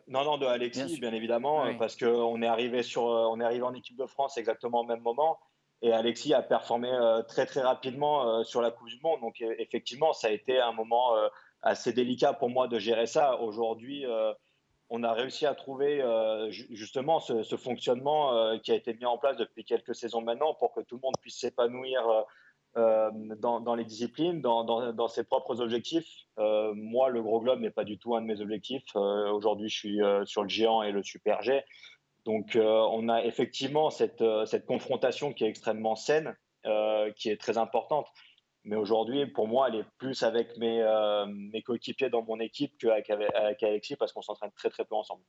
non, 0.09 0.25
non, 0.25 0.39
de 0.39 0.47
Alexis, 0.47 0.99
bien, 1.01 1.13
évidemment, 1.13 1.67
parce 1.79 1.97
qu'on 1.97 2.41
est 2.41 2.47
arrivé 2.47 2.83
sur, 2.83 3.05
on 3.05 3.41
est 3.41 3.45
arrivé 3.45 3.63
en 3.63 3.75
équipe 3.75 3.99
de 3.99 4.07
France 4.07 4.39
exactement 4.39 4.81
au 4.81 4.85
même 4.85 5.03
moment. 5.03 5.39
Et 5.85 5.93
Alexis 5.93 6.33
a 6.33 6.41
performé 6.41 6.91
euh, 6.91 7.23
très 7.23 7.45
très 7.45 7.61
rapidement 7.61 8.27
euh, 8.27 8.43
sur 8.43 8.63
la 8.63 8.71
Coupe 8.71 8.89
du 8.89 8.99
Monde. 9.03 9.21
Donc 9.21 9.43
e, 9.43 9.55
effectivement, 9.59 10.15
ça 10.15 10.29
a 10.29 10.31
été 10.31 10.59
un 10.59 10.73
moment 10.73 11.15
euh, 11.15 11.29
assez 11.61 11.93
délicat 11.93 12.33
pour 12.33 12.49
moi 12.49 12.69
de 12.69 12.79
gérer 12.79 13.07
ça. 13.07 13.39
Aujourd'hui, 13.41 14.07
on 14.95 15.03
a 15.03 15.13
réussi 15.13 15.47
à 15.47 15.55
trouver 15.55 16.03
justement 16.51 17.21
ce, 17.21 17.57
fonctionnement 17.57 18.59
qui 18.59 18.73
a 18.73 18.75
été 18.75 18.95
mis 18.95 19.07
en 19.07 19.19
place 19.19 19.37
depuis 19.37 19.65
quelques 19.65 19.95
saisons 19.95 20.23
maintenant 20.23 20.55
pour 20.55 20.73
que 20.73 20.81
tout 20.81 20.97
le 20.97 21.01
monde 21.03 21.15
puisse 21.21 21.39
s'épanouir 21.39 22.03
dans, 22.75 23.75
les 23.77 23.85
disciplines, 23.85 24.41
dans, 24.41 25.09
ses 25.09 25.25
propres 25.25 25.61
objectifs. 25.61 26.09
moi, 26.37 27.09
le 27.09 27.23
gros 27.23 27.41
globe 27.41 27.61
n'est 27.61 27.71
pas 27.71 27.85
du 27.85 27.99
tout 27.99 28.15
un 28.15 28.23
de 28.23 28.27
mes 28.27 28.41
objectifs. 28.41 28.95
Aujourd'hui, 28.95 29.69
je 29.69 29.77
suis 29.77 30.01
sur 30.25 30.43
le 30.43 30.49
géant 30.49 30.83
et 30.83 30.93
le 30.93 31.03
super 31.03 31.43
G. 31.43 31.65
Donc, 32.25 32.57
euh, 32.57 32.65
on 32.91 33.09
a 33.09 33.23
effectivement 33.25 33.91
cette, 33.91 34.23
euh, 34.23 34.47
confrontation 34.67 35.33
qui 35.33 35.45
est 35.45 35.49
extrêmement 35.49 35.95
saine, 35.95 36.37
euh, 36.67 37.13
qui 37.13 37.29
est 37.29 37.41
très 37.41 37.59
importante. 37.59 38.09
Mais 38.65 38.77
aujourd'hui, 38.77 39.27
pour 39.27 39.47
moi, 39.47 39.69
elle 39.69 39.81
est 39.81 39.87
plus 39.99 40.23
avec 40.23 40.57
mes, 40.57 40.83
mes 41.51 41.63
coéquipiers 41.63 42.09
dans 42.09 42.23
mon 42.23 42.41
équipe 42.41 42.73
qu'avec 42.79 43.35
avec 43.35 43.63
Alexis 43.63 43.97
parce 43.97 44.13
qu'on 44.13 44.23
s'entraîne 44.23 44.53
très 44.53 44.71
très 44.71 44.85
peu 44.85 44.95
ensemble. 44.95 45.23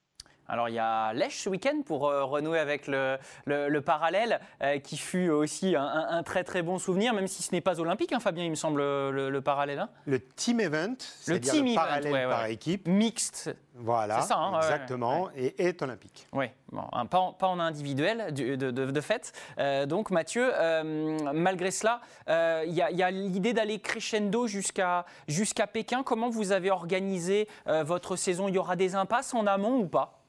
Alors 0.48 0.70
il 0.70 0.76
y 0.76 0.80
a 0.80 1.14
Lèche 1.14 1.40
ce 1.40 1.50
week-end 1.50 1.82
pour 1.86 2.02
renouer 2.02 2.60
avec 2.60 2.88
le, 2.88 3.18
le, 3.46 3.80
parallèle, 3.82 4.40
qui 4.84 4.98
fut 4.98 5.30
aussi 5.30 5.76
un, 5.76 6.24
très 6.24 6.44
très 6.44 6.62
bon 6.62 6.78
souvenir, 6.80 7.14
même 7.14 7.28
si 7.28 7.44
ce 7.44 7.52
n'est 7.54 7.62
pas 7.62 7.80
olympique, 7.80 8.12
hein, 8.12 8.20
Fabien, 8.20 8.44
il 8.44 8.50
me 8.50 8.56
semble, 8.56 8.82
le, 8.82 9.40
parallèle. 9.40 9.80
Hein. 9.80 9.90
le 10.06 10.20
team 10.20 10.60
event, 10.60 10.96
le 11.28 11.40
team 11.40 11.74
parallèle 11.76 12.30
par 12.30 12.46
équipe. 12.46 12.88
Mixte, 12.88 13.56
voilà, 13.78 14.22
ça, 14.22 14.38
hein, 14.38 14.58
exactement, 14.58 15.30
et 15.36 15.54
est 15.62 15.82
olympique. 15.82 16.28
Oui, 16.32 16.46
bon, 16.72 16.84
pas, 17.10 17.20
en, 17.20 17.34
pas, 17.34 17.48
en, 17.48 17.60
individuel 17.60 18.34
de, 18.34 18.56
de, 18.56 18.72
de 18.72 19.02
fait. 19.02 19.34
Euh, 19.60 19.86
donc 19.86 20.12
Mathieu, 20.12 20.50
euh, 20.54 21.18
malgré 21.34 21.72
cela, 21.72 22.00
euh, 22.30 22.64
il 22.66 22.74
y 22.74 22.82
a, 22.82 23.12
l'idée 23.12 23.52
d'aller 23.52 23.80
crescendo 23.80 24.48
jusqu'à 24.48 25.06
jusqu'à 25.28 25.68
Pékin. 25.68 26.04
Comment 26.04 26.30
vous 26.30 26.54
avez 26.54 26.72
organisé 26.72 27.50
votre 27.66 28.16
saison? 28.16 28.48
Il 28.48 28.56
y 28.56 28.58
aura 28.58 28.76
des 28.76 28.96
impasses 28.96 29.34
en 29.34 29.46
amont 29.46 29.78
ou 29.78 29.88
pas? 29.88 30.25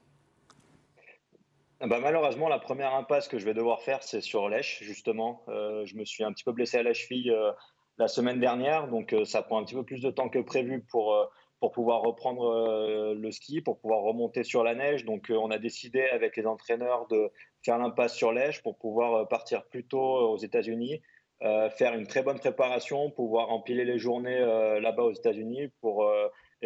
Bah, 1.80 1.98
malheureusement, 2.00 2.48
la 2.48 2.58
première 2.58 2.94
impasse 2.94 3.28
que 3.28 3.38
je 3.38 3.44
vais 3.44 3.54
devoir 3.54 3.82
faire, 3.82 4.02
c'est 4.02 4.20
sur 4.20 4.48
Lèche, 4.48 4.82
justement. 4.82 5.42
je 5.48 5.96
me 5.96 6.04
suis 6.04 6.24
un 6.24 6.32
petit 6.32 6.44
peu 6.44 6.52
blessé 6.52 6.78
à 6.78 6.82
la 6.82 6.94
cheville 6.94 7.34
la 7.98 8.08
semaine 8.08 8.40
dernière, 8.40 8.88
donc 8.88 9.14
ça 9.24 9.42
prend 9.42 9.58
un 9.58 9.64
petit 9.64 9.74
peu 9.74 9.84
plus 9.84 10.00
de 10.00 10.10
temps 10.10 10.28
que 10.28 10.38
prévu 10.38 10.84
pour 10.90 11.28
pour 11.60 11.72
pouvoir 11.72 12.02
reprendre 12.02 12.44
euh, 12.44 13.14
le 13.14 13.30
ski, 13.30 13.60
pour 13.60 13.78
pouvoir 13.78 14.00
remonter 14.02 14.44
sur 14.44 14.62
la 14.62 14.74
neige. 14.74 15.04
Donc, 15.04 15.30
euh, 15.30 15.34
on 15.34 15.50
a 15.50 15.58
décidé 15.58 16.02
avec 16.02 16.36
les 16.36 16.46
entraîneurs 16.46 17.06
de 17.08 17.30
faire 17.64 17.78
l'impasse 17.78 18.14
sur 18.14 18.32
l'Eige 18.32 18.62
pour 18.62 18.76
pouvoir 18.76 19.14
euh, 19.14 19.24
partir 19.24 19.64
plus 19.64 19.84
tôt 19.84 20.00
aux 20.00 20.38
États-Unis, 20.38 21.02
faire 21.76 21.92
une 21.92 22.06
très 22.06 22.22
bonne 22.22 22.38
préparation, 22.38 23.10
pouvoir 23.10 23.50
empiler 23.50 23.84
les 23.84 23.98
journées 23.98 24.40
là-bas 24.80 25.02
aux 25.02 25.12
États-Unis 25.12 25.68
pour 25.82 26.10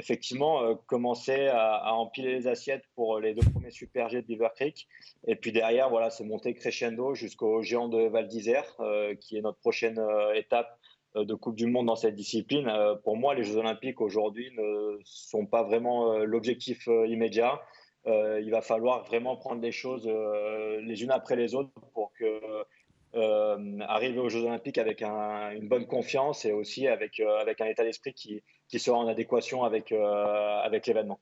effectivement 0.01 0.75
commencer 0.87 1.47
à, 1.49 1.95
empiler 1.95 2.35
les 2.35 2.49
assiettes 2.49 2.85
pour 2.97 3.21
les 3.21 3.35
deux 3.35 3.49
premiers 3.51 3.71
super 3.71 4.09
de 4.09 4.21
Beaver 4.21 4.49
Creek. 4.57 4.89
Et 5.27 5.37
puis 5.37 5.53
derrière, 5.53 5.89
voilà, 5.91 6.11
c'est 6.11 6.25
monter 6.25 6.55
crescendo 6.55 7.15
jusqu'au 7.15 7.63
géant 7.63 7.89
de 7.89 8.09
Val 8.09 8.27
d'Isère, 8.27 8.77
qui 9.21 9.37
est 9.37 9.43
notre 9.43 9.59
prochaine 9.59 10.01
étape 10.35 10.81
euh, 11.17 11.25
de 11.25 11.35
Coupe 11.35 11.57
du 11.57 11.67
Monde 11.67 11.87
dans 11.87 11.97
cette 11.97 12.15
discipline. 12.15 12.69
Euh, 12.69 12.95
pour 12.95 13.17
moi, 13.17 13.35
les 13.35 13.43
Jeux 13.43 13.57
Olympiques 13.57 14.01
aujourd'hui 14.01 14.53
ne 14.57 14.99
sont 15.05 15.45
pas 15.45 15.65
vraiment 15.65 16.13
euh, 16.13 16.25
l'objectif 16.25 16.87
immédiat. 16.87 17.61
il 18.07 18.51
va 18.51 18.63
falloir 18.63 19.05
vraiment 19.05 19.37
prendre 19.37 19.61
les 19.61 19.73
choses 19.73 20.07
les 20.89 21.03
unes 21.03 21.11
après 21.11 21.37
les 21.37 21.55
autres 21.55 21.71
pour 21.93 22.13
arriver 23.15 24.19
aux 24.19 24.31
Jeux 24.31 24.45
Olympiques 24.45 24.79
avec 24.79 25.03
une 25.03 25.69
bonne 25.69 25.87
confiance 25.87 26.47
et 26.47 26.53
aussi 26.53 26.87
avec, 26.87 27.21
avec 27.21 27.61
un 27.61 27.67
état 27.67 27.85
d'esprit 27.85 28.15
qui, 28.15 28.43
qui, 28.71 28.79
sera 28.79 28.99
en 28.99 29.09
adéquation 29.09 29.65
avec, 29.65 29.93
avec 29.93 30.87
l'événement. 30.87 31.21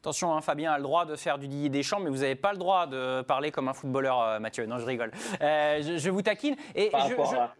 Attention, 0.00 0.32
hein, 0.32 0.40
Fabien 0.40 0.70
a 0.70 0.76
le 0.76 0.84
droit 0.84 1.06
de 1.06 1.16
faire 1.16 1.38
du 1.38 1.48
Didier 1.48 1.70
Deschamps, 1.70 1.98
mais 1.98 2.08
vous 2.08 2.18
n'avez 2.18 2.36
pas 2.36 2.52
le 2.52 2.58
droit 2.58 2.86
de 2.86 3.20
parler 3.22 3.50
comme 3.50 3.66
un 3.66 3.72
footballeur, 3.72 4.22
euh, 4.22 4.38
Mathieu. 4.38 4.64
Non, 4.64 4.78
je 4.78 4.86
rigole. 4.86 5.10
Euh, 5.42 5.98
je, 5.98 6.10
vous 6.10 6.22
taquine. 6.22 6.54
Et 6.76 6.92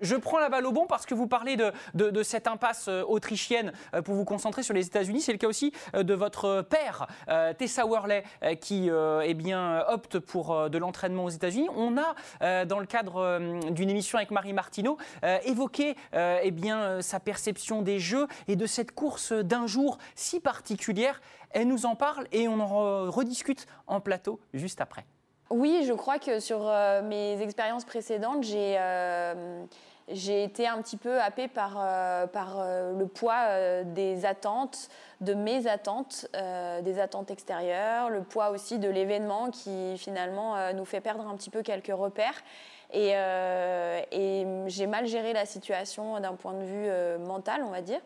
je, 0.01 0.15
prends 0.15 0.39
la 0.39 0.49
balle 0.49 0.65
au 0.65 0.71
bon 0.71 0.87
parce 0.87 1.05
que 1.05 1.15
vous 1.15 1.27
parlez 1.27 1.57
de, 1.57 1.73
de, 1.95 2.23
cette 2.23 2.47
impasse 2.47 2.87
euh, 2.87 3.03
autrichienne 3.03 3.73
pour 4.05 4.15
vous 4.15 4.25
concentrer 4.25 4.63
sur 4.63 4.73
les 4.73 4.87
États-Unis. 4.87 5.21
C'est 5.21 5.33
le 5.33 5.39
cas 5.39 5.49
aussi 5.49 5.73
de 5.95 6.15
votre 6.15 6.63
père, 6.63 7.09
Tessa 7.59 7.85
Worley, 7.85 8.23
qui 8.61 8.89
eh 8.89 9.35
bien, 9.35 9.85
opte 9.89 10.19
pour 10.21 10.71
de 10.71 10.79
l'entraînement 10.79 11.25
aux 11.25 11.31
États-Unis. 11.31 11.69
On 11.77 11.97
a, 11.99 12.65
dans 12.65 12.79
le 12.79 12.87
cadre 12.87 13.39
d'une 13.71 13.91
émission 13.91 14.19
avec 14.19 14.31
Marie 14.31 14.53
Martineau, 14.53 14.97
évoqué 15.45 15.97
eh 16.15 16.51
bien, 16.51 17.01
sa 17.03 17.21
perception 17.21 17.83
des 17.83 17.99
Jeux 17.99 18.27
et 18.47 18.57
de 18.57 18.67
cette 18.67 18.93
course 18.93 19.33
d'un 19.33 19.67
jour 19.67 19.99
si 20.15 20.41
particulière. 20.41 21.21
Elle 21.51 21.69
nous 21.69 21.87
en 21.87 21.95
parle 21.95 22.27
et 22.33 22.49
on 22.49 22.61
en 22.61 23.11
rediscute 23.11 23.67
en 23.87 24.01
plateau 24.01 24.41
juste 24.53 24.81
après. 24.81 25.05
Oui, 25.51 25.85
je 25.87 25.95
crois 25.95 26.19
que 26.19 26.41
sur 26.41 26.61
euh, 26.63 27.01
mes 27.03 27.41
expériences 27.41 27.85
précédentes, 27.85 28.43
j'ai 28.43 28.77
euh, 28.79 29.65
j'ai 30.11 30.43
été 30.43 30.67
un 30.67 30.81
petit 30.81 30.97
peu 30.97 31.21
happée 31.21 31.49
par, 31.49 31.77
euh, 31.79 32.93
le 32.99 33.07
poids 33.07 33.83
des 33.85 34.25
attentes, 34.25 34.89
de 35.21 35.35
mes 35.35 35.67
attentes, 35.67 36.27
des 36.83 36.99
attentes 36.99 37.31
extérieures, 37.31 38.09
le 38.09 38.23
poids 38.23 38.49
aussi 38.49 38.79
de 38.79 38.89
l'événement 38.89 39.51
qui 39.51 39.99
finalement 39.99 40.73
nous 40.73 40.87
fait 40.87 41.03
perdre 41.03 41.29
un 41.29 41.37
petit 41.37 41.51
peu 41.51 41.61
quelques 41.61 41.93
repères. 41.95 42.43
Et 42.95 43.13
j'ai 44.67 44.87
mal 44.87 45.07
géré 45.07 45.35
la 45.35 45.45
situation 45.45 46.19
d'un 46.21 46.37
point 46.37 46.55
de 46.55 46.65
vue 46.65 47.19
mental, 47.27 47.63
on 47.67 47.71
va 47.71 47.83
dire. 47.83 48.01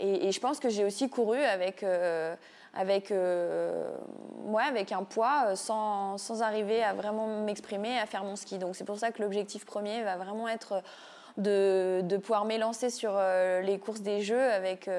Et, 0.00 0.30
je 0.30 0.40
pense 0.40 0.60
que 0.60 0.68
j'ai 0.68 0.84
aussi 0.84 1.10
couru 1.10 1.38
avec, 1.38 1.82
euh, 1.82 2.34
avec, 2.74 3.10
euh, 3.10 3.90
avec 4.58 4.92
un 4.92 5.02
poids 5.02 5.46
euh, 5.48 5.56
sans, 5.56 6.18
sans 6.18 6.42
arriver 6.42 6.82
à 6.82 6.94
vraiment 6.94 7.42
m'exprimer, 7.42 7.98
à 7.98 8.06
faire 8.06 8.24
mon 8.24 8.36
ski. 8.36 8.58
Donc 8.58 8.76
c'est 8.76 8.84
pour 8.84 8.98
ça 8.98 9.10
que 9.10 9.22
l'objectif 9.22 9.64
premier 9.64 10.02
va 10.02 10.16
vraiment 10.16 10.48
être 10.48 10.82
de, 11.36 12.16
pouvoir 12.22 12.44
m'élancer 12.44 12.90
sur 12.90 13.12
les 13.62 13.78
courses 13.78 14.00
des 14.00 14.22
Jeux 14.22 14.50
avec 14.52 14.90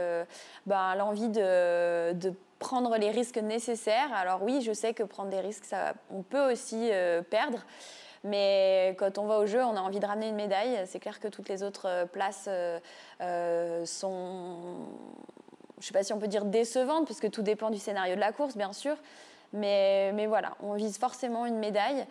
ben, 0.66 0.96
l'envie 0.96 1.30
de, 1.30 2.34
prendre 2.60 2.98
les 2.98 3.12
risques 3.12 3.38
nécessaires. 3.38 4.14
Alors 4.14 4.44
oui, 4.44 4.62
je 4.62 4.74
sais 4.74 4.94
que 4.94 5.04
prendre 5.04 5.30
des 5.30 5.40
risques, 5.40 5.66
on 6.12 6.24
peut 6.24 6.52
aussi 6.52 6.92
perdre. 7.30 7.60
Mais 8.24 8.96
quand 8.98 9.18
on 9.18 9.26
va 9.26 9.40
au 9.40 9.46
jeu, 9.46 9.64
on 9.64 9.76
a 9.76 9.80
envie 9.80 10.00
de 10.00 10.06
ramener 10.06 10.30
une 10.30 10.36
médaille. 10.36 10.80
C'est 10.86 11.00
clair 11.00 11.20
que 11.20 11.28
toutes 11.28 11.48
les 11.50 11.64
autres 11.64 11.88
euh, 11.88 12.06
places 12.06 12.46
euh, 12.48 12.80
euh, 13.22 13.86
sont, 13.86 14.58
je 15.78 15.84
ne 15.84 15.86
sais 15.86 15.94
pas 15.94 16.04
si 16.04 16.12
on 16.12 16.20
peut 16.20 16.28
dire 16.28 16.46
décevantes, 16.46 17.08
parce 17.08 17.20
que 17.20 17.28
tout 17.28 17.42
dépend 17.42 17.70
du 17.70 17.78
scénario 17.78 18.16
de 18.16 18.20
la 18.20 18.32
course, 18.32 18.58
bien 18.58 18.74
sûr. 18.74 18.96
Mais, 19.54 20.12
mais 20.14 20.28
voilà, 20.28 20.56
on 20.62 20.74
vise 20.74 20.98
forcément 21.00 21.46
une 21.48 21.58
médaille. 21.58 22.06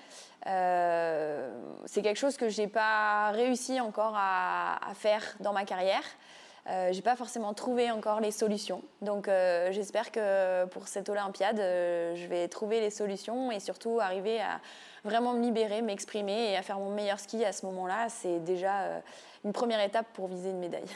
c'est 0.44 2.02
quelque 2.02 2.16
chose 2.16 2.36
que 2.36 2.48
je 2.48 2.62
n'ai 2.62 2.68
pas 2.68 3.30
réussi 3.30 3.80
encore 3.80 4.14
à, 4.16 4.80
faire 4.94 5.22
dans 5.38 5.52
ma 5.52 5.64
carrière. 5.64 6.02
Euh, 6.66 6.88
j'ai 6.92 7.00
pas 7.00 7.14
forcément 7.14 7.54
trouvé 7.54 7.92
encore 7.92 8.20
les 8.20 8.32
solutions. 8.32 8.82
Donc 9.02 9.30
j'espère 9.70 10.10
que 10.10 10.64
pour 10.64 10.88
cette 10.88 11.08
Olympiade, 11.08 11.58
je 11.58 12.26
vais 12.26 12.48
trouver 12.48 12.80
les 12.80 12.90
solutions 12.90 13.52
et 13.52 13.60
surtout 13.60 14.00
arriver 14.00 14.40
à 14.40 14.60
vraiment 15.08 15.32
me 15.32 15.42
libérer, 15.42 15.80
m'exprimer 15.80 16.52
et 16.52 16.56
à 16.56 16.62
faire 16.62 16.78
mon 16.78 16.90
meilleur 16.90 17.18
ski 17.18 17.44
à 17.44 17.52
ce 17.52 17.64
moment-là, 17.66 18.08
c'est 18.08 18.40
déjà 18.40 18.82
euh, 18.82 19.00
une 19.44 19.52
première 19.52 19.80
étape 19.80 20.06
pour 20.12 20.28
viser 20.28 20.50
une 20.50 20.58
médaille 20.58 20.88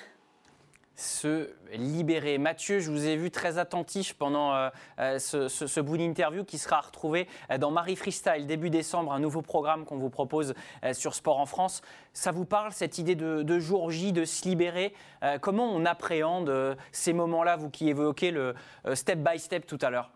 se 0.95 1.51
libérer. 1.73 2.37
Mathieu, 2.37 2.79
je 2.79 2.91
vous 2.91 3.07
ai 3.07 3.17
vu 3.17 3.31
très 3.31 3.57
attentif 3.57 4.13
pendant 4.13 4.55
euh, 4.55 4.69
euh, 5.01 5.19
ce, 5.19 5.81
bout 5.81 5.97
d'interview 5.97 6.45
qui 6.45 6.59
sera 6.59 6.83
retrouvé 6.83 7.27
dans 7.59 7.71
Marie 7.71 7.97
Freestyle 7.97 8.47
début 8.47 8.69
décembre, 8.69 9.11
un 9.13 9.19
nouveau 9.19 9.41
programme 9.41 9.87
qu'on 9.87 9.97
vous 9.97 10.11
propose 10.11 10.55
sur 10.93 11.15
Sport 11.15 11.41
en 11.41 11.47
France. 11.47 11.81
Ça 12.13 12.31
vous 12.31 12.45
parle, 12.45 12.73
cette 12.73 12.99
idée 12.99 13.15
de, 13.15 13.43
de 13.43 13.59
jour 13.59 13.91
J, 13.91 14.13
de 14.13 14.27
se 14.27 14.47
libérer 14.47 14.93
Comment 15.41 15.65
on 15.65 15.87
appréhende 15.87 16.77
ces 16.93 17.15
moments-là, 17.15 17.57
vous 17.57 17.71
qui 17.71 17.89
évoquez 17.89 18.31
le 18.31 18.55
step 18.93 19.19
by 19.19 19.39
step 19.39 19.67
tout 19.67 19.79
à 19.81 19.89
l'heure? 19.89 20.11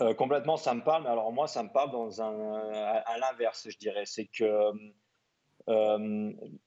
Euh, 0.00 0.14
complètement, 0.14 0.56
ça 0.56 0.74
me 0.74 0.82
parle. 0.82 1.04
Mais 1.04 1.10
alors 1.10 1.32
moi, 1.32 1.46
ça 1.48 1.62
me 1.62 1.70
parle 1.70 1.90
dans 1.90 2.22
un, 2.22 2.54
à, 2.74 3.18
l'inverse, 3.18 3.66
je 3.70 3.78
dirais. 3.78 4.04
C'est 4.04 4.26
que 4.26 4.72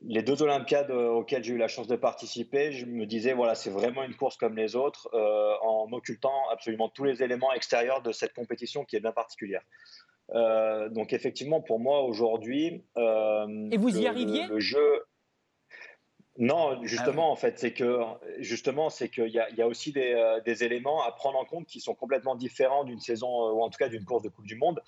les 0.01 0.21
deux 0.21 0.43
Olympiades 0.43 0.91
auxquelles 0.91 1.43
j'ai 1.43 1.53
eu 1.53 1.57
la 1.57 1.67
chance 1.67 1.87
de 1.87 1.95
participer, 1.95 2.71
je 2.71 2.85
me 2.85 3.05
disais, 3.07 3.33
voilà, 3.33 3.55
c'est 3.55 3.71
vraiment 3.71 4.03
une 4.03 4.15
course 4.15 4.37
comme 4.37 4.55
les 4.55 4.75
autres, 4.75 5.09
en 5.63 5.91
occultant 5.91 6.49
absolument 6.51 6.87
tous 6.87 7.03
les 7.05 7.23
éléments 7.23 7.51
extérieurs 7.51 8.03
de 8.03 8.11
cette 8.11 8.33
compétition 8.33 8.85
qui 8.85 8.95
est 8.97 8.99
bien 8.99 9.11
particulière. 9.11 9.63
donc 10.29 11.13
effectivement, 11.13 11.61
pour 11.61 11.79
moi 11.79 12.03
aujourd'hui, 12.03 12.85
et 12.95 13.77
vous 13.77 13.99
y 13.99 14.05
arriviez? 14.05 14.45
le 14.45 14.59
jeu, 14.59 15.03
non, 16.41 16.71
ah 16.71 16.79
justement, 16.81 17.31
en 17.31 17.35
fait, 17.35 17.59
c'est 17.59 17.71
que 17.71 17.99
justement, 18.39 18.89
c'est 18.89 19.09
qu'il 19.09 19.27
y, 19.27 19.33
y, 19.55 19.61
a 19.61 19.67
aussi 19.67 19.93
euh, 19.95 20.41
des, 20.41 20.63
éléments 20.63 21.03
à 21.03 21.11
prendre 21.11 21.37
en 21.37 21.45
compte 21.45 21.67
qui 21.67 21.79
sont 21.79 21.93
complètement 21.93 22.35
différents 22.35 22.83
d'une 22.83 22.99
saison 22.99 23.27
euh, 23.27 23.51
ou 23.51 23.61
en 23.61 23.69
tout 23.69 23.77
cas 23.77 23.89
d'une 23.89 24.03
course 24.03 24.23
de 24.23 24.29
Coupe 24.29 24.47
du 24.47 24.55
Monde. 24.55 24.81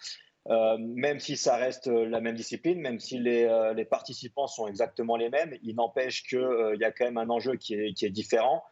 Euh, 0.49 0.77
même 0.79 1.19
si 1.19 1.37
ça 1.37 1.55
reste 1.55 1.85
la 1.85 2.21
même 2.21 2.33
discipline, 2.33 2.81
même 2.81 2.99
si 2.99 3.19
les, 3.19 3.85
participants 3.87 4.47
sont 4.47 4.67
exactement 4.67 5.15
les 5.15 5.29
mêmes, 5.29 5.55
il 5.61 5.75
n'empêche 5.75 6.23
qu'il 6.23 6.77
y 6.79 6.83
a 6.83 6.91
quand 6.91 7.05
même 7.05 7.19
un 7.19 7.29
enjeu 7.29 7.55
qui 7.55 7.75
est, 7.75 7.93
qui 7.93 8.07
est 8.07 8.09
différent. 8.09 8.63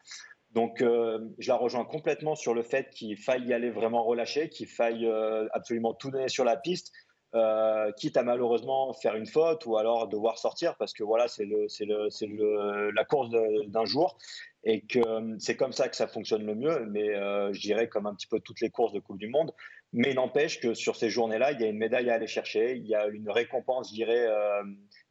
Donc, 0.50 0.80
je 0.80 1.48
la 1.48 1.56
rejoins 1.56 1.84
complètement 1.84 2.34
sur 2.34 2.52
le 2.52 2.62
fait 2.62 2.90
qu'il 2.90 3.16
faille 3.16 3.46
y 3.46 3.54
aller 3.54 3.70
vraiment 3.70 4.02
relâcher, 4.02 4.50
qu'il 4.50 4.66
faille 4.66 5.08
absolument 5.54 5.94
tout 5.94 6.10
donner 6.10 6.28
sur 6.28 6.44
la 6.44 6.56
piste. 6.56 6.92
Euh, 7.34 7.90
quitte 7.92 8.18
à 8.18 8.22
malheureusement 8.22 8.92
faire 8.92 9.16
une 9.16 9.26
faute 9.26 9.64
ou 9.64 9.78
alors 9.78 10.06
devoir 10.06 10.36
sortir 10.36 10.76
parce 10.76 10.92
que 10.92 11.02
voilà, 11.02 11.28
c'est 11.28 11.46
le, 11.46 12.90
la 12.90 13.04
course 13.06 13.30
d'un 13.68 13.86
jour 13.86 14.18
et 14.64 14.82
que 14.82 14.98
euh, 14.98 15.34
c'est 15.38 15.56
comme 15.56 15.72
ça 15.72 15.88
que 15.88 15.96
ça 15.96 16.06
fonctionne 16.06 16.44
le 16.44 16.54
mieux. 16.54 16.84
Mais 16.90 17.08
euh, 17.08 17.50
je 17.54 17.60
dirais 17.60 17.88
comme 17.88 18.06
un 18.06 18.14
petit 18.14 18.26
peu 18.26 18.38
toutes 18.40 18.60
les 18.60 18.68
courses 18.68 18.92
de 18.92 19.00
Coupe 19.00 19.16
du 19.16 19.28
Monde. 19.28 19.52
Mais 19.94 20.12
n'empêche 20.12 20.60
que 20.60 20.74
sur 20.74 20.96
ces 20.96 21.08
journées-là, 21.08 21.52
il 21.52 21.60
y 21.60 21.64
a 21.64 21.68
une 21.68 21.78
médaille 21.78 22.10
à 22.10 22.14
aller 22.14 22.26
chercher, 22.26 22.76
il 22.76 22.86
y 22.86 22.94
a 22.94 23.06
une 23.06 23.30
récompense, 23.30 23.88
je 23.90 23.94
dirais, 23.94 24.26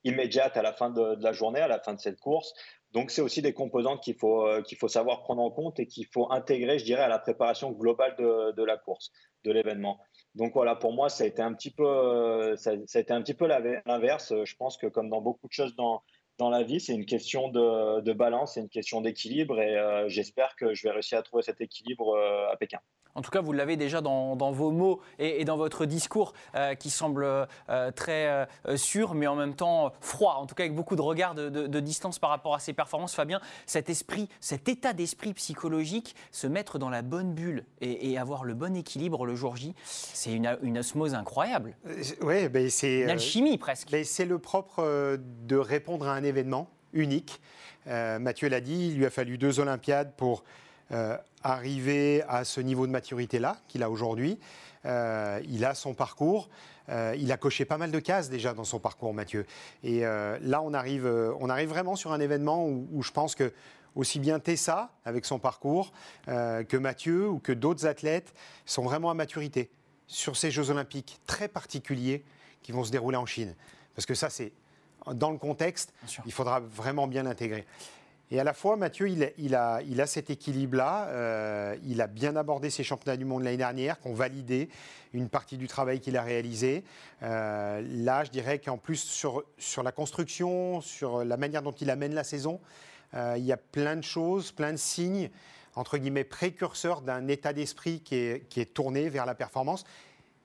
immédiate 0.04 0.58
à 0.58 0.64
la 0.64 0.74
fin 0.74 0.90
de, 0.90 1.22
la 1.22 1.34
journée, 1.34 1.60
à 1.60 1.68
la 1.68 1.80
fin 1.80 1.94
de 1.94 2.00
cette 2.00 2.20
course. 2.20 2.52
Donc 2.92 3.12
c'est 3.12 3.22
aussi 3.22 3.44
des 3.44 3.54
composantes 3.54 4.02
qu'il 4.02 4.16
faut, 4.16 4.48
faut 4.80 4.88
savoir 4.88 5.22
prendre 5.22 5.44
en 5.44 5.52
compte 5.52 5.80
et 5.80 5.86
qu'il 5.86 6.08
faut 6.08 6.32
intégrer, 6.32 6.80
je 6.80 6.86
dirais, 6.86 7.04
à 7.04 7.08
la 7.08 7.20
préparation 7.20 7.72
globale 7.72 8.16
de 8.18 8.64
la 8.64 8.78
course, 8.78 9.12
de 9.44 9.52
l'événement. 9.52 10.00
Donc 10.36 10.54
voilà, 10.54 10.76
pour 10.76 10.94
moi, 10.94 11.10
ça 11.10 11.24
a 11.24 11.28
été 11.28 11.42
un 11.42 11.54
petit 11.54 11.72
peu, 11.72 11.86
euh, 11.86 12.56
ça, 12.56 12.72
a 12.72 13.00
été 13.00 13.12
un 13.12 13.22
petit 13.22 13.34
peu 13.34 13.48
l'inverse. 13.48 14.34
Je 14.44 14.56
pense 14.56 14.78
que 14.78 14.88
comme 14.88 15.10
dans 15.10 15.22
beaucoup 15.22 15.48
de 15.48 15.54
choses 15.54 15.76
dans, 15.76 16.02
dans 16.38 16.50
la 16.50 16.64
vie, 16.64 16.80
c'est 16.80 16.94
une 16.94 17.06
question 17.06 17.50
de, 17.50 18.02
de 18.02 18.14
balance, 18.14 18.56
c'est 18.56 18.62
une 18.62 18.70
question 18.70 19.02
d'équilibre 19.02 19.60
et 19.60 19.78
euh, 19.78 20.10
j'espère 20.10 20.56
que 20.56 20.74
je 20.74 20.84
vais 20.84 20.92
réussir 20.92 21.20
à 21.20 21.22
trouver 21.22 21.44
cet 21.44 21.62
équilibre 21.62 22.16
euh, 22.16 22.52
à 22.52 22.58
Pékin. 22.58 22.80
En 23.16 23.22
tout 23.22 23.32
cas, 23.32 23.42
vous 23.42 23.52
l'avez 23.52 23.78
déjà 23.78 24.02
dans, 24.02 24.36
vos 24.52 24.72
mots 24.72 25.02
et, 25.20 25.44
dans 25.46 25.58
votre 25.58 25.86
discours 25.86 26.34
euh, 26.56 26.76
qui 26.76 26.90
semble 26.90 27.26
euh, 27.26 27.92
très 27.92 28.48
euh, 28.68 28.78
sûr, 28.78 29.14
mais 29.14 29.28
en 29.28 29.36
même 29.36 29.56
temps 29.56 29.92
froid, 30.00 30.36
en 30.36 30.46
tout 30.46 30.56
cas 30.56 30.64
avec 30.64 30.76
beaucoup 30.76 30.96
de 30.96 31.02
regard 31.02 31.36
de, 31.36 31.80
distance 31.82 32.20
par 32.20 32.30
rapport 32.30 32.56
à 32.56 32.60
ses 32.60 32.74
performances. 32.74 33.16
Fabien, 33.16 33.42
cet 33.66 33.90
esprit, 33.90 34.30
cet 34.40 34.70
état 34.70 34.94
d'esprit 34.94 35.34
psychologique, 35.34 36.16
se 36.32 36.48
mettre 36.48 36.80
dans 36.80 36.90
la 36.90 37.02
bonne 37.02 37.34
bulle 37.34 37.66
et, 37.82 38.18
avoir 38.22 38.44
le 38.44 38.54
bon 38.54 38.76
équilibre 38.76 39.26
le 39.26 39.36
jour 39.36 39.56
J, 39.56 39.74
c'est 39.84 40.34
une, 40.34 40.78
osmose 40.78 41.16
incroyable. 41.16 41.76
Oui, 42.22 42.50
ben 42.50 42.70
c'est. 42.70 43.00
Une 43.00 43.10
alchimie 43.10 43.58
presque. 43.58 43.90
Ben 43.90 44.04
c'est 44.04 44.26
le 44.26 44.38
propre 44.38 45.18
de 45.18 45.56
répondre 45.56 46.08
à 46.08 46.14
un 46.14 46.24
événement 46.24 46.31
unique. 46.94 47.42
Mathieu 47.88 48.48
l'a 48.48 48.62
dit, 48.62 48.90
il 48.90 48.98
lui 48.98 49.06
a 49.06 49.10
fallu 49.10 49.38
deux 49.38 49.60
Olympiades 49.60 50.14
pour 50.16 50.44
euh, 50.94 51.16
arriver 51.44 52.22
à 52.28 52.44
ce 52.44 52.60
niveau 52.60 52.86
de 52.86 52.92
maturité-là 52.92 53.58
qu'il 53.70 53.82
a 53.82 53.90
aujourd'hui. 53.90 54.38
Euh, 54.86 55.40
il 55.48 55.64
a 55.64 55.74
son 55.74 55.94
parcours. 55.94 56.50
Euh, 56.90 57.16
il 57.18 57.32
a 57.32 57.38
coché 57.38 57.64
pas 57.64 57.78
mal 57.78 57.92
de 57.92 58.00
cases 58.00 58.30
déjà 58.30 58.54
dans 58.54 58.66
son 58.66 58.78
parcours, 58.78 59.14
Mathieu. 59.14 59.46
Et 59.84 60.02
là, 60.02 60.62
on 60.62 60.74
arrive, 60.74 61.08
on 61.40 61.50
arrive 61.50 61.70
vraiment 61.70 61.96
sur 61.96 62.12
un 62.12 62.20
événement 62.20 62.68
où, 62.68 63.02
je 63.02 63.12
pense 63.12 63.36
que 63.36 63.54
aussi 63.96 64.20
bien 64.20 64.40
Tessa, 64.40 64.92
avec 65.06 65.26
son 65.26 65.40
parcours, 65.40 65.94
que 66.28 66.78
Mathieu 66.78 67.28
ou 67.28 67.40
que 67.40 67.54
d'autres 67.54 67.88
athlètes 67.88 68.34
sont 68.66 68.84
vraiment 68.84 69.10
à 69.10 69.14
maturité 69.14 69.70
sur 70.08 70.36
ces 70.36 70.52
Jeux 70.52 70.70
olympiques 70.70 71.20
très 71.26 71.48
particuliers 71.48 72.24
qui 72.62 72.72
vont 72.72 72.84
se 72.84 72.92
dérouler 72.92 73.18
en 73.18 73.26
Chine. 73.26 73.56
Parce 73.96 74.06
que 74.06 74.14
ça, 74.14 74.30
c'est 74.30 74.52
dans 75.14 75.32
le 75.32 75.38
contexte, 75.38 75.94
il 76.26 76.32
faudra 76.32 76.60
vraiment 76.60 77.08
bien 77.08 77.24
l'intégrer. 77.24 77.66
Et 78.34 78.40
à 78.40 78.46
la 78.46 78.54
fois, 78.54 78.78
Mathieu, 78.78 79.10
il, 79.10 79.24
a, 79.56 79.82
il 79.82 80.00
a, 80.00 80.08
cet 80.08 80.30
équilibre-là. 80.30 81.08
Euh, 81.10 81.76
il 81.84 82.00
a 82.00 82.08
bien 82.08 82.38
abordé 82.38 82.70
ses 82.70 82.82
championnats 82.82 83.18
du 83.18 83.26
monde 83.26 83.44
l'année 83.44 83.58
dernière, 83.58 84.00
qui 84.00 84.08
ont 84.08 84.14
validé 84.14 84.70
une 85.14 85.28
partie 85.28 85.58
du 85.58 85.68
travail 85.68 86.00
qu'il 86.00 86.16
a 86.16 86.24
réalisé. 86.24 86.86
Euh, 87.24 87.84
là, 87.86 88.24
je 88.24 88.32
dirais 88.32 88.60
qu'en 88.60 88.78
plus, 88.78 89.04
sur, 89.04 89.44
sur 89.58 89.84
la 89.84 89.92
construction, 89.92 90.80
sur 90.80 91.26
la 91.26 91.36
manière 91.36 91.62
dont 91.62 91.74
il 91.74 91.90
amène 91.90 92.14
la 92.14 92.24
saison, 92.24 92.62
euh, 93.16 93.36
il 93.38 93.44
y 93.44 93.52
a 93.52 93.58
plein 93.58 93.98
de 93.98 94.04
choses, 94.04 94.54
plein 94.54 94.72
de 94.72 94.78
signes, 94.78 95.30
entre 95.76 95.98
guillemets, 95.98 96.24
précurseurs 96.24 97.02
d'un 97.02 97.28
état 97.28 97.52
d'esprit 97.52 98.00
qui 98.00 98.16
est, 98.16 98.48
qui 98.48 98.62
est 98.62 98.74
tourné 98.74 99.10
vers 99.10 99.26
la 99.26 99.36
performance 99.36 99.84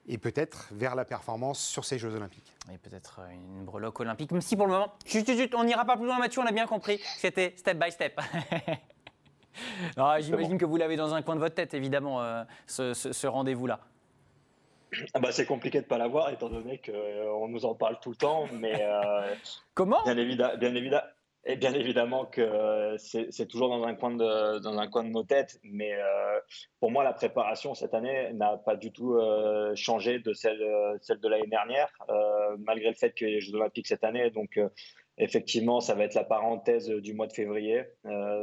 et 0.07 0.17
peut-être 0.17 0.67
vers 0.71 0.95
la 0.95 1.05
performance 1.05 1.59
sur 1.59 1.85
ces 1.85 1.99
Jeux 1.99 2.15
Olympiques. 2.15 2.53
Et 2.73 2.77
peut-être 2.77 3.19
euh, 3.19 3.31
une 3.31 3.65
breloque 3.65 3.99
olympique, 3.99 4.31
même 4.31 4.41
si 4.41 4.55
pour 4.55 4.67
le 4.67 4.73
moment, 4.73 4.93
on 5.55 5.63
n'ira 5.63 5.85
pas 5.85 5.97
plus 5.97 6.05
loin 6.05 6.17
Mathieu, 6.17 6.41
on 6.41 6.45
a 6.45 6.51
bien 6.51 6.67
compris, 6.67 6.99
c'était 7.17 7.53
step 7.57 7.77
by 7.77 7.91
step. 7.91 8.19
J'imagine 10.19 10.57
que 10.57 10.65
vous 10.65 10.77
l'avez 10.77 10.95
dans 10.95 11.13
un 11.13 11.21
coin 11.21 11.35
de 11.35 11.39
votre 11.39 11.55
tête, 11.55 11.73
évidemment, 11.73 12.21
euh, 12.21 12.43
ce, 12.67 13.27
rendez-vous-là. 13.27 13.79
Ah 15.13 15.19
bah 15.19 15.31
c'est 15.31 15.45
compliqué 15.45 15.79
de 15.79 15.83
ne 15.83 15.89
pas 15.89 15.97
l'avoir, 15.97 16.29
étant 16.29 16.49
donné 16.49 16.77
qu'on 16.77 16.93
euh, 16.93 17.47
nous 17.49 17.65
en 17.65 17.75
parle 17.75 17.99
tout 17.99 18.11
le 18.11 18.15
temps, 18.15 18.45
mais... 18.53 18.87
Comment? 19.73 20.03
bien, 20.03 20.17
évidemment, 20.17 20.57
bien, 20.57 20.73
évidemment, 20.75 21.03
et 21.47 21.55
bien 21.55 21.73
évidemment 21.73 22.25
que 22.25 22.41
euh, 22.41 22.97
c'est 22.97 23.47
toujours 23.47 23.69
dans 23.69 23.83
un, 23.85 23.95
coin 23.95 24.11
de, 24.11 24.59
dans 24.59 24.77
un 24.77 24.87
coin 24.87 25.03
de 25.05 25.09
nos 25.09 25.23
têtes, 25.23 25.59
mais 25.63 25.93
euh, 25.93 26.39
pour 26.81 26.91
moi, 26.91 27.05
la 27.05 27.13
préparation 27.13 27.73
cette 27.73 27.93
année 27.93 28.33
n'a 28.33 28.57
pas 28.57 28.75
du 28.75 28.91
tout 28.91 29.15
euh, 29.15 29.73
changé 29.73 30.19
de 30.19 30.33
celle, 30.33 30.61
celle 31.01 31.19
de 31.19 31.27
l'année 31.27 31.47
dernière, 31.47 31.89
malgré 32.59 32.89
le 32.89 32.95
fait 32.95 33.13
ait 33.21 33.25
les 33.25 33.41
Jeux 33.41 33.55
Olympiques 33.55 33.87
cette 33.87 34.03
année. 34.03 34.29
Donc, 34.29 34.59
effectivement, 35.17 35.79
ça 35.79 35.95
va 35.95 36.03
être 36.03 36.15
la 36.15 36.25
parenthèse 36.25 36.89
du 36.89 37.13
mois 37.13 37.27
de 37.27 37.33
février. 37.33 37.83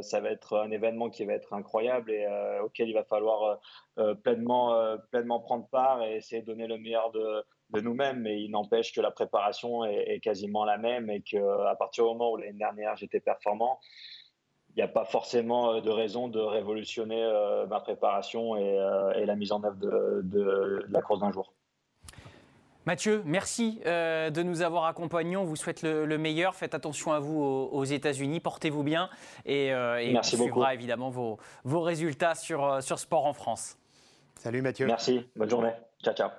ça 0.01 0.19
va 0.19 0.31
être 0.31 0.57
un 0.57 0.71
événement 0.71 1.09
qui 1.09 1.25
va 1.25 1.33
être 1.33 1.53
incroyable 1.53 2.11
et 2.11 2.27
auquel 2.63 2.89
il 2.89 2.93
va 2.93 3.03
falloir 3.03 3.59
pleinement, 4.23 4.97
pleinement 5.11 5.39
prendre 5.39 5.67
part 5.67 6.03
et 6.03 6.15
essayer 6.15 6.41
de 6.41 6.47
donner 6.47 6.67
le 6.67 6.77
meilleur 6.77 7.11
de 7.11 7.43
de 7.75 7.81
nous-mêmes, 7.81 8.21
mais 8.21 8.41
il 8.41 8.49
n'empêche 8.49 8.93
que 8.93 9.01
la 9.01 9.11
préparation 9.11 9.85
est, 9.85 10.19
quasiment 10.21 10.65
la 10.65 10.77
même 10.77 11.09
et 11.09 11.21
qu'à 11.21 11.75
partir 11.77 12.05
du 12.05 12.11
moment 12.11 12.31
où 12.31 12.37
l'année 12.37 12.53
dernière 12.53 12.95
j'étais 12.95 13.19
performant, 13.19 13.79
il 14.75 14.79
n'y 14.79 14.83
a 14.83 14.87
pas 14.87 15.05
forcément 15.05 15.73
euh, 15.73 15.81
de 15.81 15.89
raison 15.89 16.27
de 16.27 16.39
révolutionner 16.39 17.23
euh, 17.23 17.65
ma 17.67 17.79
préparation 17.79 18.55
euh, 18.55 19.13
et, 19.13 19.25
la 19.25 19.35
mise 19.35 19.51
en 19.51 19.63
œuvre 19.63 19.77
de, 19.79 20.85
la 20.89 21.01
course 21.01 21.21
d'un 21.21 21.31
jour. 21.31 21.53
Mathieu, 22.85 23.23
merci 23.25 23.81
de 23.83 24.43
nous 24.43 24.61
avoir 24.61 24.85
accompagnés. 24.85 25.37
On 25.37 25.43
vous 25.43 25.55
souhaite 25.55 25.81
le, 25.81 26.17
meilleur. 26.19 26.53
Faites 26.53 26.75
attention 26.75 27.13
à 27.13 27.19
vous 27.19 27.41
aux, 27.41 27.83
États-Unis. 27.83 28.39
Portez-vous 28.39 28.83
bien. 28.83 29.09
Et, 29.43 29.69
et 29.69 30.13
merci 30.13 30.35
on 30.35 30.43
suivra 30.43 30.75
évidemment 30.75 31.09
vos, 31.09 31.39
vos 31.63 31.81
résultats 31.81 32.35
sur, 32.35 32.83
sur 32.83 32.99
Sport 32.99 33.25
en 33.25 33.33
France. 33.33 33.79
Salut 34.35 34.61
Mathieu. 34.61 34.85
Merci. 34.85 35.27
Bonne 35.35 35.49
journée. 35.49 35.73
Ciao, 36.03 36.13
ciao. 36.13 36.29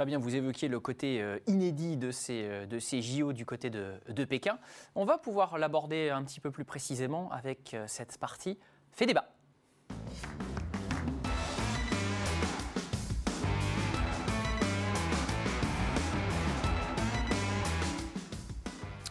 Fabien, 0.00 0.18
vous 0.18 0.34
évoquiez 0.34 0.68
le 0.68 0.80
côté 0.80 1.20
euh, 1.20 1.38
inédit 1.46 1.98
de 1.98 2.10
ces, 2.10 2.44
euh, 2.44 2.64
de 2.64 2.78
ces 2.78 3.02
JO 3.02 3.34
du 3.34 3.44
côté 3.44 3.68
de, 3.68 3.92
de 4.08 4.24
Pékin. 4.24 4.58
On 4.94 5.04
va 5.04 5.18
pouvoir 5.18 5.58
l'aborder 5.58 6.08
un 6.08 6.24
petit 6.24 6.40
peu 6.40 6.50
plus 6.50 6.64
précisément 6.64 7.30
avec 7.30 7.74
euh, 7.74 7.84
cette 7.86 8.16
partie 8.16 8.58
fait 8.92 9.04
débat. 9.04 9.26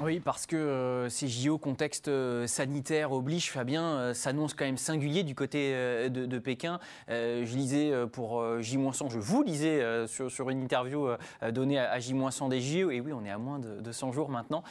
Oui, 0.01 0.21
parce 0.21 0.45
que 0.45 0.55
euh, 0.55 1.09
ces 1.09 1.27
JO, 1.27 1.57
contexte 1.57 2.07
euh, 2.07 2.47
sanitaire 2.47 3.11
oblige, 3.11 3.51
Fabien, 3.51 3.83
euh, 3.83 4.13
s'annonce 4.13 4.53
quand 4.53 4.63
même 4.63 4.77
singulier 4.77 5.23
du 5.23 5.35
côté 5.35 5.73
de, 6.09 6.39
Pékin. 6.39 6.79
je 7.09 7.55
lisais 7.55 7.91
pour 8.13 8.61
J-100, 8.61 9.09
je 9.09 9.19
vous 9.19 9.43
lisais 9.43 10.07
sur, 10.07 10.49
une 10.49 10.63
interview 10.63 11.09
donnée 11.51 11.77
à, 11.77 11.99
J-100 11.99 12.47
des 12.47 12.61
JO, 12.61 12.91
et 12.91 13.01
oui, 13.01 13.11
on 13.11 13.25
est 13.25 13.29
à 13.29 13.37
moins 13.37 13.59
de, 13.59 13.91
100 13.91 14.13
jours 14.13 14.29
maintenant, 14.29 14.63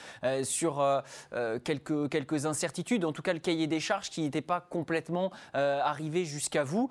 sur 0.45 0.83
quelques, 1.65 2.09
quelques 2.09 2.47
incertitudes, 2.47 3.05
en 3.05 3.13
tout 3.13 3.21
cas 3.21 3.35
le 3.35 3.39
cahier 3.39 3.67
des 3.67 3.81
charges 3.81 4.09
qui 4.09 4.23
n'était 4.23 4.41
pas 4.41 4.61
complètement 4.61 5.31
arrivé 5.53 6.25
jusqu'à 6.25 6.65
vous. 6.65 6.89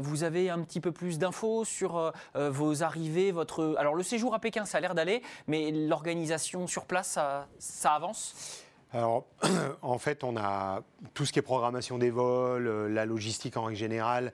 vous 0.00 0.22
avez 0.22 0.48
un 0.48 0.60
petit 0.60 0.80
peu 0.80 0.92
plus 0.92 1.18
d'infos 1.18 1.64
sur 1.64 2.12
vos 2.34 2.82
arrivées, 2.84 3.32
votre... 3.32 3.74
Alors 3.78 3.96
le 3.96 4.04
séjour 4.04 4.34
à 4.34 4.38
Pékin, 4.38 4.64
ça 4.64 4.78
a 4.78 4.80
l'air 4.80 4.94
d'aller, 4.94 5.22
mais 5.48 5.72
l'organisation 5.72 6.68
sur 6.68 6.84
place, 6.84 7.18
ça 7.58 7.79
ça 7.80 7.94
avance? 7.94 8.62
Alors, 8.92 9.26
en 9.82 9.98
fait, 9.98 10.22
on 10.22 10.36
a 10.36 10.82
tout 11.14 11.24
ce 11.24 11.32
qui 11.32 11.38
est 11.38 11.42
programmation 11.42 11.96
des 11.96 12.10
vols, 12.10 12.66
euh, 12.66 12.88
la 12.88 13.06
logistique 13.06 13.56
en 13.56 13.64
règle 13.64 13.78
générale, 13.78 14.32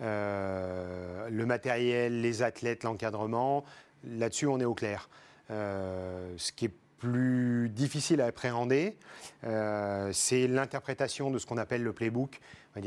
euh, 0.00 1.28
le 1.28 1.46
matériel, 1.46 2.20
les 2.20 2.42
athlètes, 2.42 2.84
l'encadrement. 2.84 3.64
Là-dessus, 4.04 4.46
on 4.46 4.60
est 4.60 4.64
au 4.64 4.74
clair. 4.74 5.10
Euh, 5.50 6.34
ce 6.38 6.52
qui 6.52 6.70
plus 6.98 7.68
difficile 7.68 8.20
à 8.20 8.26
appréhender, 8.26 8.96
euh, 9.44 10.10
c'est 10.12 10.46
l'interprétation 10.46 11.30
de 11.30 11.38
ce 11.38 11.46
qu'on 11.46 11.58
appelle 11.58 11.82
le 11.82 11.92
playbook. 11.92 12.40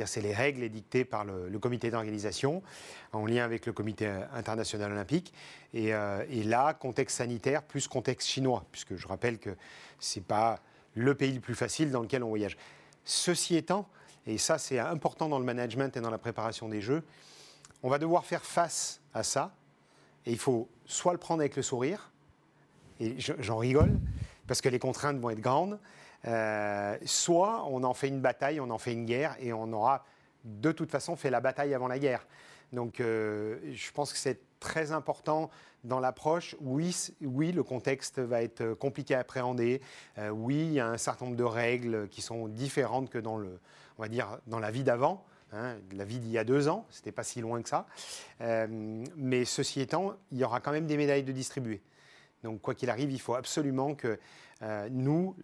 C'est 0.06 0.22
les 0.22 0.34
règles 0.34 0.62
édictées 0.62 1.04
par 1.04 1.26
le, 1.26 1.58
comité 1.58 1.90
d'organisation 1.90 2.62
en 3.12 3.26
lien 3.26 3.44
avec 3.44 3.66
le 3.66 3.74
comité 3.74 4.08
international 4.36 4.92
olympique. 4.92 5.34
Et, 5.74 5.96
euh, 5.96 6.24
et, 6.30 6.44
là, 6.44 6.76
contexte 6.76 7.18
sanitaire 7.18 7.64
plus 7.64 7.88
contexte 7.88 8.28
chinois, 8.28 8.66
puisque 8.72 8.96
je 8.96 9.08
rappelle 9.08 9.40
que 9.40 9.50
c'est 10.00 10.24
pas 10.24 10.60
le 10.94 11.16
pays 11.16 11.34
le 11.34 11.40
plus 11.40 11.56
facile 11.56 11.92
dans 11.92 12.02
lequel 12.02 12.24
on 12.24 12.30
voyage. 12.30 12.56
Ceci 13.04 13.56
étant, 13.56 13.88
et 14.28 14.38
ça 14.38 14.58
c'est 14.60 14.78
important 14.78 15.28
dans 15.28 15.40
le 15.40 15.46
management 15.46 15.96
et 15.98 16.02
dans 16.02 16.12
la 16.12 16.18
préparation 16.18 16.70
des 16.70 16.82
jeux, 16.82 17.04
on 17.82 17.90
va 17.90 17.98
devoir 17.98 18.26
faire 18.26 18.46
face 18.46 19.02
à 19.14 19.24
ça. 19.24 19.56
Et 20.26 20.32
il 20.32 20.38
faut 20.38 20.70
soit 20.86 21.14
le 21.14 21.18
prendre 21.18 21.42
avec 21.42 21.56
le 21.56 21.64
sourire, 21.64 22.12
et 23.00 23.16
j'en 23.18 23.58
rigole, 23.58 24.00
parce 24.48 24.62
que 24.62 24.70
les 24.70 24.80
contraintes 24.80 25.20
vont 25.20 25.30
être 25.30 25.40
grandes, 25.40 25.80
euh, 26.28 26.98
soit 27.06 27.66
on 27.70 27.84
en 27.84 27.94
fait 27.94 28.10
une 28.10 28.20
bataille, 28.20 28.60
on 28.60 28.70
en 28.70 28.78
fait 28.78 28.94
une 28.94 29.06
guerre, 29.06 29.36
et 29.40 29.54
on 29.54 29.72
aura 29.72 30.06
de 30.44 30.72
toute 30.72 30.92
façon 30.92 31.16
fait 31.16 31.30
la 31.30 31.40
bataille 31.40 31.74
avant 31.74 31.88
la 31.88 32.00
guerre. 32.00 32.28
Donc 32.74 33.00
euh, 33.00 33.58
je 33.72 33.92
pense 33.92 34.12
que 34.12 34.18
c'est 34.18 34.40
très 34.60 34.92
important 34.92 35.50
dans 35.84 36.00
l'approche. 36.00 36.56
Oui, 36.60 36.96
oui, 37.22 37.52
le 37.52 37.64
contexte 37.64 38.20
va 38.20 38.44
être 38.44 38.74
compliqué 38.74 39.16
à 39.16 39.20
appréhender. 39.20 39.82
Euh, 40.18 40.30
oui, 40.30 40.56
il 40.56 40.74
y 40.74 40.80
a 40.80 40.88
un 40.88 40.98
certain 40.98 41.26
nombre 41.26 41.38
de 41.38 41.44
règles 41.44 42.10
qui 42.10 42.22
sont 42.22 42.48
différentes 42.48 43.10
que 43.10 43.18
dans, 43.18 43.38
le, 43.38 43.60
on 43.98 44.02
va 44.02 44.10
dire, 44.10 44.40
dans 44.48 44.60
la 44.60 44.72
vie 44.72 44.84
d'avant. 44.84 45.24
Hein, 45.52 45.78
la 45.94 46.06
vie 46.06 46.20
d'il 46.20 46.30
y 46.30 46.38
a 46.38 46.44
deux 46.44 46.68
ans, 46.68 46.86
c'était 46.92 47.12
pas 47.12 47.24
si 47.24 47.42
loin 47.42 47.62
que 47.64 47.70
ça. 47.70 47.88
mais 49.16 49.46
ceci 49.46 49.82
étant, 49.82 50.14
il 50.32 50.38
y 50.38 50.44
aura 50.44 50.60
quand 50.60 50.72
même 50.72 50.86
des 50.86 50.98
médailles 50.98 51.24
de 51.24 51.32
distribuer. 51.32 51.82
Donc, 52.44 52.62
quoi 52.62 52.76
qu'il 52.76 52.90
arrive, 52.90 53.12
il 53.12 53.20
faut 53.20 53.36
absolument 53.36 53.96
que 53.96 54.18
euh, 54.62 54.90
nous, 54.92 55.36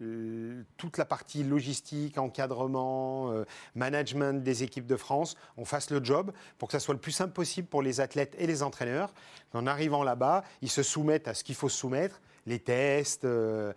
toute 0.76 0.98
la 0.98 1.06
partie 1.06 1.42
logistique, 1.42 2.18
encadrement, 2.18 3.32
euh, 3.32 3.44
management 3.74 4.42
des 4.42 4.62
équipes 4.62 4.86
de 4.86 4.96
France, 4.96 5.36
on 5.56 5.64
fasse 5.64 5.90
le 5.90 6.04
job 6.04 6.32
pour 6.58 6.68
que 6.68 6.72
ça 6.72 6.80
soit 6.80 6.94
le 6.94 7.00
plus 7.00 7.12
simple 7.12 7.32
possible 7.32 7.66
pour 7.66 7.80
les 7.80 8.00
athlètes 8.00 8.34
et 8.38 8.46
les 8.46 8.62
entraîneurs. 8.62 9.14
En 9.54 9.66
arrivant 9.66 10.02
là-bas, 10.02 10.44
ils 10.60 10.70
se 10.70 10.82
soumettent 10.82 11.28
à 11.28 11.34
ce 11.34 11.44
qu'il 11.44 11.54
faut 11.54 11.70
se 11.70 11.78
soumettre, 11.78 12.20
les 12.44 12.58
tests 12.58 13.24
euh, 13.24 13.72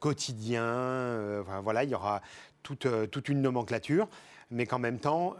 quotidiens. 0.00 1.42
voilà, 1.62 1.84
il 1.84 1.90
y 1.90 1.94
aura 1.94 2.20
toute, 2.62 2.88
toute 3.10 3.28
une 3.28 3.40
nomenclature 3.40 4.08
mais 4.52 4.66
qu'en 4.66 4.80
même 4.80 4.98
temps, 4.98 5.36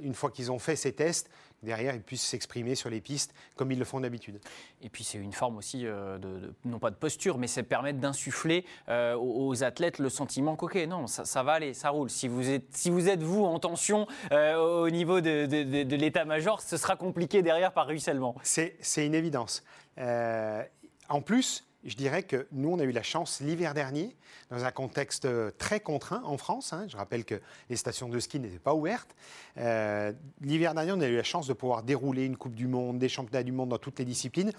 une 0.00 0.14
fois 0.14 0.32
qu'ils 0.32 0.50
ont 0.50 0.58
fait 0.58 0.74
ces 0.74 0.92
tests, 0.92 1.30
derrière, 1.62 1.94
ils 1.94 2.02
puissent 2.02 2.26
s'exprimer 2.26 2.74
sur 2.74 2.90
les 2.90 3.00
pistes 3.00 3.34
comme 3.56 3.72
ils 3.72 3.78
le 3.78 3.84
font 3.84 4.00
d'habitude. 4.00 4.40
Et 4.82 4.88
puis 4.88 5.04
c'est 5.04 5.18
une 5.18 5.32
forme 5.32 5.56
aussi, 5.56 5.86
euh, 5.86 6.18
de, 6.18 6.54
non 6.64 6.78
pas 6.78 6.90
de 6.90 6.96
posture, 6.96 7.38
mais 7.38 7.46
c'est 7.46 7.62
permettre 7.62 7.98
d'insuffler 7.98 8.64
euh, 8.88 9.16
aux, 9.16 9.64
athlètes 9.64 9.98
le 9.98 10.08
sentiment 10.08 10.56
qu'ok, 10.56 10.74
non, 10.86 11.06
ça, 11.06 11.42
va 11.42 11.52
aller, 11.52 11.74
ça 11.74 11.90
roule. 11.90 12.10
Si 12.10 12.28
vous 12.28 12.50
êtes, 12.50 12.74
si 12.76 12.90
vous, 12.90 13.08
êtes 13.08 13.22
vous, 13.22 13.44
en 13.44 13.58
tension 13.58 14.06
euh, 14.32 14.56
au 14.56 14.90
niveau 14.90 15.20
de, 15.20 15.46
de 15.46 15.96
l'état-major, 15.96 16.60
ce 16.60 16.76
sera 16.76 16.96
compliqué 16.96 17.42
derrière 17.42 17.72
par 17.72 17.86
ruissellement. 17.86 18.34
C'est 18.42 18.76
une 18.96 19.14
évidence. 19.14 19.62
en 19.96 21.22
plus, 21.24 21.64
je 21.84 21.96
dirais 21.96 22.22
que 22.22 22.46
nous, 22.52 22.70
on 22.70 22.78
a 22.78 22.84
eu 22.84 22.92
la 22.92 23.02
chance 23.02 23.40
l'hiver 23.40 23.74
dernier, 23.74 24.16
dans 24.50 24.64
un 24.64 24.70
contexte 24.70 25.26
très 25.58 25.80
contraint 25.80 26.22
en 26.24 26.36
France. 26.36 26.72
Hein. 26.72 26.86
je 26.88 26.96
rappelle 26.96 27.24
que 27.24 27.40
les 27.70 27.76
stations 27.76 28.08
de 28.08 28.18
ski 28.18 28.38
n'étaient 28.38 28.58
pas 28.58 28.74
ouvertes. 28.74 29.14
Euh, 29.58 30.12
l'hiver 30.40 30.74
dernier, 30.74 30.92
on 30.92 31.00
a 31.00 31.08
eu 31.08 31.16
la 31.16 31.22
chance 31.22 31.46
de 31.46 31.52
pouvoir 31.52 31.82
dérouler 31.82 32.24
une 32.24 32.36
Coupe 32.36 32.54
du 32.54 32.66
Monde, 32.66 32.98
des 32.98 33.08
championnats 33.08 33.42
du 33.42 33.52
monde 33.52 33.70
dans 33.70 33.78
toutes 33.78 33.98
les 33.98 34.04
disciplines. 34.04 34.52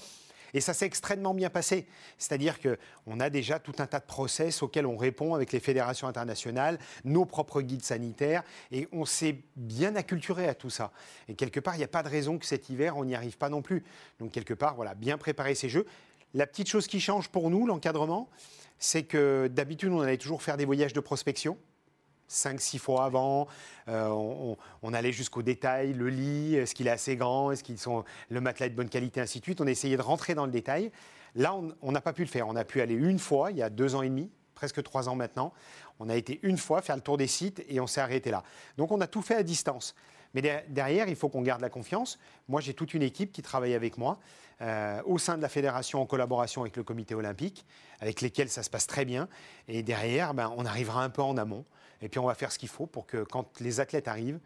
Et 0.53 0.61
ça 0.61 0.73
s'est 0.73 0.85
extrêmement 0.85 1.33
bien 1.33 1.49
passé. 1.49 1.87
C'est-à-dire 2.17 2.57
qu'on 2.61 3.19
a 3.19 3.29
déjà 3.29 3.59
tout 3.59 3.73
un 3.79 3.87
tas 3.87 3.99
de 3.99 4.05
process 4.05 4.61
auxquels 4.61 4.85
on 4.85 4.97
répond 4.97 5.33
avec 5.33 5.51
les 5.51 5.59
fédérations 5.59 6.07
internationales, 6.07 6.77
nos 7.03 7.25
propres 7.25 7.61
guides 7.61 7.83
sanitaires, 7.83 8.43
et 8.71 8.87
on 8.91 9.05
s'est 9.05 9.39
bien 9.55 9.95
acculturé 9.95 10.47
à 10.47 10.53
tout 10.53 10.69
ça. 10.69 10.91
Et 11.27 11.33
quelque 11.33 11.59
part, 11.59 11.75
il 11.75 11.79
n'y 11.79 11.83
a 11.83 11.87
pas 11.87 12.03
de 12.03 12.09
raison 12.09 12.37
que 12.37 12.45
cet 12.45 12.69
hiver, 12.69 12.97
on 12.97 13.05
n'y 13.05 13.15
arrive 13.15 13.37
pas 13.37 13.49
non 13.49 13.61
plus. 13.61 13.83
Donc 14.19 14.31
quelque 14.31 14.53
part, 14.53 14.75
voilà, 14.75 14.93
bien 14.93 15.17
préparer 15.17 15.55
ces 15.55 15.69
jeux. 15.69 15.87
La 16.35 16.47
petite 16.47 16.67
chose 16.67 16.87
qui 16.87 16.99
change 16.99 17.29
pour 17.29 17.51
nous, 17.51 17.67
l'encadrement, 17.67 18.27
c'est 18.79 19.03
que 19.03 19.47
d'habitude, 19.47 19.91
on 19.91 20.01
allait 20.01 20.17
toujours 20.17 20.41
faire 20.41 20.57
des 20.57 20.65
voyages 20.65 20.93
de 20.93 20.99
prospection. 20.99 21.57
5-6 22.27 22.79
fois 22.79 23.05
avant, 23.05 23.47
euh, 23.87 24.55
on, 24.81 24.93
allait 24.93 25.11
jusqu'au 25.11 25.43
détail, 25.43 25.93
le 25.93 26.09
lit, 26.09 26.55
est-ce 26.55 26.73
qu'il 26.73 26.87
est 26.87 26.91
assez 26.91 27.15
grand, 27.15 27.51
est-ce 27.51 27.63
qu'ils 27.63 27.77
sont 27.77 28.03
le 28.29 28.41
matelas 28.41 28.65
est 28.65 28.69
de 28.71 28.75
bonne 28.75 28.89
qualité, 28.89 29.21
ainsi 29.21 29.39
de 29.39 29.43
suite. 29.43 29.61
On 29.61 29.67
essayait 29.67 29.97
de 29.97 30.01
rentrer 30.01 30.33
dans 30.33 30.47
le 30.47 30.51
détail. 30.51 30.91
Là, 31.35 31.55
on 31.81 31.91
n'a 31.91 32.01
pas 32.01 32.13
pu 32.13 32.23
le 32.23 32.27
faire. 32.27 32.47
On 32.47 32.55
a 32.55 32.65
pu 32.65 32.81
aller 32.81 32.95
une 32.95 33.19
fois, 33.19 33.51
il 33.51 33.57
y 33.57 33.61
a 33.61 33.69
deux 33.69 33.93
ans 33.93 34.01
et 34.01 34.09
demi, 34.09 34.31
presque 34.55 34.81
trois 34.81 35.09
ans 35.09 35.15
maintenant. 35.15 35.53
On 35.99 36.09
a 36.09 36.15
été 36.15 36.39
une 36.41 36.57
fois 36.57 36.81
faire 36.81 36.95
le 36.95 37.03
tour 37.03 37.17
des 37.17 37.27
sites 37.27 37.63
et 37.67 37.79
on 37.79 37.85
s'est 37.85 38.01
arrêté 38.01 38.31
là. 38.31 38.41
Donc 38.77 38.91
on 38.91 39.01
a 39.01 39.07
tout 39.07 39.21
fait 39.21 39.35
à 39.35 39.43
distance. 39.43 39.93
Mais 40.33 40.65
derrière, 40.67 41.07
il 41.07 41.15
faut 41.15 41.29
qu'on 41.29 41.41
garde 41.41 41.61
la 41.61 41.69
confiance. 41.69 42.19
Moi, 42.47 42.61
j'ai 42.61 42.73
toute 42.73 42.93
une 42.93 43.03
équipe 43.03 43.31
qui 43.31 43.41
travaille 43.41 43.73
avec 43.73 43.97
moi. 43.97 44.19
Euh, 44.61 45.01
au 45.05 45.17
sein 45.17 45.35
de 45.35 45.41
la 45.41 45.49
fédération 45.49 46.01
en 46.01 46.05
collaboration 46.05 46.61
avec 46.61 46.77
le 46.77 46.83
comité 46.83 47.15
olympique, 47.15 47.65
avec 47.99 48.21
lesquels 48.21 48.49
ça 48.49 48.63
se 48.63 48.69
passe 48.69 48.87
très 48.87 49.03
bien. 49.03 49.27
Et 49.67 49.83
derrière, 49.83 50.33
ben, 50.33 50.53
on 50.57 50.65
arrivera 50.65 51.03
un 51.03 51.09
peu 51.09 51.21
en 51.21 51.37
amont. 51.37 51.65
Et 52.01 52.09
puis 52.09 52.19
on 52.19 52.25
va 52.25 52.35
faire 52.35 52.51
ce 52.51 52.59
qu'il 52.59 52.69
faut 52.69 52.85
pour 52.85 53.05
que 53.05 53.23
quand 53.23 53.59
les 53.59 53.79
athlètes 53.79 54.07
arrivent, 54.07 54.39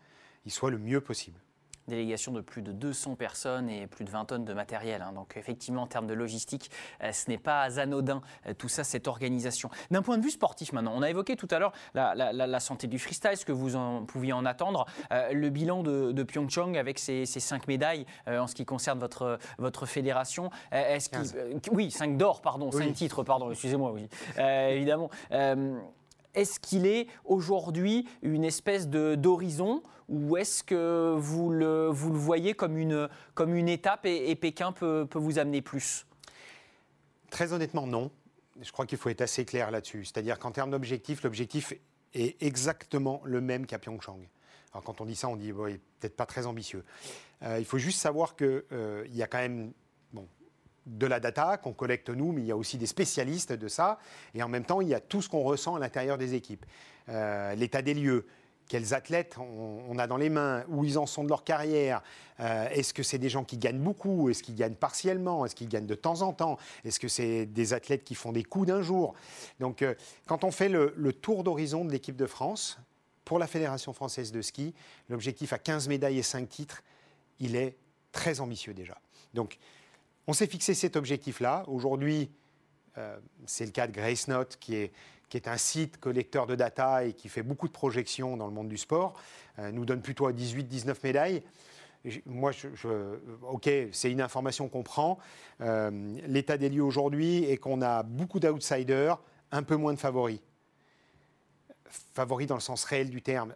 ils 0.45 0.51
soient 0.51 0.71
le 0.71 0.77
mieux 0.77 1.01
possible 1.01 1.39
délégation 1.87 2.31
de 2.31 2.41
plus 2.41 2.61
de 2.61 2.71
200 2.71 3.15
personnes 3.15 3.69
et 3.69 3.87
plus 3.87 4.05
de 4.05 4.09
20 4.09 4.25
tonnes 4.25 4.45
de 4.45 4.53
matériel. 4.53 5.01
Hein. 5.01 5.13
Donc 5.13 5.37
effectivement, 5.37 5.83
en 5.83 5.87
termes 5.87 6.07
de 6.07 6.13
logistique, 6.13 6.69
euh, 7.03 7.11
ce 7.11 7.29
n'est 7.29 7.37
pas 7.37 7.79
anodin, 7.79 8.21
euh, 8.47 8.53
tout 8.53 8.69
ça, 8.69 8.83
cette 8.83 9.07
organisation. 9.07 9.69
D'un 9.91 10.01
point 10.01 10.17
de 10.17 10.23
vue 10.23 10.31
sportif 10.31 10.73
maintenant, 10.73 10.93
on 10.95 11.01
a 11.01 11.09
évoqué 11.09 11.35
tout 11.35 11.47
à 11.51 11.59
l'heure 11.59 11.73
la, 11.93 12.59
santé 12.59 12.87
du 12.87 12.99
freestyle, 12.99 13.37
ce 13.37 13.45
que 13.45 13.51
vous 13.51 13.75
en, 13.75 14.05
pouviez 14.05 14.33
en 14.33 14.45
attendre, 14.45 14.85
euh, 15.11 15.31
le 15.31 15.49
bilan 15.49 15.83
de, 15.83 16.11
de, 16.11 16.23
Pyeongchang 16.23 16.75
avec 16.75 16.99
ses, 16.99 17.25
cinq 17.25 17.67
médailles 17.67 18.05
en 18.27 18.47
ce 18.47 18.55
qui 18.55 18.65
concerne 18.65 18.99
votre, 18.99 19.37
votre 19.57 19.85
fédération. 19.85 20.49
Est-ce 20.71 21.09
oui, 21.71 21.91
5 21.91 22.17
d'or, 22.17 22.41
pardon, 22.41 22.71
5 22.71 22.93
titres, 22.93 23.23
pardon, 23.23 23.51
excusez-moi, 23.51 23.91
oui, 23.91 24.09
évidemment. 24.37 25.09
Est-ce 26.37 26.59
qu'il 26.59 26.85
est 26.85 27.07
aujourd'hui 27.25 28.07
une 28.21 28.43
espèce 28.45 28.87
d'horizon 28.87 29.81
ou 30.07 30.37
est-ce 30.37 30.63
que 30.63 31.15
vous 31.17 31.49
le, 31.49 31.89
voyez 31.89 32.53
comme 32.53 32.77
une, 32.77 33.67
étape 33.67 34.05
et, 34.05 34.35
Pékin 34.35 34.71
peut, 34.71 35.07
vous 35.15 35.39
amener 35.39 35.63
plus? 35.63 36.05
Très 37.31 37.53
honnêtement, 37.53 37.87
non. 37.87 38.11
Je 38.61 38.71
crois 38.71 38.85
qu'il 38.85 38.99
faut 38.99 39.09
être 39.09 39.21
assez 39.21 39.45
clair 39.45 39.71
là-dessus. 39.71 40.05
C'est-à-dire 40.05 40.37
qu'en 40.37 40.51
termes 40.51 40.69
d'objectif, 40.69 41.23
l'objectif 41.23 41.73
est 42.13 42.41
exactement 42.41 43.19
le 43.25 43.41
même 43.41 43.65
qu'à 43.65 43.79
Pyeongchang. 43.79 44.19
Alors 44.73 44.83
quand 44.83 45.01
on 45.01 45.05
dit 45.05 45.15
ça, 45.15 45.29
on 45.29 45.37
dit 45.37 45.51
peut-être 45.51 46.15
pas 46.15 46.27
très 46.27 46.45
ambitieux. 46.45 46.85
Euh, 47.41 47.57
il 47.57 47.65
faut 47.65 47.79
juste 47.79 47.99
savoir 47.99 48.35
qu'il 48.35 48.63
euh, 48.71 49.07
y 49.09 49.23
a 49.23 49.27
quand 49.27 49.39
même 49.39 49.73
de 50.87 51.05
la 51.05 51.19
data 51.19 51.57
qu'on 51.57 51.73
collecte 51.73 52.09
nous, 52.09 52.31
mais 52.31 52.41
il 52.41 52.47
y 52.47 52.51
a 52.51 52.57
aussi 52.57 52.77
des 52.77 52.85
spécialistes 52.85 53.53
de 53.53 53.67
ça. 53.67 53.99
Et 54.33 54.41
en 54.41 54.47
même 54.47 54.65
temps, 54.65 54.81
il 54.81 54.87
y 54.87 54.93
a 54.93 54.99
tout 54.99 55.21
ce 55.21 55.29
qu'on 55.29 55.43
ressent 55.43 55.75
à 55.75 55.79
l'intérieur 55.79 56.17
des 56.17 56.33
équipes. 56.33 56.65
Euh, 57.09 57.53
l'état 57.55 57.81
des 57.81 57.93
lieux, 57.93 58.25
quels 58.67 58.93
athlètes 58.93 59.37
on, 59.37 59.97
a 59.97 60.07
dans 60.07 60.17
les 60.17 60.29
mains, 60.29 60.63
où 60.69 60.83
ils 60.83 60.97
en 60.97 61.05
sont 61.05 61.23
de 61.23 61.29
leur 61.29 61.43
carrière. 61.43 62.01
Euh, 62.39 62.67
est-ce 62.69 62.93
que 62.93 63.03
c'est 63.03 63.17
des 63.17 63.29
gens 63.29 63.43
qui 63.43 63.57
gagnent 63.57 63.79
beaucoup 63.79 64.29
Est-ce 64.29 64.43
qu'ils 64.43 64.55
gagnent 64.55 64.75
partiellement 64.75 65.45
Est-ce 65.45 65.55
qu'ils 65.55 65.69
gagnent 65.69 65.85
de 65.85 65.95
temps 65.95 66.21
en 66.21 66.33
temps 66.33 66.57
Est-ce 66.83 66.99
que 66.99 67.07
c'est 67.07 67.45
des 67.45 67.73
athlètes 67.73 68.03
qui 68.03 68.15
font 68.15 68.31
des 68.31 68.43
coups 68.43 68.67
d'un 68.67 68.81
jour 68.81 69.13
Donc, 69.59 69.81
euh, 69.81 69.95
quand 70.25 70.43
on 70.43 70.51
fait 70.51 70.69
le, 70.69 70.93
le 70.97 71.13
tour 71.13 71.43
d'horizon 71.43 71.85
de 71.85 71.91
l'équipe 71.91 72.17
de 72.17 72.25
France, 72.25 72.79
pour 73.23 73.39
la 73.39 73.47
Fédération 73.47 73.91
française 73.91 74.31
de 74.31 74.41
ski, 74.41 74.73
l'objectif 75.09 75.51
à 75.51 75.57
15 75.57 75.89
médailles 75.89 76.19
et 76.19 76.23
5 76.23 76.47
titres, 76.47 76.81
il 77.39 77.57
est 77.57 77.75
très 78.13 78.39
ambitieux 78.39 78.73
déjà. 78.73 78.97
Donc, 79.33 79.57
on 80.27 80.33
s'est 80.33 80.47
fixé 80.47 80.73
cet 80.73 80.95
objectif-là. 80.95 81.63
Aujourd'hui, 81.67 82.29
euh, 82.97 83.17
c'est 83.45 83.65
le 83.65 83.71
cas 83.71 83.87
de 83.87 83.93
GraceNote, 83.93 84.57
qui 84.59 84.75
est, 84.75 84.91
un 85.45 85.57
site 85.57 85.99
collecteur 85.99 86.47
de 86.47 86.55
data 86.55 87.05
et 87.05 87.13
qui 87.13 87.29
fait 87.29 87.43
beaucoup 87.43 87.67
de 87.67 87.73
projections 87.73 88.37
dans 88.37 88.47
le 88.47 88.53
monde 88.53 88.69
du 88.69 88.77
sport, 88.77 89.19
euh, 89.59 89.71
nous 89.71 89.85
donne 89.85 90.01
plutôt 90.01 90.25
à 90.25 90.31
18-19 90.31 90.95
médailles. 91.03 91.43
Moi, 92.25 92.51
je, 92.51 93.17
ok, 93.43 93.69
c'est 93.91 94.11
une 94.11 94.21
information 94.21 94.69
qu'on 94.69 94.83
prend. 94.83 95.17
Euh, 95.61 95.91
l'état 96.27 96.57
des 96.57 96.69
lieux 96.69 96.83
aujourd'hui 96.83 97.43
est 97.43 97.57
qu'on 97.57 97.81
a 97.81 98.03
beaucoup 98.03 98.39
d'outsiders, 98.39 99.19
un 99.51 99.63
peu 99.63 99.75
moins 99.75 99.93
de 99.93 99.99
favoris. 99.99 100.39
Favoris 102.13 102.47
dans 102.47 102.55
le 102.55 102.61
sens 102.61 102.83
réel 102.85 103.09
du 103.09 103.21
terme 103.21 103.53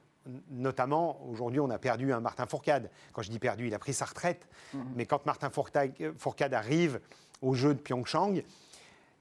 notamment, 0.49 1.21
aujourd'hui, 1.27 1.59
on 1.59 1.69
a 1.69 1.79
perdu 1.79 2.13
un 2.13 2.19
Martin 2.19 2.45
Fourcade. 2.45 2.89
Quand 3.13 3.21
je 3.21 3.31
dis 3.31 3.39
perdu, 3.39 3.67
il 3.67 3.73
a 3.73 3.79
pris 3.79 3.93
sa 3.93 4.05
retraite. 4.05 4.47
Mhm. 4.73 4.93
Mais 4.95 5.05
quand 5.05 5.25
Martin 5.25 5.49
Fourcade 5.49 6.53
arrive 6.53 6.99
au 7.41 7.53
jeu 7.53 7.73
de 7.73 7.79
Pyeongchang, 7.79 8.41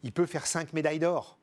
il 0.02 0.12
peut 0.12 0.26
faire 0.26 0.46
cinq 0.46 0.72
médailles 0.72 0.98
d'or. 0.98 1.38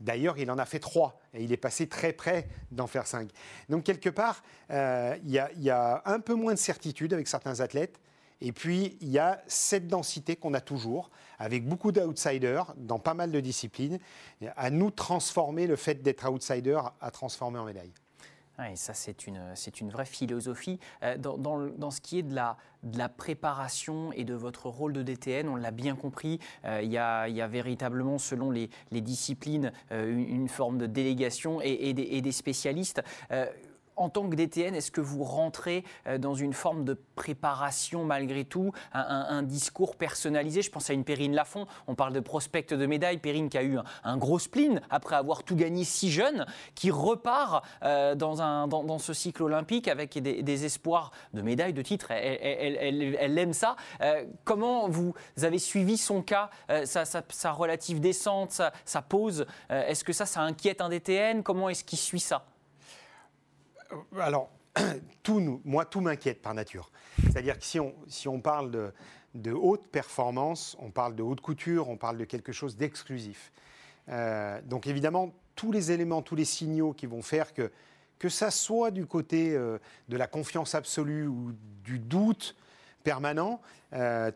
D'ailleurs, 0.00 0.38
il 0.38 0.50
en 0.50 0.58
a 0.58 0.66
fait 0.66 0.80
trois 0.80 1.18
et 1.32 1.42
il 1.42 1.52
est 1.52 1.56
passé 1.56 1.86
très 1.86 2.12
près 2.12 2.48
d'en 2.70 2.86
faire 2.86 3.06
cinq. 3.06 3.30
Donc, 3.68 3.84
quelque 3.84 4.10
part, 4.10 4.42
euh, 4.70 5.16
il 5.24 5.30
y, 5.30 5.70
a 5.70 6.02
un 6.04 6.20
peu 6.20 6.34
moins 6.34 6.52
de 6.52 6.58
certitude 6.58 7.12
avec 7.12 7.28
certains 7.28 7.60
athlètes 7.60 8.00
Et 8.40 8.52
puis, 8.52 8.98
il 9.00 9.08
y 9.08 9.18
a 9.18 9.42
cette 9.46 9.86
densité 9.86 10.36
qu'on 10.36 10.52
a 10.52 10.60
toujours, 10.60 11.10
avec 11.38 11.66
beaucoup 11.66 11.92
d'outsiders 11.92 12.74
dans 12.76 12.98
pas 12.98 13.14
mal 13.14 13.30
de 13.30 13.40
disciplines. 13.40 13.98
À 14.56 14.70
nous 14.70 14.90
transformer 14.90 15.66
le 15.66 15.76
fait 15.76 16.02
d'être 16.02 16.28
outsider 16.28 16.80
à 17.00 17.10
transformer 17.10 17.58
en 17.58 17.64
médaille. 17.64 17.92
Et 18.62 18.76
ça, 18.76 18.94
c'est 18.94 19.26
une, 19.26 19.40
c'est 19.54 19.80
une 19.80 19.90
vraie 19.90 20.04
philosophie. 20.04 20.78
Euh, 21.02 21.16
dans, 21.18 21.36
dans, 21.36 21.90
ce 21.90 22.00
qui 22.00 22.18
est 22.18 22.22
de 22.22 22.34
la, 22.34 22.56
de 22.82 22.98
la 22.98 23.08
préparation 23.08 24.12
et 24.12 24.24
de 24.24 24.34
votre 24.34 24.68
rôle 24.68 24.92
de 24.92 25.02
DTN, 25.02 25.48
on 25.48 25.56
l'a 25.56 25.72
bien 25.72 25.96
compris, 25.96 26.38
euh, 26.64 26.80
il, 26.82 26.90
y 26.90 26.98
a, 26.98 27.28
il, 27.28 27.34
y 27.34 27.40
a, 27.40 27.48
véritablement, 27.48 28.18
selon 28.18 28.50
les, 28.50 28.70
les 28.92 29.00
disciplines, 29.00 29.72
euh, 29.92 30.06
une, 30.06 30.48
forme 30.48 30.78
de 30.78 30.86
délégation 30.86 31.60
et 31.62 31.92
des, 31.94 32.32
spécialistes 32.32 33.02
en 33.96 34.08
tant 34.08 34.28
que 34.28 34.34
DTN, 34.34 34.74
est-ce 34.74 34.90
que 34.90 35.00
vous 35.00 35.24
rentrez 35.24 35.84
euh, 36.06 36.18
dans 36.18 36.34
une 36.34 36.52
forme 36.52 36.84
de 36.84 36.98
préparation 37.14 38.04
malgré 38.04 38.44
tout, 38.44 38.72
un, 38.92 39.42
discours 39.42 39.96
personnalisé? 39.96 40.62
Je 40.62 40.70
pense 40.70 40.90
à 40.90 40.92
une 40.92 41.04
Perrine 41.04 41.34
Lafont, 41.34 41.66
on 41.86 41.94
parle 41.94 42.12
de 42.12 42.20
prospect 42.20 42.74
de 42.74 42.86
médaille, 42.86 43.18
Perrine 43.18 43.48
qui 43.48 43.58
a 43.58 43.62
eu 43.62 43.78
un, 44.04 44.16
gros 44.16 44.38
spleen 44.38 44.80
après 44.90 45.16
avoir 45.16 45.42
tout 45.42 45.56
gagné 45.56 45.84
si 45.84 46.10
jeune, 46.10 46.46
qui 46.74 46.90
repart 46.90 47.64
euh, 47.82 48.14
dans, 48.14 48.42
un, 48.42 48.68
dans, 48.68 48.98
ce 48.98 49.12
cycle 49.12 49.42
olympique 49.42 49.88
avec 49.88 50.18
des, 50.18 50.64
espoirs 50.64 51.10
de 51.32 51.42
médaille, 51.42 51.72
de 51.72 51.82
titre, 51.82 52.10
elle, 52.10 53.38
aime 53.38 53.52
ça. 53.52 53.76
Euh, 54.00 54.24
comment 54.44 54.88
vous 54.88 55.14
avez 55.42 55.58
suivi 55.58 55.96
son 55.96 56.22
cas, 56.22 56.50
sa, 56.84 57.52
relative 57.52 58.00
descente, 58.00 58.60
sa 58.84 59.02
pause? 59.02 59.46
Est-ce 59.68 60.04
que 60.04 60.12
ça, 60.12 60.26
ça 60.26 60.40
inquiète 60.42 60.80
un 60.80 60.88
DTN 60.88 61.42
Comment 61.42 61.68
est-ce 61.68 61.84
qu'il 61.84 61.98
suit 61.98 62.20
ça? 62.20 62.44
Alors, 64.18 64.50
tout 65.22 65.60
moi, 65.64 65.84
tout 65.84 66.00
m'inquiète 66.00 66.42
par 66.42 66.54
nature. 66.54 66.90
C'est-à-dire 67.22 67.58
que 67.58 67.64
si 67.64 67.78
on, 68.28 68.40
parle 68.40 68.92
de, 69.34 69.52
haute 69.52 69.86
performance, 69.88 70.76
on 70.80 70.90
parle 70.90 71.14
de 71.14 71.22
haute 71.22 71.40
couture, 71.40 71.88
on 71.88 71.96
parle 71.96 72.18
de 72.18 72.24
quelque 72.24 72.52
chose 72.52 72.76
d'exclusif. 72.76 73.52
Euh, 74.08 74.60
donc 74.62 74.86
évidemment, 74.86 75.32
tous 75.54 75.72
les 75.72 75.92
éléments, 75.92 76.22
tous 76.22 76.36
les 76.36 76.44
signaux 76.44 76.92
qui 76.92 77.06
vont 77.06 77.22
faire 77.22 77.54
que, 77.54 77.70
que 78.18 78.28
ça 78.28 78.50
soit 78.50 78.90
du 78.90 79.06
côté 79.06 79.54
euh, 79.54 79.78
de 80.08 80.16
la 80.16 80.26
confiance 80.26 80.74
absolue 80.74 81.26
ou 81.26 81.52
du 81.84 81.98
doute 81.98 82.56
permanent, 83.02 83.60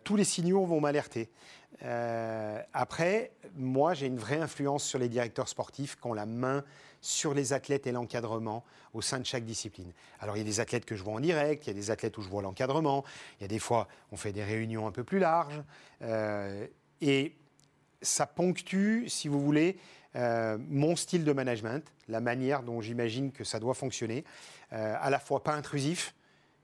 tous 0.04 0.14
les 0.14 0.24
signaux 0.24 0.66
vont 0.66 0.78
m'alerter. 0.78 1.30
après, 2.74 3.32
moi, 3.56 3.94
j'ai 3.94 4.06
une 4.06 4.18
vraie 4.18 4.36
influence 4.36 4.84
sur 4.84 4.98
les 4.98 5.08
directeurs 5.08 5.48
sportifs 5.48 5.96
qui 5.98 6.06
ont 6.06 6.12
la 6.12 6.26
main 6.26 6.62
sur 7.00 7.34
les 7.34 7.52
athlètes 7.52 7.86
et 7.86 7.92
l'encadrement 7.92 8.64
au 8.94 9.02
sein 9.02 9.18
de 9.18 9.26
chaque 9.26 9.44
discipline. 9.44 9.92
Alors 10.20 10.36
il 10.36 10.40
y 10.40 10.42
a 10.42 10.44
des 10.44 10.60
athlètes 10.60 10.84
que 10.84 10.96
je 10.96 11.02
vois 11.02 11.14
en 11.14 11.20
direct, 11.20 11.66
il 11.66 11.68
y 11.68 11.70
a 11.70 11.74
des 11.74 11.90
athlètes 11.90 12.16
où 12.18 12.22
je 12.22 12.28
vois 12.28 12.42
l'encadrement, 12.42 13.04
il 13.38 13.42
y 13.42 13.44
a 13.44 13.48
des 13.48 13.58
fois 13.58 13.88
on 14.12 14.16
fait 14.16 14.32
des 14.32 14.44
réunions 14.44 14.86
un 14.86 14.92
peu 14.92 15.04
plus 15.04 15.18
larges, 15.18 15.62
euh, 16.02 16.66
et 17.00 17.34
ça 18.02 18.26
ponctue, 18.26 19.08
si 19.08 19.28
vous 19.28 19.40
voulez, 19.40 19.78
euh, 20.16 20.58
mon 20.68 20.96
style 20.96 21.24
de 21.24 21.32
management, 21.32 21.84
la 22.08 22.20
manière 22.20 22.62
dont 22.62 22.80
j'imagine 22.80 23.32
que 23.32 23.44
ça 23.44 23.60
doit 23.60 23.74
fonctionner, 23.74 24.24
euh, 24.72 24.96
à 24.98 25.10
la 25.10 25.18
fois 25.18 25.42
pas 25.42 25.54
intrusif, 25.54 26.14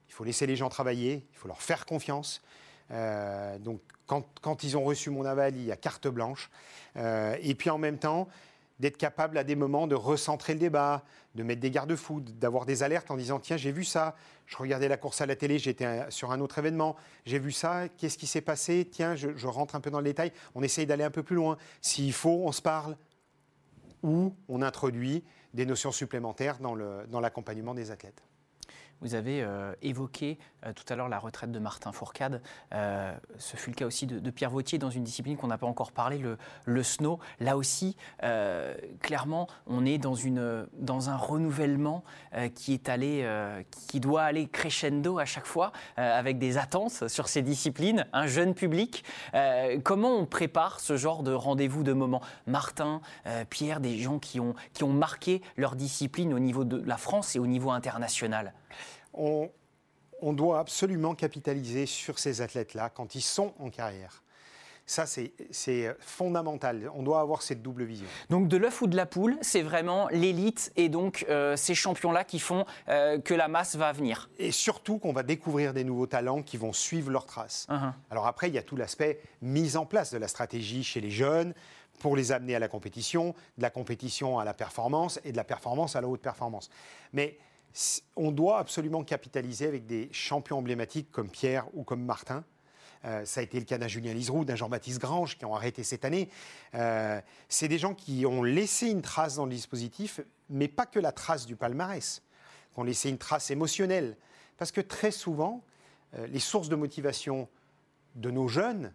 il 0.08 0.12
faut 0.12 0.24
laisser 0.24 0.46
les 0.46 0.56
gens 0.56 0.68
travailler, 0.68 1.26
il 1.32 1.36
faut 1.36 1.48
leur 1.48 1.62
faire 1.62 1.86
confiance. 1.86 2.42
donc 2.90 3.80
quand, 4.06 4.24
quand, 4.42 4.62
ils 4.62 4.76
ont 4.76 4.84
reçu 4.84 5.10
mon 5.10 5.24
aval, 5.24 5.56
il 5.56 5.64
y 5.64 5.72
a 5.72 5.76
carte 5.76 6.06
blanche. 6.06 6.50
et 6.94 7.54
puis 7.56 7.70
en 7.70 7.78
même 7.78 7.98
temps, 7.98 8.28
d'être 8.80 8.96
capable 8.96 9.38
à 9.38 9.44
des 9.44 9.54
moments 9.56 9.86
de 9.86 9.94
recentrer 9.94 10.52
le 10.54 10.58
débat, 10.58 11.04
de 11.34 11.42
mettre 11.42 11.60
des 11.60 11.70
garde-fous, 11.70 12.20
d'avoir 12.20 12.66
des 12.66 12.82
alertes 12.82 13.10
en 13.10 13.16
disant 13.16 13.38
tiens 13.38 13.56
j'ai 13.56 13.72
vu 13.72 13.84
ça, 13.84 14.16
je 14.46 14.56
regardais 14.56 14.88
la 14.88 14.96
course 14.96 15.20
à 15.20 15.26
la 15.26 15.36
télé, 15.36 15.58
j'étais 15.58 16.10
sur 16.10 16.32
un 16.32 16.40
autre 16.40 16.58
événement, 16.58 16.96
j'ai 17.24 17.38
vu 17.38 17.52
ça, 17.52 17.88
qu'est-ce 17.88 18.18
qui 18.18 18.26
s'est 18.26 18.40
passé, 18.40 18.88
tiens 18.90 19.14
je, 19.14 19.46
rentre 19.46 19.76
un 19.76 19.80
peu 19.80 19.90
dans 19.90 20.00
le 20.00 20.04
détail, 20.04 20.32
on 20.54 20.62
essaye 20.62 20.86
d'aller 20.86 21.04
un 21.04 21.10
peu 21.10 21.22
plus 21.22 21.36
loin, 21.36 21.56
s'il 21.80 22.12
faut 22.12 22.42
on 22.44 22.52
se 22.52 22.62
parle, 22.62 22.96
ou 24.02 24.34
on 24.48 24.60
introduit 24.60 25.24
des 25.54 25.66
notions 25.66 25.92
supplémentaires 25.92 26.58
dans 26.58 27.20
l'accompagnement 27.20 27.74
des 27.74 27.90
athlètes. 27.90 28.22
Vous 29.00 29.14
avez 29.14 29.42
euh, 29.42 29.74
évoqué 29.82 30.38
tout 30.72 30.84
à 30.88 30.96
l'heure 30.96 31.08
la 31.08 31.18
retraite 31.18 31.52
de 31.52 31.58
Martin 31.58 31.92
Fourcade. 31.92 32.40
Euh, 32.72 33.14
ce 33.38 33.56
fut 33.56 33.70
le 33.70 33.76
cas 33.76 33.86
aussi 33.86 34.06
de, 34.06 34.30
Pierre 34.30 34.50
Vautier 34.50 34.78
dans 34.78 34.90
une 34.90 35.04
discipline 35.04 35.36
qu'on 35.36 35.46
n'a 35.46 35.58
pas 35.58 35.66
encore 35.66 35.92
parlé, 35.92 36.18
le, 36.18 36.38
le 36.64 36.82
snow. 36.82 37.18
Là 37.40 37.56
aussi, 37.56 37.96
clairement, 39.00 39.48
on 39.66 39.84
est 39.86 39.98
dans, 39.98 41.08
un 41.08 41.16
renouvellement 41.16 42.04
qui, 42.54 42.74
est 42.74 42.88
allé, 42.88 43.28
qui 43.88 44.00
doit 44.00 44.22
aller 44.22 44.48
crescendo 44.48 45.18
à 45.18 45.24
chaque 45.24 45.46
fois, 45.46 45.72
avec 45.96 46.38
des 46.38 46.58
attentes 46.58 47.08
sur 47.08 47.28
ces 47.28 47.42
disciplines, 47.42 48.06
un 48.12 48.26
jeune 48.26 48.54
public. 48.54 49.04
comment 49.84 50.16
on 50.16 50.26
prépare 50.26 50.80
ce 50.80 50.96
genre 50.96 51.22
de 51.22 51.32
rendez-vous 51.32 51.84
de 51.84 51.92
moment? 51.92 52.20
Martin, 52.46 53.00
Pierre, 53.50 53.80
des 53.80 53.98
gens 53.98 54.18
qui 54.18 54.40
ont, 54.40 54.54
marqué 54.84 55.42
leur 55.56 55.76
discipline 55.76 56.34
au 56.34 56.38
niveau 56.38 56.64
de 56.64 56.82
la 56.84 56.96
France 56.96 57.36
et 57.36 57.38
au 57.38 57.46
niveau 57.46 57.70
international 57.70 58.52
on, 59.14 59.50
doit 60.22 60.58
absolument 60.58 61.14
capitaliser 61.14 61.86
sur 61.86 62.18
ces 62.18 62.40
athlètes-là 62.40 62.90
quand 62.90 63.14
ils 63.14 63.22
sont 63.22 63.54
en 63.58 63.70
carrière. 63.70 64.22
Ça, 64.86 65.06
c'est 65.06 65.96
fondamental. 65.98 66.90
On 66.94 67.02
doit 67.02 67.20
avoir 67.20 67.40
cette 67.40 67.62
double 67.62 67.84
vision. 67.84 68.06
Donc, 68.28 68.48
de 68.48 68.58
l'œuf 68.58 68.82
ou 68.82 68.86
de 68.86 68.96
la 68.96 69.06
poule, 69.06 69.38
c'est 69.40 69.62
vraiment 69.62 70.08
l'élite 70.08 70.72
et 70.76 70.90
donc 70.90 71.24
euh, 71.30 71.56
ces 71.56 71.74
champions-là 71.74 72.24
qui 72.24 72.38
font 72.38 72.66
euh, 72.88 73.18
que 73.18 73.32
la 73.32 73.48
masse 73.48 73.76
va 73.76 73.92
venir. 73.92 74.28
Et 74.38 74.50
surtout 74.50 74.98
qu'on 74.98 75.14
va 75.14 75.22
découvrir 75.22 75.72
des 75.72 75.84
nouveaux 75.84 76.06
talents 76.06 76.42
qui 76.42 76.58
vont 76.58 76.74
suivre 76.74 77.10
leurs 77.10 77.24
traces. 77.24 77.66
Uh-huh. 77.70 77.92
Alors, 78.10 78.26
après, 78.26 78.48
il 78.48 78.54
y 78.54 78.58
a 78.58 78.62
tout 78.62 78.76
l'aspect 78.76 79.20
mise 79.40 79.78
en 79.78 79.86
place 79.86 80.12
de 80.12 80.18
la 80.18 80.28
stratégie 80.28 80.84
chez 80.84 81.00
les 81.00 81.10
jeunes 81.10 81.54
pour 82.00 82.14
les 82.14 82.32
amener 82.32 82.54
à 82.54 82.58
la 82.58 82.68
compétition, 82.68 83.34
de 83.56 83.62
la 83.62 83.70
compétition 83.70 84.38
à 84.38 84.44
la 84.44 84.52
performance 84.52 85.18
et 85.24 85.32
de 85.32 85.36
la 85.36 85.44
performance 85.44 85.96
à 85.96 86.02
la 86.02 86.08
haute 86.08 86.20
performance. 86.20 86.68
Mais 87.14 87.38
on 88.16 88.30
doit 88.30 88.58
absolument 88.58 89.02
capitaliser 89.02 89.66
avec 89.66 89.86
des 89.86 90.08
champions 90.12 90.58
emblématiques 90.58 91.10
comme 91.10 91.28
Pierre 91.28 91.66
ou 91.74 91.82
comme 91.82 92.04
Martin. 92.04 92.44
Euh, 93.04 93.24
ça 93.24 93.40
a 93.40 93.42
été 93.42 93.58
le 93.58 93.66
cas 93.66 93.78
d'un 93.78 93.88
Julien 93.88 94.14
Liseroux, 94.14 94.44
d'un 94.44 94.54
Jean-Baptiste 94.54 95.00
Grange 95.00 95.36
qui 95.36 95.44
ont 95.44 95.54
arrêté 95.54 95.82
cette 95.82 96.04
année. 96.04 96.30
Euh, 96.74 97.20
c'est 97.48 97.68
des 97.68 97.78
gens 97.78 97.94
qui 97.94 98.24
ont 98.26 98.42
laissé 98.42 98.88
une 98.88 99.02
trace 99.02 99.36
dans 99.36 99.44
le 99.44 99.50
dispositif, 99.50 100.20
mais 100.48 100.68
pas 100.68 100.86
que 100.86 100.98
la 100.98 101.12
trace 101.12 101.46
du 101.46 101.56
palmarès, 101.56 102.22
qui 102.72 102.80
ont 102.80 102.84
laissé 102.84 103.10
une 103.10 103.18
trace 103.18 103.50
émotionnelle. 103.50 104.16
Parce 104.56 104.72
que 104.72 104.80
très 104.80 105.10
souvent, 105.10 105.62
euh, 106.16 106.26
les 106.28 106.38
sources 106.38 106.68
de 106.68 106.76
motivation 106.76 107.48
de 108.14 108.30
nos 108.30 108.48
jeunes, 108.48 108.92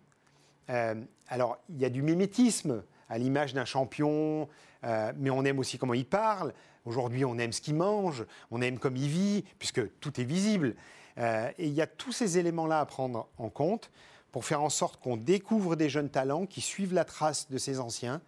alors 1.27 1.57
il 1.67 1.79
y 1.79 1.85
a 1.85 1.89
du 1.89 2.03
mimétisme 2.03 2.83
à 3.09 3.17
l'image 3.17 3.55
d'un 3.55 3.65
champion, 3.65 4.47
mais 4.83 5.29
on 5.29 5.43
aime 5.45 5.59
aussi 5.59 5.77
comment 5.77 5.93
il 5.93 6.05
parle, 6.05 6.53
Aujourd'hui, 6.85 7.25
on 7.25 7.37
aime 7.37 7.51
ce 7.51 7.61
qu'il 7.61 7.75
mange, 7.75 8.25
on 8.51 8.61
aime 8.61 8.79
comme 8.79 8.95
il 8.95 9.09
vit, 9.09 9.43
puisque 9.59 9.81
tout 9.99 10.19
est 10.19 10.23
visible. 10.23 10.75
Euh, 11.17 11.51
et 11.57 11.67
il 11.67 11.73
y 11.73 11.81
a 11.81 11.87
tous 11.87 12.11
ces 12.11 12.37
éléments-là 12.37 12.79
à 12.79 12.85
prendre 12.85 13.27
en 13.37 13.49
compte 13.49 13.91
pour 14.31 14.45
faire 14.45 14.61
en 14.61 14.69
sorte 14.69 14.99
qu'on 14.99 15.17
découvre 15.17 15.75
des 15.75 15.89
jeunes 15.89 16.09
talents 16.09 16.45
qui 16.45 16.61
suivent 16.61 16.93
la 16.93 17.05
trace 17.05 17.49
de 17.49 17.57
ces 17.57 17.79
anciens. 17.79 18.21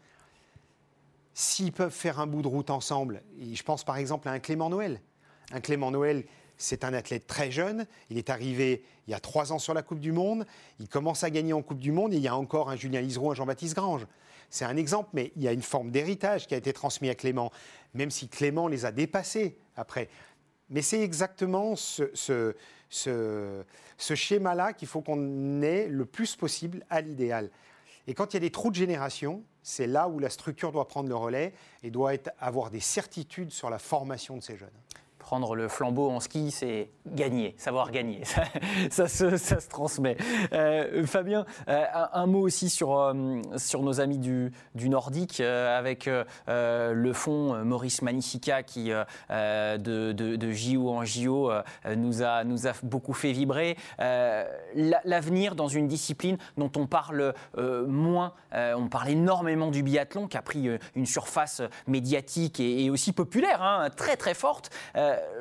S'ils 1.33 1.71
peuvent 1.71 1.93
faire 1.93 2.19
un 2.19 2.27
bout 2.27 2.41
de 2.41 2.47
route 2.47 2.69
ensemble, 2.69 3.23
et 3.39 3.55
je 3.55 3.63
pense 3.63 3.83
par 3.83 3.97
exemple 3.97 4.27
à 4.27 4.31
un 4.31 4.39
Clément 4.39 4.69
Noël. 4.69 5.01
Un 5.53 5.61
Clément 5.61 5.89
Noël, 5.89 6.25
c'est 6.57 6.83
un 6.83 6.93
athlète 6.93 7.27
très 7.27 7.51
jeune. 7.51 7.87
Il 8.09 8.17
est 8.17 8.29
arrivé 8.29 8.83
il 9.07 9.11
y 9.11 9.13
a 9.13 9.19
trois 9.19 9.53
ans 9.53 9.59
sur 9.59 9.73
la 9.73 9.81
Coupe 9.81 9.99
du 9.99 10.11
Monde. 10.11 10.45
Il 10.79 10.89
commence 10.89 11.23
à 11.23 11.29
gagner 11.29 11.53
en 11.53 11.61
Coupe 11.61 11.79
du 11.79 11.91
Monde. 11.91 12.13
Et 12.13 12.17
il 12.17 12.23
y 12.23 12.27
a 12.27 12.35
encore 12.35 12.69
un 12.69 12.75
Julien 12.75 13.01
Lisereau, 13.01 13.31
un 13.31 13.35
Jean-Baptiste 13.35 13.75
Grange. 13.75 14.05
C'est 14.51 14.65
un 14.65 14.77
exemple, 14.77 15.09
mais 15.13 15.31
il 15.35 15.41
y 15.41 15.47
a 15.47 15.53
une 15.53 15.63
forme 15.63 15.89
d'héritage 15.89 16.45
qui 16.45 16.53
a 16.53 16.57
été 16.57 16.73
transmis 16.73 17.09
à 17.09 17.15
Clément 17.15 17.51
même 17.93 18.11
si 18.11 18.27
Clément 18.27 18.67
les 18.67 18.85
a 18.85 18.91
dépassés 18.91 19.57
après. 19.75 20.09
Mais 20.69 20.81
c'est 20.81 21.01
exactement 21.01 21.75
ce, 21.75 22.53
schéma-là 23.99 24.73
qu'il 24.73 24.87
faut 24.87 25.01
qu'on 25.01 25.61
ait 25.61 25.87
le 25.87 26.05
plus 26.05 26.35
possible 26.35 26.85
à 26.89 27.01
l'idéal. 27.01 27.49
Et 28.07 28.13
quand 28.13 28.33
il 28.33 28.35
y 28.35 28.37
a 28.37 28.41
des 28.41 28.51
trous 28.51 28.71
de 28.71 28.75
génération, 28.75 29.43
c'est 29.61 29.87
là 29.87 30.07
où 30.07 30.19
la 30.19 30.29
structure 30.29 30.71
doit 30.71 30.87
prendre 30.87 31.09
le 31.09 31.15
relais 31.15 31.53
et 31.83 31.91
doit 31.91 32.13
avoir 32.39 32.71
des 32.71 32.79
certitudes 32.79 33.51
sur 33.51 33.69
la 33.69 33.79
formation 33.79 34.37
de 34.37 34.41
ces 34.41 34.57
jeunes 34.57 34.69
prendre 35.21 35.55
le 35.55 35.67
flambeau 35.67 36.09
en 36.09 36.19
ski, 36.19 36.51
c'est 36.51 36.89
gagner, 37.05 37.53
savoir 37.57 37.91
gagner. 37.91 38.23
Ça, 38.89 39.07
se, 39.07 39.69
transmet. 39.69 40.17
Euh, 40.51 41.05
Fabien, 41.05 41.45
euh, 41.69 41.85
un, 42.13 42.25
mot 42.25 42.41
aussi 42.41 42.69
sur, 42.69 42.97
euh, 42.97 43.13
nos 43.13 44.01
amis 44.01 44.17
du, 44.17 44.51
Nordique, 44.89 45.39
avec 45.39 46.09
le 46.47 47.13
fond 47.13 47.63
Maurice 47.63 48.01
Magnifica 48.01 48.63
qui, 48.63 48.89
de, 49.29 49.77
de, 50.11 50.51
JO 50.51 50.89
en 50.89 51.05
JO, 51.05 51.51
nous, 51.95 52.23
a, 52.23 52.43
nous 52.43 52.67
a 52.67 52.71
beaucoup 52.83 53.13
fait 53.13 53.31
vibrer. 53.31 53.77
L'avenir 53.99 55.55
dans 55.55 55.67
une 55.67 55.87
discipline 55.87 56.37
dont 56.57 56.71
on 56.75 56.87
parle 56.87 57.33
moins, 57.57 58.33
on 58.53 58.87
parle 58.89 59.09
énormément 59.09 59.71
du 59.71 59.83
biathlon, 59.83 60.27
qui 60.27 60.37
a 60.37 60.41
pris 60.41 60.69
une 60.95 61.05
surface 61.05 61.61
médiatique 61.87 62.59
et, 62.59 62.89
aussi 62.89 63.13
populaire, 63.13 63.61
hein, 63.61 63.89
très 63.95 64.17
très 64.17 64.33
forte 64.33 64.71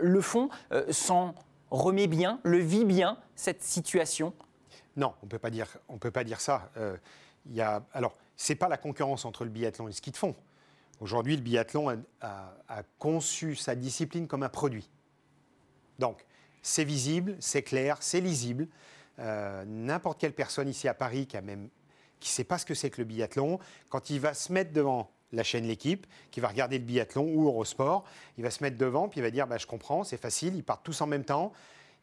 le 0.00 0.20
fond 0.20 0.48
euh, 0.72 0.90
s'en 0.92 1.34
remet 1.70 2.06
bien, 2.06 2.40
le 2.42 2.58
vit 2.58 2.84
bien, 2.84 3.18
cette 3.36 3.62
situation? 3.62 4.34
Non, 4.96 5.14
on 5.22 5.26
on 5.88 5.98
peut 5.98 6.10
pas 6.10 6.24
dire 6.24 6.40
ça. 6.40 6.70
Euh, 6.76 6.96
y 7.50 7.60
a, 7.60 7.82
alors, 7.92 8.16
c'est 8.36 8.54
pas 8.54 8.68
la 8.68 8.76
concurrence 8.76 9.24
entre 9.24 9.44
le 9.44 9.50
biathlon 9.50 9.86
et 9.86 9.90
le 9.90 9.94
ski 9.94 10.10
de 10.10 10.16
fond. 10.16 10.34
Aujourd'hui, 11.00 11.36
le 11.36 11.42
biathlon 11.42 12.04
a, 12.20 12.82
conçu 12.98 13.56
sa 13.56 13.74
discipline 13.74 14.26
comme 14.26 14.42
un 14.42 14.48
produit. 14.48 14.88
Donc, 15.98 16.24
c'est 16.62 16.84
visible, 16.84 17.36
c'est 17.40 17.62
clair, 17.62 17.96
c'est 18.00 18.20
lisible. 18.20 18.68
Euh, 19.18 19.64
n'importe 19.66 20.20
quelle 20.20 20.34
personne 20.34 20.68
ici 20.68 20.88
à 20.88 20.94
Paris 20.94 21.26
qui 21.26 21.36
a 21.36 21.40
même 21.40 21.68
qui 22.20 22.28
ne 22.28 22.34
sait 22.34 22.44
pas 22.44 22.58
ce 22.58 22.66
que 22.66 22.74
c'est 22.74 22.90
que 22.90 23.00
le 23.00 23.06
biathlon, 23.06 23.58
quand 23.88 24.10
il 24.10 24.20
va 24.20 24.34
se 24.34 24.52
mettre 24.52 24.72
devant 24.72 25.10
la 25.32 25.42
chaîne 25.42 25.66
L'équipe, 25.66 26.06
qui 26.30 26.40
va 26.40 26.48
regarder 26.48 26.78
le 26.78 26.84
biathlon 26.84 27.24
ou 27.24 27.46
Eurosport, 27.46 28.04
il 28.36 28.44
va 28.44 28.50
se 28.50 28.62
mettre 28.62 28.76
devant, 28.76 29.08
puis 29.08 29.20
il 29.20 29.22
va 29.22 29.30
dire 29.30 29.46
bah, 29.46 29.58
Je 29.58 29.66
comprends, 29.66 30.04
c'est 30.04 30.16
facile, 30.16 30.56
ils 30.56 30.64
partent 30.64 30.84
tous 30.84 31.00
en 31.00 31.06
même 31.06 31.24
temps, 31.24 31.52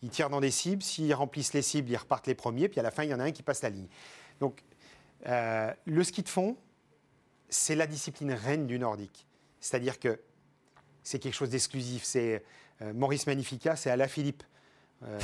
ils 0.02 0.10
tirent 0.10 0.30
dans 0.30 0.42
des 0.42 0.52
cibles, 0.52 0.84
s'ils 0.84 1.14
remplissent 1.14 1.54
les 1.54 1.62
cibles, 1.62 1.90
ils 1.90 1.98
repartent 1.98 2.28
les 2.28 2.36
premiers, 2.36 2.70
puis 2.70 2.80
à 2.80 2.84
la 2.84 2.92
fin, 2.92 3.04
il 3.04 3.10
y 3.10 3.14
en 3.14 3.20
a 3.20 3.24
un 3.24 3.32
qui 3.32 3.44
passe 3.44 3.62
la 3.62 3.70
ligne. 3.70 3.88
Donc, 4.40 4.64
euh, 5.26 5.74
le 5.86 6.04
ski 6.04 6.22
de 6.22 6.30
fond, 6.30 6.58
c'est 7.50 7.76
la 7.76 7.88
discipline 7.88 8.32
reine 8.32 8.68
du 8.68 8.78
nordique. 8.78 9.26
C'est-à-dire 9.60 10.00
que 10.00 10.20
c'est 11.04 11.20
quelque 11.20 11.34
chose 11.34 11.50
d'exclusif. 11.50 12.04
C'est 12.04 12.44
euh, 12.82 12.94
Maurice 12.94 13.26
Magnifica, 13.26 13.76
c'est 13.76 13.90
Alain 13.90 14.08
Philippe. 14.08 14.44
Euh, 15.04 15.20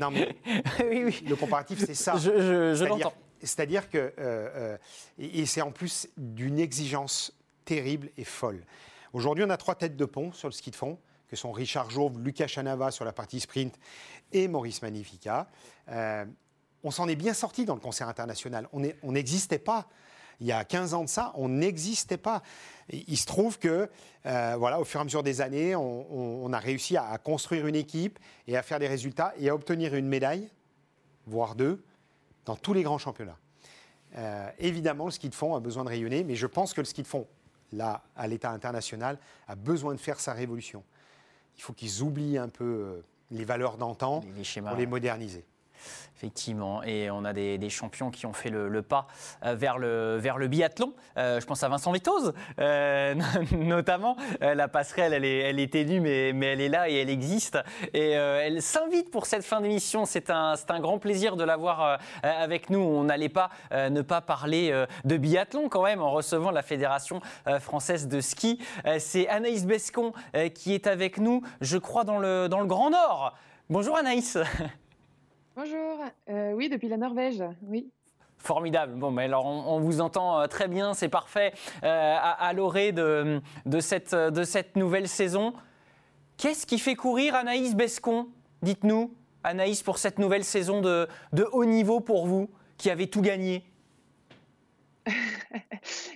non, 0.00 0.10
mais 0.10 0.36
oui, 0.84 1.04
oui. 1.04 1.24
le 1.28 1.36
comparatif, 1.36 1.78
c'est 1.84 1.94
ça. 1.94 2.16
Je, 2.16 2.84
l'entends. 2.84 3.14
C'est-à-dire 3.40 3.88
que. 3.90 4.78
et 5.18 5.46
c'est 5.46 5.60
en 5.60 5.70
plus 5.70 6.08
d'une 6.16 6.58
exigence 6.58 7.32
terrible 7.66 8.10
et 8.16 8.24
folle. 8.24 8.64
Aujourd'hui, 9.12 9.44
on 9.44 9.50
a 9.50 9.58
trois 9.58 9.74
têtes 9.74 9.96
de 9.96 10.04
pont 10.06 10.32
sur 10.32 10.48
le 10.48 10.52
ski 10.52 10.70
de 10.70 10.76
fond 10.76 10.98
que 11.28 11.36
sont 11.36 11.52
Richard 11.52 11.90
Jouve, 11.90 12.20
Lucas 12.20 12.46
Chanava 12.46 12.90
sur 12.90 13.04
la 13.04 13.12
partie 13.12 13.40
sprint 13.40 13.78
et 14.32 14.48
Maurice 14.48 14.80
Magnifica. 14.80 15.48
Euh, 15.90 16.24
on 16.82 16.90
s'en 16.90 17.08
est 17.08 17.16
bien 17.16 17.34
sorti 17.34 17.64
dans 17.64 17.74
le 17.74 17.80
concert 17.80 18.08
international. 18.08 18.68
On 18.72 19.12
n'existait 19.12 19.58
pas. 19.58 19.88
Il 20.40 20.46
y 20.46 20.52
a 20.52 20.64
15 20.64 20.94
ans 20.94 21.02
de 21.02 21.08
ça, 21.08 21.32
on 21.34 21.48
n'existait 21.48 22.18
pas. 22.18 22.42
Il 22.90 23.16
se 23.16 23.26
trouve 23.26 23.58
que, 23.58 23.88
euh, 24.26 24.56
voilà, 24.58 24.78
au 24.78 24.84
fur 24.84 25.00
et 25.00 25.02
à 25.02 25.04
mesure 25.04 25.22
des 25.22 25.40
années, 25.40 25.74
on, 25.74 26.52
a 26.52 26.58
réussi 26.58 26.96
à, 26.96 27.16
construire 27.18 27.66
une 27.66 27.74
équipe 27.74 28.18
et 28.46 28.56
à 28.56 28.62
faire 28.62 28.78
des 28.78 28.86
résultats 28.86 29.32
et 29.38 29.48
à 29.48 29.54
obtenir 29.54 29.94
une 29.94 30.06
médaille, 30.06 30.50
voire 31.26 31.54
deux, 31.54 31.82
dans 32.44 32.54
tous 32.54 32.74
les 32.74 32.82
grands 32.82 32.98
championnats. 32.98 33.38
Euh, 34.18 34.48
évidemment, 34.58 35.06
le 35.06 35.10
ski 35.10 35.30
de 35.30 35.34
fond 35.34 35.54
a 35.54 35.60
besoin 35.60 35.84
de 35.84 35.88
rayonner, 35.88 36.22
mais 36.22 36.36
je 36.36 36.46
pense 36.46 36.74
que 36.74 36.82
le 36.82 36.84
ski 36.84 37.02
de 37.02 37.06
fond, 37.06 37.26
là, 37.72 38.02
à 38.16 38.26
l'état 38.26 38.50
international, 38.50 39.18
a 39.48 39.54
besoin 39.54 39.94
de 39.94 39.98
faire 40.00 40.20
sa 40.20 40.32
révolution 40.32 40.82
il 41.56 41.62
faut 41.62 41.72
qu'ils 41.72 42.02
oublient 42.02 42.38
un 42.38 42.48
peu 42.48 42.64
euh, 42.64 43.04
les 43.30 43.44
valeurs 43.44 43.76
d'antan 43.76 44.20
pour 44.20 44.76
les 44.76 44.86
moderniser. 44.86 45.44
Effectivement, 46.16 46.82
et 46.82 47.10
on 47.10 47.26
a 47.26 47.34
des, 47.34 47.68
champions 47.68 48.10
qui 48.10 48.24
ont 48.24 48.32
fait 48.32 48.48
le, 48.48 48.80
pas 48.80 49.06
euh, 49.44 49.54
vers 49.54 49.76
le, 49.76 50.16
vers 50.16 50.38
le 50.38 50.48
biathlon. 50.48 50.94
Euh, 51.18 51.40
je 51.40 51.46
pense 51.46 51.62
à 51.62 51.68
Vincent 51.68 51.92
Vitoz, 51.92 52.32
euh, 52.58 53.14
notamment. 53.52 54.16
la 54.40 54.66
passerelle, 54.66 55.12
elle 55.12 55.26
est, 55.26 55.40
elle 55.40 55.60
est 55.60 55.70
ténue, 55.70 56.00
mais, 56.00 56.32
mais 56.32 56.46
elle 56.46 56.62
est 56.62 56.70
là 56.70 56.88
et 56.88 56.94
elle 56.94 57.10
existe. 57.10 57.58
Et 57.92 58.12
elle 58.12 58.62
s'invite 58.62 59.10
pour 59.10 59.26
cette 59.26 59.44
fin 59.44 59.60
d'émission. 59.60 60.06
C'est 60.06 60.30
un, 60.30 60.54
un 60.70 60.80
grand 60.80 60.98
plaisir 60.98 61.36
de 61.36 61.44
l'avoir 61.44 61.98
avec 62.22 62.70
nous. 62.70 62.80
On 62.80 63.04
n'allait 63.04 63.28
pas 63.28 63.50
ne 63.72 64.00
pas 64.00 64.22
parler 64.22 64.86
de 65.04 65.16
biathlon 65.18 65.68
quand 65.68 65.82
même 65.82 66.00
en 66.00 66.10
recevant 66.10 66.50
la 66.50 66.62
Fédération 66.62 67.20
française 67.60 68.08
de 68.08 68.22
ski. 68.22 68.58
C'est 68.98 69.28
Anaïs 69.28 69.66
Bescon 69.66 70.14
qui 70.54 70.72
est 70.72 70.86
avec 70.86 71.18
nous, 71.18 71.42
je 71.60 71.76
crois, 71.76 72.04
dans 72.04 72.18
le, 72.18 72.48
dans 72.48 72.60
le 72.60 72.66
Grand 72.66 72.88
Nord. 72.88 73.34
Bonjour 73.68 73.96
Anaïs. 73.98 74.38
Bonjour, 75.56 76.04
euh, 76.28 76.52
oui, 76.52 76.68
depuis 76.68 76.86
la 76.86 76.98
Norvège, 76.98 77.42
oui. 77.62 77.90
Formidable. 78.36 78.92
Bon, 78.92 79.10
mais 79.10 79.24
alors 79.24 79.46
on, 79.46 79.80
vous 79.80 80.02
entend 80.02 80.38
euh, 80.38 80.46
très 80.48 80.68
bien, 80.68 80.92
c'est 80.92 81.08
parfait. 81.08 81.54
Euh, 81.82 82.16
à, 82.20 82.52
l'orée 82.52 82.92
de, 82.92 83.40
de, 83.64 83.80
cette, 83.80 84.14
de 84.14 84.42
cette 84.44 84.76
nouvelle 84.76 85.08
saison, 85.08 85.54
qu'est-ce 86.36 86.66
qui 86.66 86.78
fait 86.78 86.94
courir 86.94 87.34
Anaïs 87.34 87.74
Bescon 87.74 88.28
Dites-nous, 88.60 89.14
Anaïs, 89.44 89.82
pour 89.82 89.96
cette 89.96 90.18
nouvelle 90.18 90.44
saison 90.44 90.82
de, 90.82 91.08
de 91.32 91.48
haut 91.50 91.64
niveau 91.64 92.00
pour 92.00 92.26
vous, 92.26 92.50
qui 92.76 92.90
avez 92.90 93.08
tout 93.08 93.22
gagné? 93.22 93.64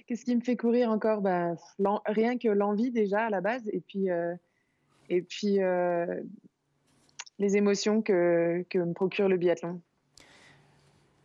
Qu'est-ce 0.06 0.26
qui 0.26 0.36
me 0.36 0.42
fait 0.42 0.58
courir 0.58 0.90
encore? 0.90 1.22
Bah, 1.22 1.54
Rien 2.04 2.36
que 2.36 2.48
l'envie 2.48 2.90
déjà 2.90 3.20
à 3.24 3.30
la 3.30 3.40
base, 3.40 3.66
et 3.72 3.80
puis, 3.80 4.08
et 5.08 5.22
puis 5.22 5.60
les 7.40 7.56
émotions 7.56 8.02
que, 8.02 8.64
me 8.74 8.92
procure 8.92 9.28
le 9.28 9.36
biathlon. 9.36 9.80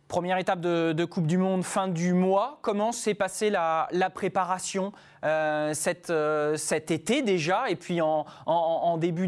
Première 0.08 0.38
étape 0.38 0.60
de, 0.60 1.04
Coupe 1.04 1.26
du 1.26 1.36
Monde, 1.36 1.62
fin 1.62 1.88
du 1.88 2.14
mois. 2.14 2.58
Comment 2.62 2.92
s'est 2.92 3.14
passée 3.14 3.50
la, 3.50 3.88
préparation 4.14 4.92
euh, 5.24 5.74
euh, 6.10 6.56
cet 6.56 6.90
été 6.90 7.22
déjà 7.22 7.68
Et 7.68 7.76
puis 7.76 8.00
en, 8.00 8.96
début 8.98 9.26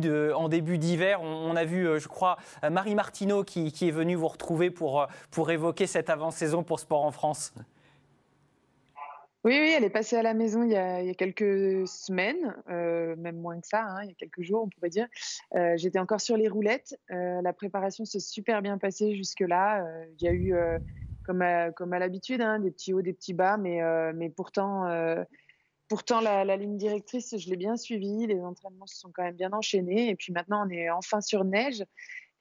d'hiver, 0.78 1.20
on, 1.20 1.54
a 1.56 1.64
vu, 1.64 1.86
euh, 1.86 1.98
je 1.98 2.08
crois, 2.08 2.38
Marie 2.68 2.94
Martineau 2.94 3.44
qui, 3.44 3.66
est 3.66 3.90
venue 3.90 4.14
vous 4.14 4.28
retrouver 4.28 4.70
pour, 4.70 5.06
pour 5.30 5.50
évoquer 5.50 5.86
cette 5.86 6.10
avant-saison 6.10 6.62
pour 6.62 6.80
Sport 6.80 7.04
en 7.04 7.12
France. 7.12 7.52
Oui, 9.48 9.58
oui, 9.58 9.72
elle 9.74 9.84
est 9.84 9.88
passée 9.88 10.14
à 10.16 10.22
la 10.22 10.34
maison 10.34 10.62
il 10.62 10.72
y 10.72 10.76
a, 10.76 11.14
quelques 11.14 11.88
semaines, 11.88 12.54
euh, 12.68 13.16
même 13.16 13.40
moins 13.40 13.58
que 13.58 13.66
ça, 13.66 13.82
hein, 13.82 14.02
il 14.02 14.08
y 14.08 14.12
a 14.12 14.14
quelques 14.14 14.42
jours, 14.42 14.64
on 14.64 14.68
pourrait 14.68 14.90
dire. 14.90 15.06
Euh, 15.54 15.72
j'étais 15.78 15.98
encore 15.98 16.20
sur 16.20 16.36
les 16.36 16.48
roulettes. 16.48 17.00
Euh, 17.10 17.40
la 17.40 17.54
préparation 17.54 18.04
s'est 18.04 18.20
super 18.20 18.60
bien 18.60 18.76
passée 18.76 19.16
jusque-là. 19.16 19.86
il 20.20 20.22
y 20.22 20.28
a 20.28 20.34
eu, 20.34 20.54
comme 21.24 21.40
à, 21.40 21.98
l'habitude, 21.98 22.42
hein, 22.42 22.58
des 22.58 22.70
petits 22.70 22.92
hauts, 22.92 23.00
des 23.00 23.14
petits 23.14 23.32
bas, 23.32 23.56
mais, 23.56 23.80
mais 24.12 24.28
pourtant, 24.28 24.84
pourtant 25.88 26.20
la, 26.20 26.44
la, 26.44 26.56
ligne 26.58 26.76
directrice, 26.76 27.34
je 27.38 27.48
l'ai 27.48 27.56
bien 27.56 27.78
suivie. 27.78 28.26
Les 28.26 28.42
entraînements 28.42 28.86
se 28.86 28.98
sont 28.98 29.10
quand 29.14 29.22
même 29.22 29.36
bien 29.36 29.54
enchaînés. 29.54 30.10
Et 30.10 30.14
puis 30.14 30.30
maintenant, 30.30 30.66
on 30.66 30.70
est 30.70 30.90
enfin 30.90 31.22
sur 31.22 31.44
neige. 31.44 31.82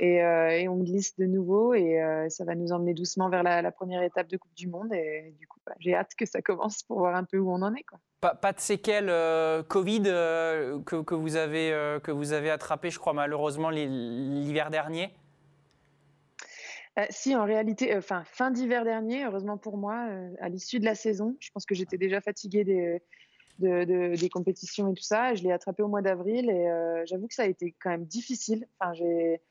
Euh, 0.01 0.49
et, 0.49 0.67
on 0.67 0.77
glisse 0.77 1.17
de 1.17 1.25
nouveau 1.25 1.73
et 1.73 1.99
euh, 1.99 2.29
ça 2.29 2.45
va 2.45 2.53
nous 2.53 2.71
emmener 2.71 2.93
doucement 2.93 3.29
vers 3.29 3.41
la, 3.41 3.71
première 3.71 4.03
étape 4.03 4.27
de 4.27 4.37
Coupe 4.37 4.53
du 4.53 4.67
Monde 4.67 4.93
et 4.93 5.33
du 5.39 5.47
coup 5.47 5.59
bah, 5.65 5.73
j'ai 5.79 5.95
hâte 5.95 6.13
que 6.15 6.27
ça 6.27 6.39
commence 6.43 6.83
pour 6.83 6.99
voir 6.99 7.15
un 7.15 7.23
peu 7.23 7.39
où 7.39 7.51
on 7.51 7.63
en 7.63 7.73
est 7.73 7.83
quoi. 7.83 7.99
Pas, 8.21 8.53
de 8.53 8.59
séquelles 8.59 9.09
euh, 9.09 9.63
Covid 9.63 10.03
que, 10.03 11.01
que, 11.01 11.15
vous 11.15 11.35
avez 11.35 11.97
que 12.03 12.11
vous 12.11 12.33
avez 12.33 12.51
attrapé 12.51 12.91
je 12.91 12.99
crois 12.99 13.13
malheureusement 13.13 13.71
l'hiver 13.71 14.69
dernier? 14.69 15.09
si 17.11 17.35
en 17.35 17.45
réalité 17.45 17.95
enfin 17.95 18.23
fin 18.25 18.49
d'hiver 18.51 18.83
dernier 18.83 19.25
heureusement 19.25 19.57
pour 19.57 19.77
moi 19.77 20.09
à 20.39 20.49
l'issue 20.49 20.79
de 20.79 20.85
la 20.85 20.95
saison 20.95 21.35
je 21.39 21.49
pense 21.51 21.65
que 21.65 21.73
j'étais 21.73 21.97
déjà 21.97 22.21
fatiguée 22.21 22.63
des 22.63 23.01
des 23.59 24.29
compétitions 24.31 24.91
et 24.91 24.93
tout 24.93 25.01
ça. 25.01 25.33
Je 25.33 25.41
l'ai 25.41 25.51
attrapé 25.51 25.81
au 25.81 25.87
mois 25.87 26.03
d'avril 26.03 26.47
et 26.51 27.03
j'avoue 27.05 27.27
que 27.27 27.33
ça 27.33 27.41
a 27.41 27.47
été 27.47 27.73
quand 27.81 27.89
même 27.89 28.05
difficile. 28.05 28.67
Enfin, 28.79 28.93
j'ai, 28.93 29.41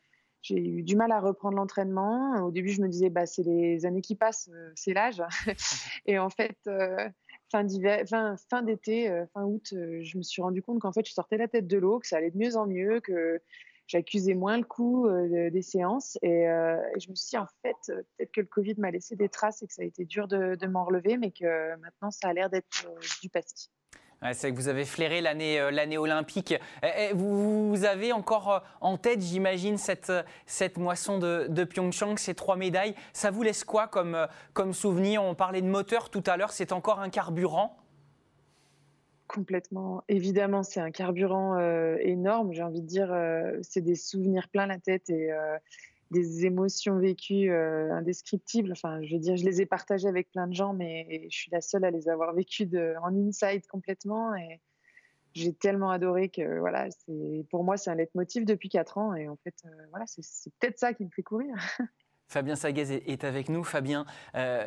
j'ai 0.43 0.57
eu 0.57 0.83
du 0.83 0.97
mal 0.97 1.13
à 1.13 1.21
reprendre 1.21 1.57
l'entraînement. 1.57 2.45
Au 2.45 2.51
début, 2.51 2.71
je 2.71 2.81
me 2.81 2.89
disais, 2.89 3.11
bah, 3.11 3.27
c'est 3.27 3.43
les 3.43 3.85
années 3.87 4.03
qui 4.03 4.15
passent, 4.15 4.49
euh, 4.53 4.71
c'est 4.75 4.93
l'âge. 4.93 5.23
et 6.07 6.19
en 6.19 6.31
fait, 6.31 6.57
euh, 6.67 7.09
fin, 7.51 7.67
fin, 8.49 8.63
d'été, 8.63 9.11
euh, 9.11 9.27
fin 9.35 9.45
août, 9.45 9.69
je 9.73 10.19
me 10.19 10.23
suis 10.23 10.43
rendu 10.43 10.63
compte 10.63 10.81
qu'en 10.81 10.93
fait, 10.93 11.07
je 11.07 11.13
sortais 11.13 11.37
la 11.37 11.49
tête 11.49 11.67
de 11.67 11.79
l'eau, 11.79 11.99
que 11.99 12.07
ça 12.07 12.19
allait 12.19 12.31
de 12.31 12.39
mieux 12.39 12.57
en 12.57 12.67
mieux, 12.67 13.01
que 13.01 13.41
j'accusais 13.89 14.35
moins 14.35 14.57
le 14.57 14.65
coup 14.65 15.09
des 15.31 15.63
séances. 15.63 16.19
Et, 16.23 16.45
je 16.45 17.09
me 17.09 17.15
suis 17.15 17.31
dit, 17.31 17.39
en 17.39 17.47
fait, 17.63 17.77
peut-être 17.87 18.33
que 18.33 18.41
le 18.41 18.47
Covid 18.47 18.75
m'a 18.79 18.91
laissé 18.91 19.15
des 19.15 19.29
traces 19.29 19.63
et 19.63 19.67
que 19.67 19.73
ça 19.73 19.83
a 19.83 19.85
été 19.85 20.05
dur 20.05 20.27
de, 20.27 20.57
de 20.57 20.67
m'en 20.67 20.85
relever, 20.85 21.17
mais 21.17 21.31
que 21.31 21.77
maintenant, 21.77 22.11
ça 22.11 22.29
a 22.29 22.33
l'air 22.33 22.51
d'être 22.51 22.89
du 23.23 23.31
passé 23.31 23.69
c'est 24.33 24.51
que 24.51 24.57
vous 24.57 24.69
avez 24.69 24.85
flairé 24.85 25.21
l'année 25.21 25.61
euh, 25.61 26.01
olympique. 26.01 26.55
Eh, 26.83 26.87
eh, 26.99 27.13
vous, 27.13 27.85
avez 27.85 28.13
encore 28.13 28.51
euh, 28.51 28.59
en 28.81 28.97
tête, 28.97 29.21
j'imagine, 29.21 29.77
cette, 29.79 30.13
cette 30.47 30.79
moisson 30.79 31.19
de, 31.19 31.47
de, 31.49 31.65
Pyeongchang, 31.65 32.17
ces 32.17 32.35
trois 32.35 32.57
médailles. 32.57 32.95
Ça 33.13 33.31
vous 33.31 33.43
laisse 33.43 33.65
quoi 33.65 33.89
comme, 33.89 34.15
euh, 34.15 34.27
comme 34.53 34.73
souvenir? 34.73 35.23
On 35.23 35.35
parlait 35.35 35.63
de 35.63 35.69
moteur 35.69 36.11
tout 36.11 36.25
à 36.27 36.37
l'heure, 36.37 36.53
c'est 36.53 36.73
encore 36.73 37.01
un 37.01 37.11
carburant? 37.11 37.77
Complètement. 39.29 40.05
Évidemment, 40.09 40.63
c'est 40.63 40.81
un 40.81 40.93
carburant 40.93 41.59
énorme. 41.99 42.53
J'ai 42.53 42.63
envie 42.63 42.81
de 42.81 42.87
dire, 42.87 43.13
c'est 43.61 43.81
des 43.81 43.97
souvenirs 43.97 44.49
plein 44.49 44.67
la 44.67 44.79
tête 44.79 45.11
et 45.11 45.33
des 46.11 46.47
émotions 46.47 46.99
vécues 46.99 47.51
euh, 47.51 47.93
indescriptibles. 47.93 48.73
Enfin, 48.73 49.03
je 49.03 49.15
veux 49.15 49.21
dire, 49.21 49.37
je 49.37 49.45
les 49.45 49.61
ai 49.61 49.67
partagées 49.67 50.09
avec 50.09 50.31
plein 50.31 50.47
de 50.47 50.55
gens, 50.55 50.73
mais 50.73 51.27
je 51.31 51.37
suis 51.37 51.51
la 51.51 51.61
seule 51.61 51.85
à 51.85 51.91
les 51.91 52.09
avoir 52.09 52.33
vécues 52.35 52.67
de, 52.67 52.95
en 53.03 53.15
inside 53.15 53.67
complètement. 53.67 54.35
Et 54.35 54.61
j'ai 55.35 55.53
tellement 55.53 55.91
adoré 55.91 56.29
que 56.29 56.59
voilà, 56.59 56.89
c'est 56.91 57.45
pour 57.51 57.65
moi 57.65 57.77
c'est 57.77 57.91
un 57.91 57.95
leitmotiv 57.95 58.45
depuis 58.45 58.69
4 58.69 58.99
ans. 58.99 59.15
Et 59.15 59.29
en 59.29 59.37
fait, 59.37 59.55
euh, 59.65 59.69
voilà, 59.91 60.05
c'est 60.07 60.53
peut-être 60.59 60.79
ça 60.79 60.95
qui 60.95 61.05
me 61.05 61.11
fait 61.11 61.23
courir. 61.23 61.55
Fabien 62.29 62.57
Sagaz 62.57 62.91
est 62.91 63.25
avec 63.25 63.49
nous. 63.49 63.63
Fabien, 63.63 64.05
euh, 64.35 64.65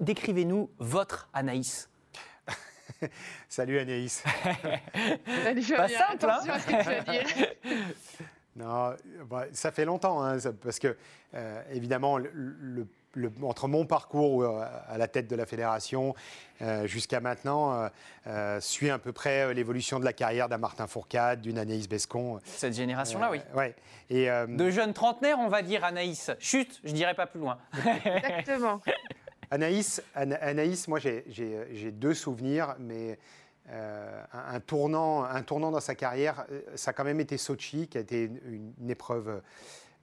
décrivez-nous 0.00 0.70
votre 0.78 1.28
Anaïs. 1.32 1.88
Salut 3.48 3.78
Anaïs. 3.78 4.24
Salut, 5.44 5.62
Pas 5.76 5.88
simple, 5.88 6.26
hein 6.28 6.40
Non, 8.56 8.94
bah, 9.28 9.46
ça 9.52 9.72
fait 9.72 9.84
longtemps, 9.84 10.22
hein, 10.22 10.38
parce 10.62 10.78
que 10.78 10.96
évidemment, 11.72 12.18
le 12.18 12.86
entre 13.42 13.68
mon 13.68 13.86
parcours 13.86 14.42
euh, 14.42 14.64
à 14.88 14.98
la 14.98 15.08
tête 15.08 15.28
de 15.28 15.36
la 15.36 15.46
fédération 15.46 16.14
euh, 16.62 16.86
jusqu'à 16.86 17.20
maintenant, 17.20 17.88
euh, 18.26 18.60
suit 18.60 18.90
à 18.90 18.98
peu 18.98 19.12
près 19.12 19.52
l'évolution 19.54 19.98
de 19.98 20.04
la 20.04 20.12
carrière 20.12 20.48
d'un 20.48 20.58
Martin 20.58 20.86
Fourcade, 20.86 21.40
d'une 21.40 21.58
Anaïs 21.58 21.88
Bescon. 21.88 22.40
Cette 22.44 22.74
génération-là, 22.74 23.30
oui. 23.30 23.40
Ouais. 23.54 23.74
Et, 24.10 24.26
de 24.26 24.70
jeunes 24.70 24.92
trentenaires, 24.92 25.38
on 25.38 25.48
va 25.48 25.62
dire 25.62 25.84
Anaïs. 25.84 26.30
Chut, 26.38 26.80
je 26.84 26.92
dirais 26.92 27.14
pas 27.14 27.26
plus 27.26 27.40
loin. 27.40 27.58
Exactement. 28.04 28.80
Anaïs, 29.50 30.02
Anaïs, 30.14 30.88
moi 30.88 30.98
j'ai 30.98 31.90
deux 31.92 32.14
souvenirs, 32.14 32.76
mais 32.78 33.18
un, 33.70 34.60
tournant, 34.60 35.24
un 35.24 35.42
tournant 35.42 35.70
dans 35.70 35.80
sa 35.80 35.94
carrière, 35.94 36.46
ça 36.74 36.90
a 36.90 36.94
quand 36.94 37.04
même 37.04 37.20
été 37.20 37.38
Sochi, 37.38 37.88
qui 37.88 37.98
a 37.98 38.00
été 38.02 38.30
une 38.78 38.90
épreuve 38.90 39.40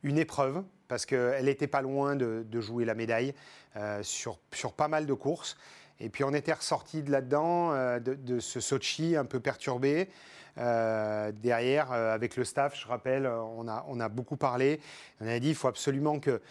une 0.04 0.18
épreuve, 0.18 0.64
parce 0.88 1.06
qu'elle 1.06 1.46
n'était 1.46 1.68
pas 1.68 1.82
loin 1.82 2.16
de, 2.16 2.46
jouer 2.62 2.86
la 2.86 2.96
médaille 2.96 3.34
euh, 3.76 4.02
sur, 4.04 4.40
sur 4.52 4.74
pas 4.74 4.88
mal 4.88 5.06
de 5.06 5.14
courses. 5.14 5.58
Et 6.00 6.10
puis 6.10 6.24
on 6.24 6.34
était 6.34 6.54
ressorti 6.54 7.04
de 7.04 7.12
là-dedans, 7.12 7.72
euh, 7.74 8.00
de, 8.00 8.40
ce 8.40 8.60
Sochi 8.60 9.16
un 9.16 9.26
peu 9.26 9.40
perturbé. 9.40 10.10
Euh, 10.58 11.32
derrière, 11.32 11.94
avec 11.94 12.36
le 12.36 12.44
staff, 12.44 12.78
je 12.78 12.86
rappelle, 12.86 13.26
on 13.26 13.68
a, 13.70 13.86
on 13.88 14.00
a 14.00 14.10
beaucoup 14.10 14.36
parlé. 14.36 14.82
On 15.22 15.28
a 15.28 15.40
dit 15.40 15.50
il 15.50 15.56
faut 15.56 15.70
absolument 15.70 16.20
que, 16.20 16.42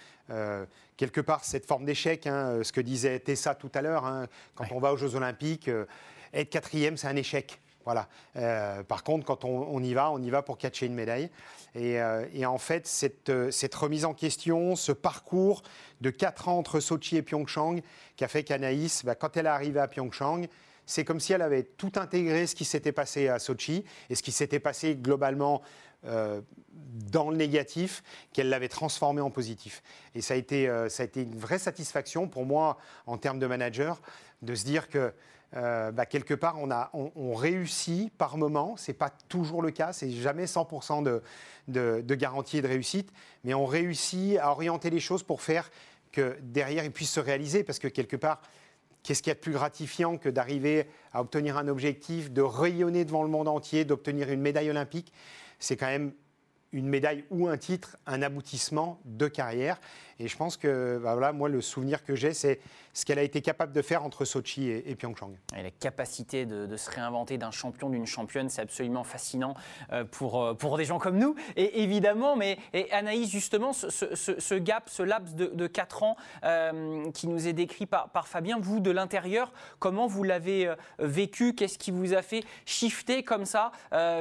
quelque 0.97 1.21
part, 1.21 1.45
cette 1.45 1.67
forme 1.67 1.85
d'échec, 1.85 2.27
hein, 2.27 2.61
ce 2.63 2.73
que 2.73 2.81
disait 2.81 3.19
Tessa 3.19 3.55
tout 3.55 3.71
à 3.75 3.83
l'heure, 3.83 4.07
hein, 4.07 4.27
quand 4.55 4.67
on 4.71 4.79
va 4.79 4.93
aux 4.93 4.97
Jeux 4.97 5.17
Olympiques, 5.17 5.69
être 6.33 6.51
quatrième, 6.51 6.97
c'est 6.97 7.09
un 7.09 7.17
échec. 7.17 7.61
Voilà. 7.85 8.09
par 8.85 9.03
contre, 9.03 9.25
quand 9.25 9.45
on, 9.45 9.83
y 9.83 9.95
va, 9.95 10.13
on 10.13 10.23
y 10.23 10.29
va 10.31 10.43
pour 10.43 10.59
catcher 10.59 10.87
une 10.87 10.95
médaille. 10.95 11.31
Euh, 11.77 12.27
et, 12.33 12.47
en 12.47 12.59
fait, 12.59 12.91
euh, 13.29 13.51
cette, 13.51 13.75
remise 13.75 14.05
en 14.05 14.15
question, 14.15 14.77
ce 14.77 14.93
parcours 14.93 15.63
de 16.01 16.11
4 16.11 16.49
ans 16.49 16.59
entre 16.59 16.81
Sochi 16.81 17.17
et 17.17 17.23
Pyeongchang, 17.23 17.81
qui 18.17 18.25
a 18.25 18.29
fait 18.29 18.45
qu'Anaïs, 18.45 19.05
bah, 19.05 19.15
quand 19.15 19.37
elle 19.37 19.47
est 19.47 19.51
arrivée 19.51 19.81
à 19.81 19.89
Pyeongchang, 19.89 20.47
c'est 20.87 21.05
comme 21.05 21.21
si 21.21 21.33
elle 21.33 21.43
avait 21.43 21.63
tout 21.63 21.93
intégré 21.97 22.47
ce 22.47 22.57
qui 22.57 22.65
s'était 22.65 22.93
passé 22.93 23.29
à 23.29 23.39
Sochi 23.39 23.85
et 24.09 24.15
ce 24.15 24.23
qui 24.23 24.33
s'était 24.33 24.59
passé 24.59 24.97
globalement 24.97 25.63
euh, 26.05 26.41
dans 26.73 27.31
le 27.31 27.37
négatif, 27.37 28.03
qu'elle 28.33 28.49
l'avait 28.49 28.69
transformé 28.69 29.21
en 29.21 29.31
positif. 29.31 29.83
Et 30.15 30.21
ça 30.21 30.35
a, 30.35 30.37
été, 30.37 30.67
ça 30.89 31.03
a 31.03 31.07
été 31.07 31.23
une 31.23 31.37
vraie 31.37 31.59
satisfaction 31.59 32.27
pour 32.27 32.47
moi, 32.47 32.79
en 33.07 33.19
termes 33.19 33.39
de 33.39 33.47
manager, 33.47 34.01
de 34.43 34.55
se 34.55 34.65
dire 34.65 34.89
que 34.89 35.13
euh, 35.57 35.91
bah, 35.91 36.07
quelque 36.07 36.35
part, 36.35 36.57
on, 36.59 36.71
a, 36.71 36.91
on, 36.93 37.35
réussit 37.35 38.13
par 38.13 38.37
moment. 38.37 38.77
Ce 38.77 38.91
n'est 38.91 38.97
pas 38.97 39.11
toujours 39.11 39.63
le 39.63 39.71
cas, 39.71 39.93
c'est 39.93 40.11
jamais 40.11 40.45
100% 40.45 41.03
de, 41.03 41.23
de, 41.69 42.15
garantie 42.15 42.59
et 42.59 42.63
de 42.63 42.69
réussite, 42.69 43.13
mais 43.45 43.55
on 43.55 43.67
réussit 43.67 44.39
à 44.39 44.51
orienter 44.51 44.91
les 44.91 45.01
choses 45.01 45.23
pour 45.23 45.43
faire 45.43 45.71
que 46.13 46.37
derrière, 46.43 46.85
ils 46.85 46.93
puissent 46.93 47.13
se 47.13 47.21
réaliser. 47.21 47.65
Parce 47.65 47.79
que 47.79 47.89
quelque 47.89 48.17
part, 48.17 48.41
qu'est-ce 49.03 49.23
qu'il 49.23 49.31
y 49.31 49.33
a 49.33 49.35
de 49.35 49.41
plus 49.41 49.53
gratifiant 49.53 50.19
que 50.19 50.29
d'arriver 50.29 50.87
à 51.13 51.21
obtenir 51.21 51.57
un 51.57 51.67
objectif, 51.67 52.31
de 52.31 52.43
rayonner 52.43 53.05
devant 53.05 53.25
le 53.25 53.29
monde 53.29 53.49
entier, 53.49 53.85
d'obtenir 53.85 54.31
une 54.31 54.41
médaille 54.41 54.71
olympique? 54.71 55.13
C'est 55.59 55.77
quand 55.77 55.87
même 55.87 56.13
une 56.73 56.89
médaille 56.89 57.25
ou 57.31 57.49
un 57.49 57.57
titre, 57.57 57.97
un 58.07 58.23
aboutissement 58.23 59.01
de 59.05 59.29
carrière. 59.29 59.81
Et 60.21 60.29
je 60.29 60.37
pense 60.37 60.59
que, 60.59 61.01
bah 61.03 61.15
voilà, 61.15 61.33
moi, 61.33 61.49
le 61.49 61.63
souvenir 61.63 62.05
que 62.05 62.15
j'ai, 62.15 62.35
c'est 62.35 62.61
ce 62.93 63.07
qu'elle 63.07 63.19
a 63.19 63.23
été 63.23 63.41
capable 63.41 63.73
de 63.73 63.81
faire 63.81 64.05
entre 64.05 64.27
Sochi 64.27 64.69
et, 64.69 64.95
Pyeongchang. 64.95 65.33
Et 65.57 65.63
la 65.63 65.71
capacité 65.71 66.45
de, 66.45 66.77
se 66.77 66.91
réinventer 66.91 67.39
d'un 67.39 67.51
champion, 67.51 67.89
d'une 67.89 68.07
championne, 68.07 68.51
c'est 68.51 68.61
absolument 68.61 69.03
fascinant 69.03 69.55
euh, 69.93 70.05
pour, 70.05 70.43
euh, 70.43 70.55
pour 70.55 70.77
des 70.77 70.85
gens 70.85 70.99
comme 70.99 71.17
nous. 71.17 71.35
Et 71.57 71.83
évidemment, 71.83 72.37
mais 72.37 72.59
et 72.75 72.93
Anaïs, 72.93 73.31
justement, 73.31 73.73
ce, 73.73 74.55
gap, 74.57 74.91
ce 74.91 75.03
laps 75.03 75.35
de, 75.35 75.47
de 75.47 75.67
4 75.67 76.03
ans 76.03 76.17
euh, 76.45 77.11
qui 77.13 77.27
nous 77.27 77.49
est 77.49 77.55
décrit 77.55 77.87
par, 77.87 78.11
par 78.11 78.29
Fabien, 78.29 78.59
vous, 78.61 78.81
de 78.81 78.91
l'intérieur, 78.91 79.53
comment 79.79 80.07
vous 80.07 80.23
l'avez 80.23 80.75
vécu? 80.99 81.55
Qu'est-ce 81.55 81.79
qui 81.79 81.91
vous 81.91 82.13
a 82.13 82.21
fait 82.21 82.45
shifter 82.67 83.23
comme 83.23 83.47
ça 83.47 83.73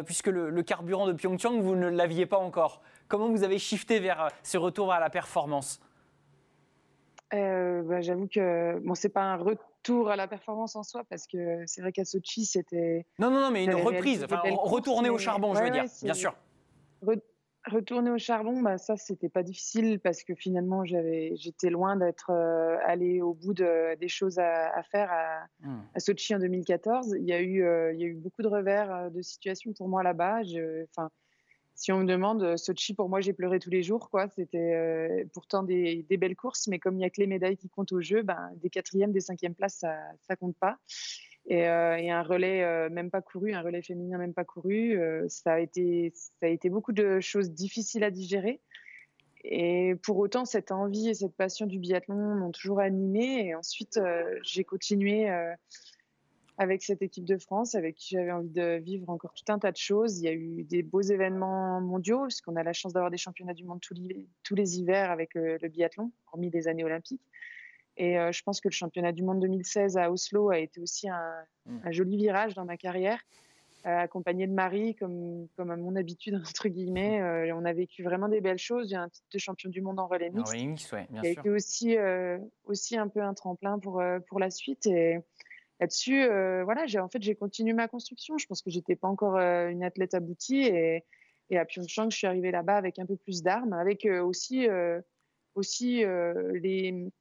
Puisque 0.05 0.27
le, 0.27 0.49
le 0.49 0.63
carburant 0.63 1.07
de 1.07 1.13
Pyeongchang, 1.13 1.59
vous 1.59 1.75
ne 1.75 1.87
l'aviez 1.87 2.25
pas 2.25 2.38
encore. 2.39 2.81
Comment 3.07 3.29
vous 3.29 3.43
avez 3.43 3.57
shifté 3.57 3.99
vers 3.99 4.29
ce 4.43 4.57
retour 4.57 4.93
à 4.93 4.99
la 4.99 5.09
performance? 5.09 5.79
Euh, 7.33 7.81
bah, 7.83 8.01
J'avoue 8.01 8.27
que 8.27 8.79
bon, 8.79 8.95
c'est 8.95 9.09
pas 9.09 9.23
un 9.23 9.35
retour 9.35 10.09
à 10.09 10.15
la 10.15 10.27
performance 10.27 10.75
en 10.75 10.83
soi 10.83 11.03
parce 11.09 11.27
que 11.27 11.63
c'est 11.65 11.81
vrai 11.81 11.91
qu'à 11.91 12.05
Sochi 12.05 12.45
c'était. 12.45 13.05
Non, 13.19 13.29
non, 13.29 13.41
non, 13.41 13.51
mais 13.51 13.65
une 13.65 13.75
reprise, 13.75 14.23
enfin, 14.23 14.41
retourner 14.45 15.09
au 15.09 15.17
charbon, 15.17 15.53
je 15.53 15.63
veux 15.63 15.69
dire, 15.69 15.85
bien 16.03 16.13
sûr. 16.13 16.35
Retourner 17.65 18.09
au 18.09 18.17
charbon, 18.17 18.61
bah, 18.61 18.77
ça 18.77 18.95
c'était 18.95 19.27
pas 19.27 19.43
difficile 19.43 19.99
parce 19.99 20.23
que 20.23 20.33
finalement 20.33 20.85
j'avais, 20.85 21.33
j'étais 21.35 21.69
loin 21.69 21.97
d'être 21.97 22.31
euh, 22.31 22.77
allé 22.85 23.21
au 23.21 23.33
bout 23.33 23.53
de, 23.53 23.95
des 23.99 24.07
choses 24.07 24.39
à, 24.39 24.81
faire 24.83 25.11
à, 25.11 25.45
mmh. 25.61 25.77
à, 25.93 25.99
Sochi 25.99 26.33
en 26.33 26.39
2014. 26.39 27.15
Il 27.19 27.25
y 27.25 27.33
a 27.33 27.41
eu, 27.41 27.63
euh, 27.63 27.93
il 27.93 27.99
y 27.99 28.05
a 28.05 28.07
eu 28.07 28.15
beaucoup 28.15 28.41
de 28.41 28.47
revers 28.47 29.11
de 29.11 29.21
situation 29.21 29.73
pour 29.73 29.89
moi 29.89 30.03
là-bas. 30.03 30.39
Enfin 30.89 31.11
si 31.80 31.93
on 31.93 31.99
me 31.99 32.05
demande, 32.05 32.43
euh, 32.43 32.57
Sochi, 32.57 32.93
pour 32.93 33.07
moi, 33.07 33.21
j'ai 33.21 33.32
pleuré 33.32 33.57
tous 33.57 33.69
les 33.69 33.84
jours. 33.84 34.09
C'était 34.36 34.73
euh, 34.73 35.23
pourtant 35.34 35.63
des, 35.63 36.05
belles 36.09 36.36
courses, 36.36 36.67
mais 36.67 36.77
comme 36.77 36.95
il 36.95 36.97
n'y 36.97 37.05
a 37.05 37.09
que 37.09 37.21
les 37.21 37.27
médailles 37.27 37.55
qui 37.55 37.69
comptent 37.69 37.93
au 37.93 38.01
jeu, 38.01 38.21
ben, 38.21 38.51
des 38.57 38.69
quatrièmes, 38.69 39.13
des 39.13 39.21
cinquièmes 39.21 39.55
places, 39.55 39.77
ça 39.77 40.11
ne 40.30 40.36
compte 40.36 40.57
pas. 40.57 40.77
Et, 41.45 41.69
euh, 41.69 41.95
un 41.95 42.21
relais 42.21 42.89
même 42.89 43.09
pas 43.09 43.21
couru, 43.21 43.53
un 43.53 43.61
relais 43.61 43.82
féminin 43.82 44.17
même 44.17 44.34
pas 44.34 44.43
couru, 44.43 44.99
ça 45.30 45.53
a 45.53 45.59
été 45.61 46.69
beaucoup 46.69 46.91
de 46.91 47.21
choses 47.21 47.51
difficiles 47.51 48.03
à 48.03 48.11
digérer. 48.11 48.59
Et 49.45 49.95
pour 50.03 50.17
autant, 50.17 50.43
cette 50.43 50.73
envie 50.73 51.07
et 51.07 51.13
cette 51.13 51.38
passion 51.38 51.65
du 51.65 51.80
biathlon 51.80 52.36
m'ont 52.36 52.51
toujours 52.51 52.82
animée. 52.82 53.47
Et 53.47 53.55
ensuite, 53.55 54.01
j'ai 54.43 54.65
continué 54.65 55.30
avec 56.60 56.84
cette 56.84 57.01
équipe 57.01 57.24
de 57.24 57.38
France, 57.38 57.74
avec 57.74 57.95
qui 57.95 58.16
j'avais 58.16 58.34
envie 58.34 58.49
de 58.49 58.80
vivre 58.80 59.10
encore 59.10 59.34
tout 59.34 59.49
un 59.49 59.60
tas 59.60 59.72
de 59.72 59.78
choses. 59.78 60.20
Il 60.20 60.26
y 60.26 60.28
a 60.28 60.34
eu 60.34 60.66
des 60.66 60.84
beaux 60.84 61.01
événements 61.01 61.80
mondiaux, 61.80 62.26
puisqu'on 62.26 62.57
a 62.57 62.64
la 62.64 62.74
chance 62.74 62.91
d'avoir 62.91 63.10
des 63.10 63.18
championnats 63.18 63.53
du 63.53 63.64
monde 63.64 63.80
tous 63.80 63.93
les, 63.93 64.28
tous 64.43 64.55
les 64.55 64.78
hivers 64.78 65.10
avec 65.10 65.38
euh, 65.38 65.57
le, 65.62 65.70
biathlon, 65.70 66.12
hormis 66.34 66.49
des 66.49 66.68
années 66.68 66.84
olympiques. 66.84 67.24
Et 67.95 68.20
euh, 68.20 68.34
je 68.34 68.43
pense 68.43 68.60
que 68.60 68.68
le 68.68 68.74
championnat 68.74 69.14
du 69.14 69.24
monde 69.24 69.39
2016 69.39 69.95
à 69.95 70.12
Oslo 70.12 70.49
a 70.49 70.60
été 70.60 70.82
aussi 70.82 71.07
un, 71.07 71.32
mm. 71.66 71.91
joli 71.91 72.18
virage 72.18 72.55
dans 72.55 72.66
ma 72.66 72.76
carrière, 72.76 73.22
euh, 73.86 73.97
accompagné 73.97 74.45
de 74.45 74.51
Marie, 74.51 74.95
comme, 74.95 75.47
comme 75.55 75.72
à 75.72 75.78
mon 75.78 75.95
habitude, 75.95 76.36
entre 76.45 76.68
guillemets. 76.68 77.22
on 77.53 77.64
a 77.64 77.72
vécu 77.72 78.03
vraiment 78.03 78.28
des 78.28 78.41
belles 78.41 78.57
choses. 78.57 78.89
Il 78.89 78.95
y 78.95 78.97
a 78.97 79.01
un 79.03 79.07
titre 79.10 79.28
de 79.32 79.39
champion 79.39 79.70
du 79.70 79.82
monde 79.82 79.97
en 79.97 80.07
relais 80.07 80.30
mixte, 80.30 80.53
qui 80.53 80.95
a 81.26 81.30
été 81.30 81.49
aussi, 81.49 81.95
aussi 82.66 82.97
un 82.97 83.07
peu 83.07 83.22
un 83.22 83.34
tremplin 83.34 83.80
pour, 83.80 84.03
pour 84.28 84.41
la 84.41 84.49
suite. 84.49 84.86
Et, 84.88 85.20
là-dessus, 85.80 86.23
euh, 86.23 86.63
voilà, 86.63 86.86
j'ai 86.86 86.99
en 86.99 87.09
fait 87.09 87.21
j'ai 87.21 87.36
continué 87.36 87.73
ma 87.73 87.88
construction. 87.88 88.38
Je 88.38 88.45
pense 88.47 88.61
que 88.61 88.69
j'étais 88.69 88.95
pas 88.95 89.07
encore 89.07 89.38
euh, 89.38 89.69
une 89.69 89.84
athlète 89.84 90.13
aboutie 90.13 90.63
et, 90.63 91.03
à 91.57 91.65
Pyeongchang, 91.65 92.11
je 92.11 92.17
suis 92.17 92.27
arrivée 92.27 92.51
là-bas 92.51 92.75
avec 92.75 92.99
un 92.99 93.07
peu 93.07 93.15
plus 93.15 93.41
d'armes, 93.41 93.73
avec 93.73 94.05
euh, 94.05 94.21
aussi 94.23 94.67
aussi 95.55 96.03
les 96.53 97.11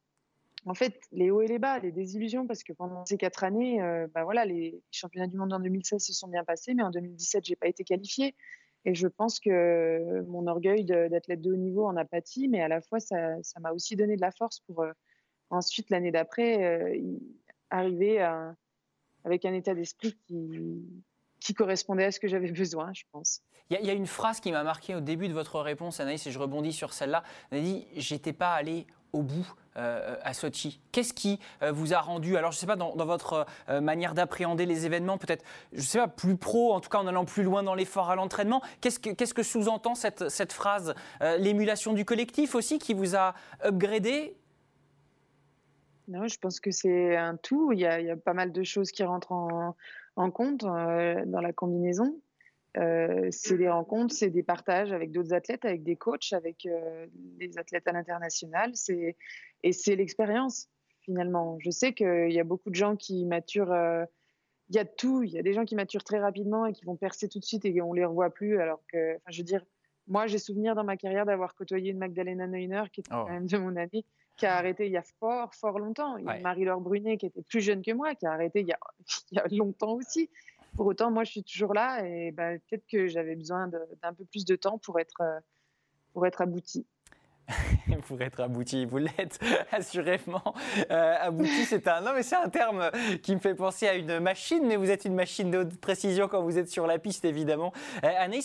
en 0.65 0.73
fait 0.73 0.99
les 1.11 1.31
hauts 1.31 1.41
et 1.41 1.47
les 1.47 1.57
bas, 1.57 1.79
les 1.79 1.91
désillusions 1.91 2.45
parce 2.45 2.63
que 2.63 2.73
pendant 2.73 3.05
ces 3.05 3.17
quatre 3.17 3.43
années, 3.43 3.79
bah 4.13 4.23
voilà, 4.23 4.45
les 4.45 4.81
championnats 4.91 5.27
du 5.27 5.37
monde 5.37 5.51
en 5.53 5.59
2016 5.59 6.03
se 6.03 6.13
sont 6.13 6.27
bien 6.27 6.43
passés, 6.43 6.73
mais 6.75 6.83
en 6.83 6.91
2017, 6.91 7.45
j'ai 7.45 7.55
pas 7.55 7.67
été 7.67 7.83
qualifiée. 7.83 8.35
Et 8.85 8.93
je 8.93 9.07
pense 9.07 9.39
que 9.39 10.21
mon 10.27 10.47
orgueil 10.47 10.85
d'athlète 10.85 11.41
de 11.41 11.51
haut 11.51 11.57
niveau 11.57 11.85
en 11.85 11.97
a 11.97 12.05
pâti, 12.05 12.47
mais 12.47 12.61
à 12.61 12.67
la 12.67 12.81
fois, 12.81 12.99
ça 12.99 13.39
m'a 13.59 13.71
aussi 13.71 13.95
donné 13.95 14.15
de 14.15 14.21
la 14.21 14.31
force 14.31 14.59
pour 14.59 14.85
ensuite, 15.49 15.89
l'année 15.89 16.11
d'après, 16.11 17.01
arriver 17.69 18.21
avec 19.25 19.45
un 19.45 19.53
état 19.53 19.73
d'esprit 19.73 20.17
qui, 20.27 21.53
correspondait 21.53 22.05
à 22.05 22.11
ce 22.11 22.19
que 22.19 22.27
j'avais 22.27 22.51
besoin, 22.51 22.91
je 22.93 23.03
pense. 23.11 23.41
Il 23.69 23.85
y, 23.85 23.89
a 23.91 23.93
une 23.93 24.07
phrase 24.07 24.39
qui 24.39 24.51
m'a 24.51 24.63
marqué 24.63 24.95
au 24.95 24.99
début 24.99 25.27
de 25.27 25.33
votre 25.33 25.59
réponse, 25.59 25.99
Anaïs, 25.99 26.25
et 26.25 26.31
je 26.31 26.39
rebondis 26.39 26.73
sur 26.73 26.91
celle-là. 26.91 27.23
Vous 27.51 27.57
avez 27.57 27.65
dit 27.65 27.87
J'étais 27.95 28.33
pas 28.33 28.53
allé 28.53 28.87
au 29.13 29.21
bout 29.21 29.47
euh, 29.77 30.15
à 30.23 30.33
Sochi 30.33 30.81
Qu'est-ce 30.91 31.13
qui 31.13 31.39
euh, 31.61 31.71
vous 31.71 31.93
a 31.93 31.99
rendu, 31.99 32.35
alors 32.35 32.51
je 32.51 32.57
ne 32.57 32.59
sais 32.61 32.65
pas, 32.65 32.75
dans, 32.75 32.95
votre 33.05 33.45
euh, 33.69 33.79
manière 33.79 34.15
d'appréhender 34.15 34.65
les 34.65 34.87
événements, 34.87 35.19
peut-être, 35.19 35.45
je 35.71 35.81
sais 35.81 35.99
pas, 35.99 36.07
plus 36.07 36.35
pro, 36.35 36.73
en 36.73 36.79
tout 36.79 36.89
cas 36.89 36.97
en 36.97 37.05
allant 37.05 37.25
plus 37.25 37.43
loin 37.43 37.61
dans 37.61 37.75
l'effort 37.75 38.09
à 38.09 38.15
l'entraînement, 38.15 38.61
qu'est-ce 38.81 38.99
que, 38.99 39.43
sous-entend 39.43 39.93
cette 39.95 40.53
phrase 40.53 40.95
L'émulation 41.37 41.93
du 41.93 42.05
collectif 42.05 42.55
aussi 42.55 42.79
qui 42.79 42.93
vous 42.93 43.15
a 43.15 43.35
upgradé 43.63 44.35
non, 46.09 46.27
je 46.27 46.37
pense 46.39 46.59
que 46.59 46.71
c'est 46.71 47.15
un 47.15 47.37
tout. 47.37 47.71
Il 47.71 47.79
y, 47.79 47.85
a, 47.85 48.17
pas 48.17 48.33
mal 48.33 48.51
de 48.51 48.63
choses 48.63 48.91
qui 48.91 49.03
rentrent 49.03 49.31
en, 49.31 50.31
compte 50.31 50.63
euh, 50.63 51.23
dans 51.25 51.39
la 51.39 51.53
combinaison. 51.53 52.19
Euh, 52.77 53.29
c'est 53.31 53.57
des 53.57 53.69
rencontres, 53.69 54.13
c'est 54.13 54.29
des 54.29 54.43
partages 54.43 54.91
avec 54.91 55.11
d'autres 55.11 55.33
athlètes, 55.33 55.65
avec 55.65 55.83
des 55.83 55.95
coachs, 55.95 56.33
avec 56.33 56.65
euh, 56.65 57.07
des 57.13 57.57
athlètes 57.57 57.87
à 57.87 57.91
l'international. 57.91 58.73
Et 59.63 59.71
c'est 59.71 59.95
l'expérience, 59.95 60.67
finalement. 61.01 61.57
Je 61.59 61.69
sais 61.69 61.93
qu'il 61.93 62.31
y 62.31 62.39
a 62.39 62.43
beaucoup 62.43 62.71
de 62.71 62.75
gens 62.75 62.95
qui 62.95 63.25
maturent. 63.25 63.75
il 64.69 64.75
y 64.75 64.79
a 64.79 64.85
tout. 64.85 65.21
Il 65.21 65.29
y 65.29 65.39
a 65.39 65.43
des 65.43 65.53
gens 65.53 65.65
qui 65.65 65.75
maturent 65.75 66.03
très 66.03 66.19
rapidement 66.19 66.65
et 66.65 66.73
qui 66.73 66.85
vont 66.85 66.95
percer 66.95 67.29
tout 67.29 67.39
de 67.39 67.45
suite 67.45 67.65
et 67.65 67.81
on 67.81 67.93
ne 67.93 67.99
les 67.99 68.05
revoit 68.05 68.31
plus. 68.31 68.59
Alors 68.59 68.81
que, 68.91 69.15
enfin, 69.17 69.29
je 69.29 69.37
veux 69.37 69.45
dire, 69.45 69.63
moi, 70.07 70.25
j'ai 70.25 70.39
souvenir 70.39 70.73
dans 70.73 70.83
ma 70.83 70.97
carrière 70.97 71.25
d'avoir 71.25 71.53
côtoyé 71.53 71.91
une 71.91 71.99
Magdalena 71.99 72.47
Neuner, 72.47 72.83
qui 72.91 73.01
était 73.01 73.11
Oh. 73.13 73.25
quand 73.25 73.33
même 73.33 73.45
de 73.45 73.57
mon 73.57 73.75
année, 73.75 74.03
qui 74.39 74.45
a 74.45 74.57
arrêté 74.57 74.87
il 74.87 74.91
y 74.91 74.97
a 74.97 75.03
fort, 75.19 75.53
fort 75.53 75.77
longtemps. 75.79 76.17
Il 76.17 76.25
y 76.25 76.29
a 76.29 76.31
Ouais. 76.33 76.39
Marie-Laure 76.39 76.81
Brunet, 76.81 77.17
qui 77.17 77.25
était 77.27 77.41
plus 77.41 77.61
jeune 77.61 77.81
que 77.83 77.91
moi, 77.91 78.15
qui 78.15 78.25
a 78.25 78.31
arrêté 78.31 78.61
il 78.61 78.67
y 78.67 78.71
a, 78.71 78.79
il 79.31 79.37
y 79.37 79.39
a 79.39 79.47
longtemps 79.51 79.93
aussi. 79.93 80.29
Pour 80.75 80.87
autant, 80.87 81.11
moi, 81.11 81.23
je 81.23 81.31
suis 81.31 81.43
toujours 81.43 81.73
là 81.73 82.05
et 82.05 82.31
bah, 82.31 82.51
peut-être 82.69 82.85
que 82.87 83.07
j'avais 83.07 83.35
besoin 83.35 83.67
d'un 83.67 84.13
peu 84.13 84.23
plus 84.25 84.45
de 84.45 84.55
temps 84.55 84.77
pour 84.77 84.99
être, 84.99 85.21
euh, 85.21 85.39
pour 86.13 86.25
être 86.25 86.41
aboutie. 86.41 86.85
pour 88.07 88.21
être 88.21 88.41
abouti, 88.41 88.85
vous 88.85 88.97
l'êtes 88.97 89.39
assurément. 89.71 90.53
Euh, 90.91 91.15
abouti, 91.19 91.65
c'est 91.65 91.87
un 91.87 92.01
non 92.01 92.11
mais 92.13 92.23
c'est 92.23 92.35
un 92.35 92.49
terme 92.49 92.91
qui 93.21 93.35
me 93.35 93.39
fait 93.39 93.55
penser 93.55 93.87
à 93.87 93.95
une 93.95 94.19
machine, 94.19 94.63
mais 94.65 94.75
vous 94.75 94.89
êtes 94.89 95.05
une 95.05 95.15
machine 95.15 95.51
de 95.51 95.63
précision 95.63 96.27
quand 96.27 96.41
vous 96.41 96.57
êtes 96.57 96.69
sur 96.69 96.87
la 96.87 96.99
piste 96.99 97.25
évidemment. 97.25 97.73
Euh, 98.03 98.41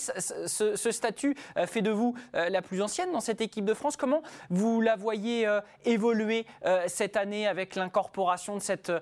ce, 0.46 0.90
statut 0.90 1.36
euh, 1.56 1.66
fait 1.66 1.82
de 1.82 1.90
vous 1.90 2.14
euh, 2.34 2.48
la 2.48 2.62
plus 2.62 2.82
ancienne 2.82 3.12
dans 3.12 3.20
cette 3.20 3.40
équipe 3.40 3.64
de 3.64 3.74
France. 3.74 3.96
Comment 3.96 4.22
vous 4.50 4.80
la 4.80 4.96
voyez 4.96 5.46
évoluer 5.84 6.46
cette 6.86 7.16
année 7.16 7.46
avec 7.46 7.74
l'incorporation 7.74 8.56
de 8.56 8.62
cette 8.62 8.92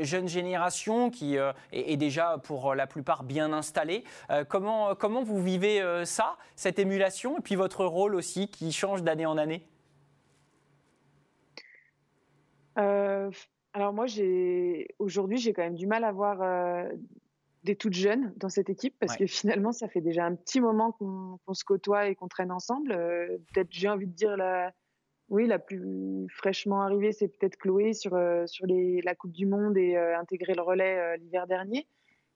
jeune 0.00 0.28
génération 0.28 1.10
qui 1.10 1.36
est, 1.72 1.96
déjà 1.96 2.38
pour 2.42 2.74
la 2.74 2.86
plupart 2.86 3.22
bien 3.22 3.52
installée? 3.52 4.04
Comment 4.48 4.94
comment 4.94 5.22
vous 5.22 5.42
vivez 5.42 5.82
ça, 6.04 6.36
cette 6.54 6.78
émulation? 6.78 7.38
Et 7.38 7.40
puis 7.40 7.54
votre 7.54 7.84
rôle 7.84 8.14
aussi 8.14 8.48
qui 8.48 8.72
change 8.72 9.02
d'année 9.02 9.25
en 9.26 9.36
année? 9.38 9.66
Euh, 12.78 13.30
alors 13.72 13.92
moi, 13.92 14.06
aujourd'hui, 14.98 15.38
j'ai 15.38 15.52
quand 15.52 15.62
même 15.62 15.74
du 15.74 15.86
mal 15.86 16.04
à 16.04 16.12
voir 16.12 16.42
euh, 16.42 16.88
des 17.64 17.76
toutes 17.76 17.94
jeunes 17.94 18.32
dans 18.36 18.48
cette 18.48 18.70
équipe 18.70 18.94
parce 18.98 19.12
Ouais. 19.12 19.20
que 19.20 19.26
finalement, 19.26 19.72
ça 19.72 19.88
fait 19.88 20.00
déjà 20.00 20.24
un 20.24 20.34
petit 20.34 20.60
moment 20.60 20.92
qu'on 20.92 21.54
se 21.54 21.64
côtoie 21.64 22.08
et 22.08 22.14
qu'on 22.14 22.28
traîne 22.28 22.52
ensemble. 22.52 22.92
Euh, 22.92 23.38
peut-être, 23.52 23.68
j'ai 23.70 23.88
envie 23.88 24.06
de 24.06 24.12
dire 24.12 24.36
la, 24.36 24.72
oui, 25.28 25.46
la 25.46 25.58
plus 25.58 26.26
fraîchement 26.30 26.82
arrivée, 26.82 27.12
c'est 27.12 27.28
peut-être 27.28 27.56
Chloé 27.56 27.92
sur 27.92 28.18
sur 28.46 28.66
les, 28.66 29.00
la 29.02 29.14
Coupe 29.14 29.32
du 29.32 29.46
Monde 29.46 29.76
et 29.76 29.96
intégrer 29.96 30.54
le 30.54 30.62
relais 30.62 31.16
l'hiver 31.18 31.46
dernier. 31.46 31.86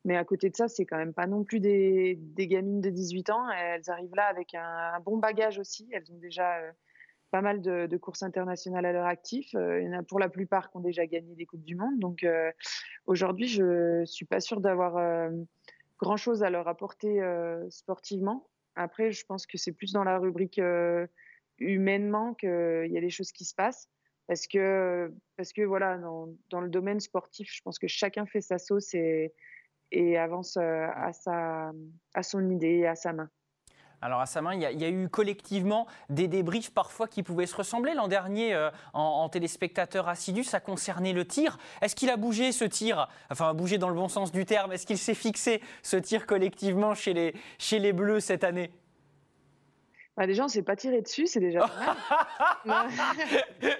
Mais 0.04 0.16
à 0.16 0.24
côté 0.24 0.48
de 0.48 0.56
ça, 0.56 0.68
c'est 0.68 0.86
quand 0.86 0.96
même 0.96 1.12
pas 1.12 1.26
non 1.26 1.44
plus 1.44 1.60
des, 1.60 2.18
gamines 2.38 2.80
de 2.80 2.90
18 2.90 3.30
ans. 3.30 3.50
Elles 3.50 3.88
arrivent 3.90 4.14
là 4.14 4.26
avec 4.26 4.54
un, 4.54 4.98
bon 5.00 5.18
bagage 5.18 5.58
aussi. 5.58 5.88
Elles 5.92 6.10
ont 6.10 6.18
déjà 6.18 6.56
euh, 6.56 6.70
pas 7.30 7.42
mal 7.42 7.60
de, 7.60 7.96
courses 7.98 8.22
internationales 8.22 8.86
à 8.86 8.92
leur 8.92 9.06
actif. 9.06 9.54
Euh, 9.54 9.80
il 9.80 9.86
y 9.86 9.88
en 9.88 9.98
a 9.98 10.02
pour 10.02 10.18
la 10.18 10.30
plupart 10.30 10.70
qui 10.70 10.78
ont 10.78 10.80
déjà 10.80 11.06
gagné 11.06 11.34
des 11.34 11.44
Coupes 11.44 11.64
du 11.64 11.76
Monde. 11.76 11.98
Donc 11.98 12.24
euh, 12.24 12.50
aujourd'hui, 13.06 13.46
je 13.46 14.04
suis 14.06 14.24
pas 14.24 14.40
sûre 14.40 14.60
d'avoir 14.60 15.30
grand-chose 15.98 16.42
à 16.42 16.48
leur 16.48 16.66
apporter 16.66 17.20
sportivement. 17.68 18.48
Après, 18.76 19.12
je 19.12 19.26
pense 19.26 19.46
que 19.46 19.58
c'est 19.58 19.72
plus 19.72 19.92
dans 19.92 20.04
la 20.04 20.18
rubrique 20.18 20.60
humainement 21.58 22.32
qu'il 22.32 22.88
y 22.90 22.96
a 22.96 23.00
des 23.00 23.10
choses 23.10 23.32
qui 23.32 23.44
se 23.44 23.54
passent. 23.54 23.90
Parce 24.28 24.46
que, 24.46 25.12
parce 25.36 25.52
que 25.52 25.62
voilà, 25.62 25.98
dans, 25.98 26.28
dans 26.50 26.60
le 26.60 26.68
domaine 26.68 27.00
sportif, 27.00 27.50
je 27.52 27.60
pense 27.62 27.80
que 27.80 27.88
chacun 27.88 28.26
fait 28.26 28.40
sa 28.40 28.58
sauce 28.58 28.94
et, 28.94 29.34
et 29.92 30.18
avance 30.18 30.56
euh, 30.56 30.86
à, 30.94 31.12
sa, 31.12 31.72
à 32.14 32.22
son 32.22 32.48
idée 32.50 32.86
à 32.86 32.94
sa 32.94 33.12
main. 33.12 33.28
Alors 34.02 34.20
à 34.20 34.26
sa 34.26 34.40
main, 34.40 34.54
il 34.54 34.62
y, 34.62 34.84
a, 34.84 34.88
eu 34.88 35.10
collectivement 35.10 35.86
des 36.08 36.26
débriefs 36.26 36.72
parfois 36.72 37.06
qui 37.06 37.22
pouvaient 37.22 37.46
se 37.46 37.54
ressembler. 37.54 37.92
L'an 37.92 38.08
dernier, 38.08 38.54
euh, 38.54 38.70
en, 38.94 39.02
en 39.02 39.28
téléspectateur 39.28 40.08
assidu, 40.08 40.42
ça 40.42 40.58
concernait 40.58 41.12
le 41.12 41.26
tir. 41.26 41.58
Est-ce 41.82 41.94
qu'il 41.94 42.08
a 42.08 42.16
bougé 42.16 42.52
ce 42.52 42.64
tir? 42.64 43.08
Enfin, 43.30 43.52
bougé 43.52 43.76
dans 43.76 43.90
le 43.90 43.94
bon 43.94 44.08
sens 44.08 44.32
du 44.32 44.46
terme. 44.46 44.72
Est-ce 44.72 44.86
qu'il 44.86 44.96
s'est 44.96 45.14
fixé 45.14 45.60
ce 45.82 45.98
tir 45.98 46.26
collectivement 46.26 46.94
chez 46.94 47.12
les, 47.12 47.34
chez 47.58 47.78
les 47.78 47.92
Bleus 47.92 48.20
cette 48.20 48.42
année? 48.42 48.70
Bah, 50.20 50.26
déjà, 50.26 50.44
on 50.44 50.48
s'est 50.48 50.62
pas 50.62 50.76
tiré 50.76 51.00
dessus, 51.00 51.26
c'est 51.26 51.40
déjà 51.40 51.60
pas 51.60 51.96
mal. 52.66 52.88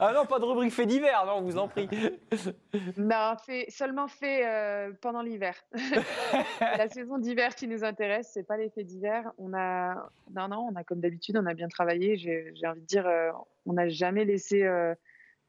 Ah 0.00 0.12
non, 0.12 0.26
pas 0.26 0.40
de 0.40 0.44
rubrique 0.44 0.72
fait 0.72 0.86
divers, 0.86 1.24
non, 1.24 1.34
on 1.34 1.42
vous 1.42 1.56
en 1.56 1.68
prie. 1.68 1.88
Non, 2.96 3.36
fait, 3.46 3.66
seulement 3.68 4.08
fait 4.08 4.44
euh, 4.44 4.92
pendant 5.00 5.22
l'hiver. 5.22 5.54
la 6.60 6.88
saison 6.88 7.18
d'hiver 7.18 7.54
qui 7.54 7.68
nous 7.68 7.84
intéresse, 7.84 8.32
c'est 8.34 8.42
pas 8.42 8.56
les 8.56 8.68
faits 8.70 8.86
d'hiver. 8.86 9.30
On 9.38 9.54
a, 9.54 10.10
non, 10.34 10.48
non, 10.48 10.68
on 10.72 10.74
a 10.74 10.82
comme 10.82 10.98
d'habitude, 10.98 11.36
on 11.36 11.46
a 11.46 11.54
bien 11.54 11.68
travaillé. 11.68 12.16
J'ai 12.16 12.66
envie 12.66 12.80
de 12.80 12.86
dire, 12.86 13.06
euh, 13.06 13.30
on 13.66 13.74
n'a 13.74 13.88
jamais 13.88 14.24
laissé 14.24 14.64
euh, 14.64 14.96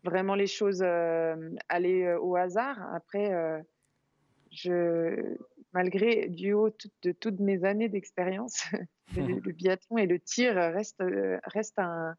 vraiment 0.04 0.36
les 0.36 0.46
choses 0.46 0.84
aller 1.70 2.16
au 2.22 2.36
hasard. 2.36 2.78
Après, 2.94 3.32
je, 4.52 5.36
malgré 5.78 6.28
du 6.28 6.54
haut 6.54 6.72
de 7.04 7.12
toutes 7.12 7.40
mes 7.40 7.64
années 7.64 7.88
d'expérience, 7.88 8.66
le, 9.16 9.40
le 9.46 9.52
biathlon 9.52 10.00
et 10.00 10.08
le 10.08 10.20
tir 10.20 10.56
reste, 10.56 11.04
reste 11.44 11.78
un, 11.78 12.16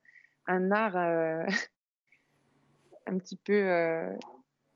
un 0.46 0.70
art 0.70 0.96
euh, 0.96 1.44
un 3.06 3.18
petit 3.18 3.36
peu 3.36 3.52
euh, 3.52 4.14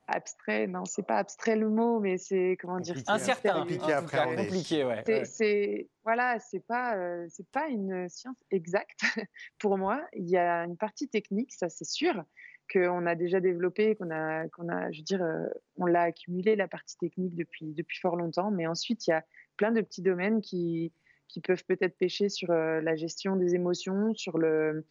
abstrait. 0.06 0.66
Non, 0.66 0.84
c'est 0.84 1.06
pas 1.06 1.18
abstrait 1.18 1.56
le 1.56 1.68
mot, 1.68 2.00
mais 2.00 2.18
c'est 2.18 2.56
comment 2.60 2.80
dire. 2.80 2.96
Incertain, 3.06 3.60
Compliqué 3.60 3.82
en 3.82 3.86
tout 3.86 3.92
à 3.92 3.92
cas, 3.92 3.98
appréhender. 4.22 4.36
compliqué, 4.44 4.84
ouais. 4.84 5.02
c'est, 5.06 5.18
ouais. 5.18 5.24
c'est- 5.24 5.88
voilà, 6.04 6.38
c'est 6.40 6.64
pas, 6.66 6.96
euh, 6.96 7.26
c'est 7.28 7.46
pas 7.50 7.68
une 7.68 8.08
science 8.08 8.36
exacte 8.50 9.00
pour 9.58 9.78
moi. 9.78 10.00
Il 10.14 10.28
y 10.28 10.36
a 10.36 10.64
une 10.64 10.76
partie 10.76 11.08
technique, 11.08 11.52
ça 11.52 11.68
c'est 11.68 11.84
sûr, 11.86 12.24
qu'on 12.72 13.06
a 13.06 13.14
déjà 13.14 13.40
développé, 13.40 13.94
qu'on 13.96 14.10
a, 14.10 14.48
qu'on 14.48 14.68
a, 14.68 14.90
je 14.90 14.98
veux 14.98 15.04
dire, 15.04 15.22
euh, 15.22 15.46
on 15.76 15.86
l'a 15.86 16.02
accumulé 16.02 16.56
la 16.56 16.68
partie 16.68 16.96
technique 16.98 17.34
depuis 17.36 17.72
depuis 17.74 17.98
fort 18.00 18.16
longtemps. 18.16 18.50
Mais 18.50 18.66
ensuite, 18.66 19.06
il 19.06 19.10
y 19.10 19.14
a 19.14 19.24
plein 19.56 19.72
de 19.72 19.80
petits 19.80 20.02
domaines 20.02 20.40
qui 20.40 20.92
qui 21.28 21.40
peuvent 21.40 21.64
peut-être 21.64 21.96
pêcher 21.96 22.28
sur 22.28 22.50
euh, 22.50 22.82
la 22.82 22.94
gestion 22.94 23.36
des 23.36 23.54
émotions, 23.54 24.12
sur 24.14 24.36
le 24.36 24.84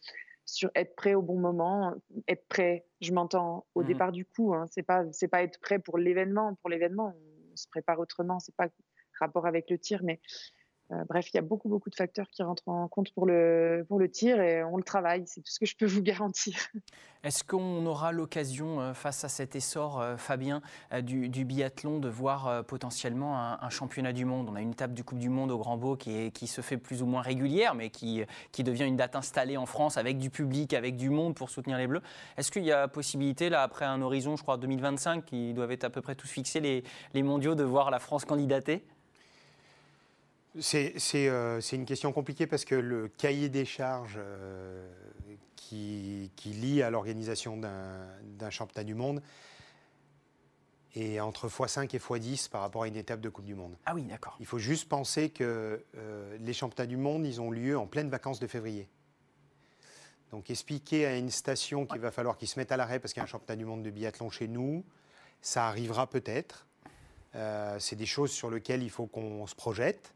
sur 0.44 0.70
être 0.74 0.96
prêt 0.96 1.14
au 1.14 1.22
bon 1.22 1.38
moment, 1.38 1.94
être 2.28 2.46
prêt. 2.48 2.86
Je 3.00 3.12
m'entends 3.12 3.66
au 3.74 3.82
Mhm. 3.82 3.84
départ 3.84 4.12
du 4.12 4.26
coup. 4.26 4.54
Hein, 4.54 4.66
c'est 4.70 4.82
pas 4.82 5.04
c'est 5.12 5.28
pas 5.28 5.42
être 5.42 5.60
prêt 5.60 5.78
pour 5.78 5.98
l'événement. 5.98 6.54
Pour 6.56 6.70
l'événement, 6.70 7.14
on 7.52 7.56
se 7.56 7.68
prépare 7.68 7.98
autrement. 8.00 8.38
C'est 8.40 8.54
pas 8.56 8.68
rapport 9.20 9.46
avec 9.46 9.70
le 9.70 9.78
tir, 9.78 10.00
mais 10.02 10.20
bref, 11.08 11.28
il 11.32 11.36
y 11.36 11.38
a 11.38 11.42
beaucoup 11.42 11.68
beaucoup 11.68 11.90
de 11.90 11.94
facteurs 11.94 12.28
qui 12.28 12.42
rentrent 12.42 12.68
en 12.68 12.88
compte 12.88 13.12
pour 13.12 13.26
le 13.26 13.84
pour 13.88 13.98
le 13.98 14.08
tir 14.08 14.40
et 14.40 14.62
on 14.64 14.76
le 14.76 14.82
travaille. 14.82 15.24
C'est 15.26 15.40
tout 15.40 15.50
ce 15.50 15.58
que 15.58 15.66
je 15.66 15.76
peux 15.76 15.86
vous 15.86 16.02
garantir. 16.02 16.54
Est-ce 17.24 17.44
qu'on 17.44 17.86
aura 17.86 18.10
l'occasion, 18.10 18.80
euh, 18.80 18.94
face 18.94 19.22
à 19.22 19.28
cet 19.28 19.54
essor, 19.54 20.00
euh, 20.00 20.16
Fabien, 20.16 20.60
euh, 20.92 21.02
du, 21.02 21.28
du 21.28 21.44
biathlon, 21.44 22.00
de 22.00 22.08
voir 22.08 22.48
euh, 22.48 22.62
potentiellement 22.62 23.38
un, 23.38 23.70
championnat 23.70 24.12
du 24.12 24.24
monde? 24.24 24.48
On 24.50 24.56
a 24.56 24.60
une 24.60 24.72
étape 24.72 24.92
du 24.92 25.04
Coupe 25.04 25.20
du 25.20 25.28
Monde 25.28 25.52
au 25.52 25.58
Grand 25.58 25.76
Beau 25.76 25.96
qui 25.96 26.46
se 26.48 26.60
fait 26.62 26.78
plus 26.78 27.00
ou 27.00 27.06
moins 27.06 27.22
régulière, 27.22 27.76
mais 27.76 27.90
qui, 27.90 28.24
qui 28.50 28.64
devient 28.64 28.84
une 28.84 28.96
date 28.96 29.14
installée 29.14 29.56
en 29.56 29.66
France 29.66 29.96
avec 29.98 30.18
du 30.18 30.30
public, 30.30 30.74
avec 30.74 30.96
du 30.96 31.10
monde 31.10 31.36
pour 31.36 31.48
soutenir 31.48 31.78
les 31.78 31.86
Bleus. 31.86 32.02
Est-ce 32.36 32.50
qu'il 32.50 32.64
y 32.64 32.72
a 32.72 32.88
possibilité, 32.88 33.50
là, 33.50 33.62
après 33.62 33.84
un 33.84 34.02
horizon, 34.02 34.36
je 34.36 34.42
crois, 34.42 34.56
2025, 34.56 35.24
qui 35.24 35.54
doivent 35.54 35.70
être 35.70 35.84
à 35.84 35.90
peu 35.90 36.02
près 36.02 36.16
tous 36.16 36.26
fixés, 36.26 36.58
les, 36.58 36.82
les 37.14 37.22
mondiaux, 37.22 37.54
de 37.54 37.62
voir 37.62 37.92
la 37.92 38.00
France 38.00 38.24
candidater? 38.24 38.84
C'est 40.60 40.94
euh, 41.14 41.60
c'est 41.60 41.76
une 41.76 41.86
question 41.86 42.12
compliquée 42.12 42.46
parce 42.46 42.64
que 42.64 42.74
le 42.74 43.08
cahier 43.08 43.48
des 43.48 43.64
charges 43.64 44.16
euh, 44.18 44.86
qui, 45.56 46.30
qui 46.36 46.50
lie 46.50 46.82
à 46.82 46.90
l'organisation 46.90 47.56
d'un 47.56 48.50
championnat 48.50 48.84
du 48.84 48.94
monde 48.94 49.22
est 50.94 51.20
entre 51.20 51.48
x5 51.48 51.84
et 51.94 51.98
x10 51.98 52.50
par 52.50 52.60
rapport 52.60 52.82
à 52.82 52.88
une 52.88 52.96
étape 52.96 53.20
de 53.20 53.30
Coupe 53.30 53.46
du 53.46 53.54
Monde. 53.54 53.76
Ah 53.86 53.94
oui, 53.94 54.02
d'accord. 54.02 54.36
Il 54.40 54.46
faut 54.46 54.58
juste 54.58 54.88
penser 54.88 55.30
que 55.30 55.82
euh, 55.96 56.36
les 56.38 56.52
championnats 56.52 56.86
du 56.86 56.98
monde, 56.98 57.26
ils 57.26 57.40
ont 57.40 57.50
lieu 57.50 57.78
en 57.78 57.86
pleine 57.86 58.10
vacances 58.10 58.40
de 58.40 58.46
février. 58.46 58.88
Donc 60.30 60.50
expliquer 60.50 61.06
à 61.06 61.16
une 61.16 61.30
station 61.30 61.86
qu'il 61.86 62.00
va 62.00 62.10
falloir 62.10 62.36
qu'ils 62.36 62.48
se 62.48 62.58
mettent 62.58 62.72
à 62.72 62.76
l'arrêt 62.76 62.98
parce 62.98 63.12
qu'il 63.12 63.20
y 63.20 63.22
a 63.22 63.24
un 63.24 63.26
championnat 63.26 63.56
du 63.56 63.64
monde 63.64 63.82
de 63.82 63.90
biathlon 63.90 64.30
chez 64.30 64.48
nous, 64.48 64.84
ça 65.40 65.66
arrivera 65.66 66.08
peut-être. 66.08 66.66
Euh, 67.34 67.78
c'est 67.78 67.96
des 67.96 68.06
choses 68.06 68.30
sur 68.30 68.50
lesquelles 68.50 68.82
il 68.82 68.90
faut 68.90 69.06
qu'on 69.06 69.46
se 69.46 69.54
projette. 69.54 70.12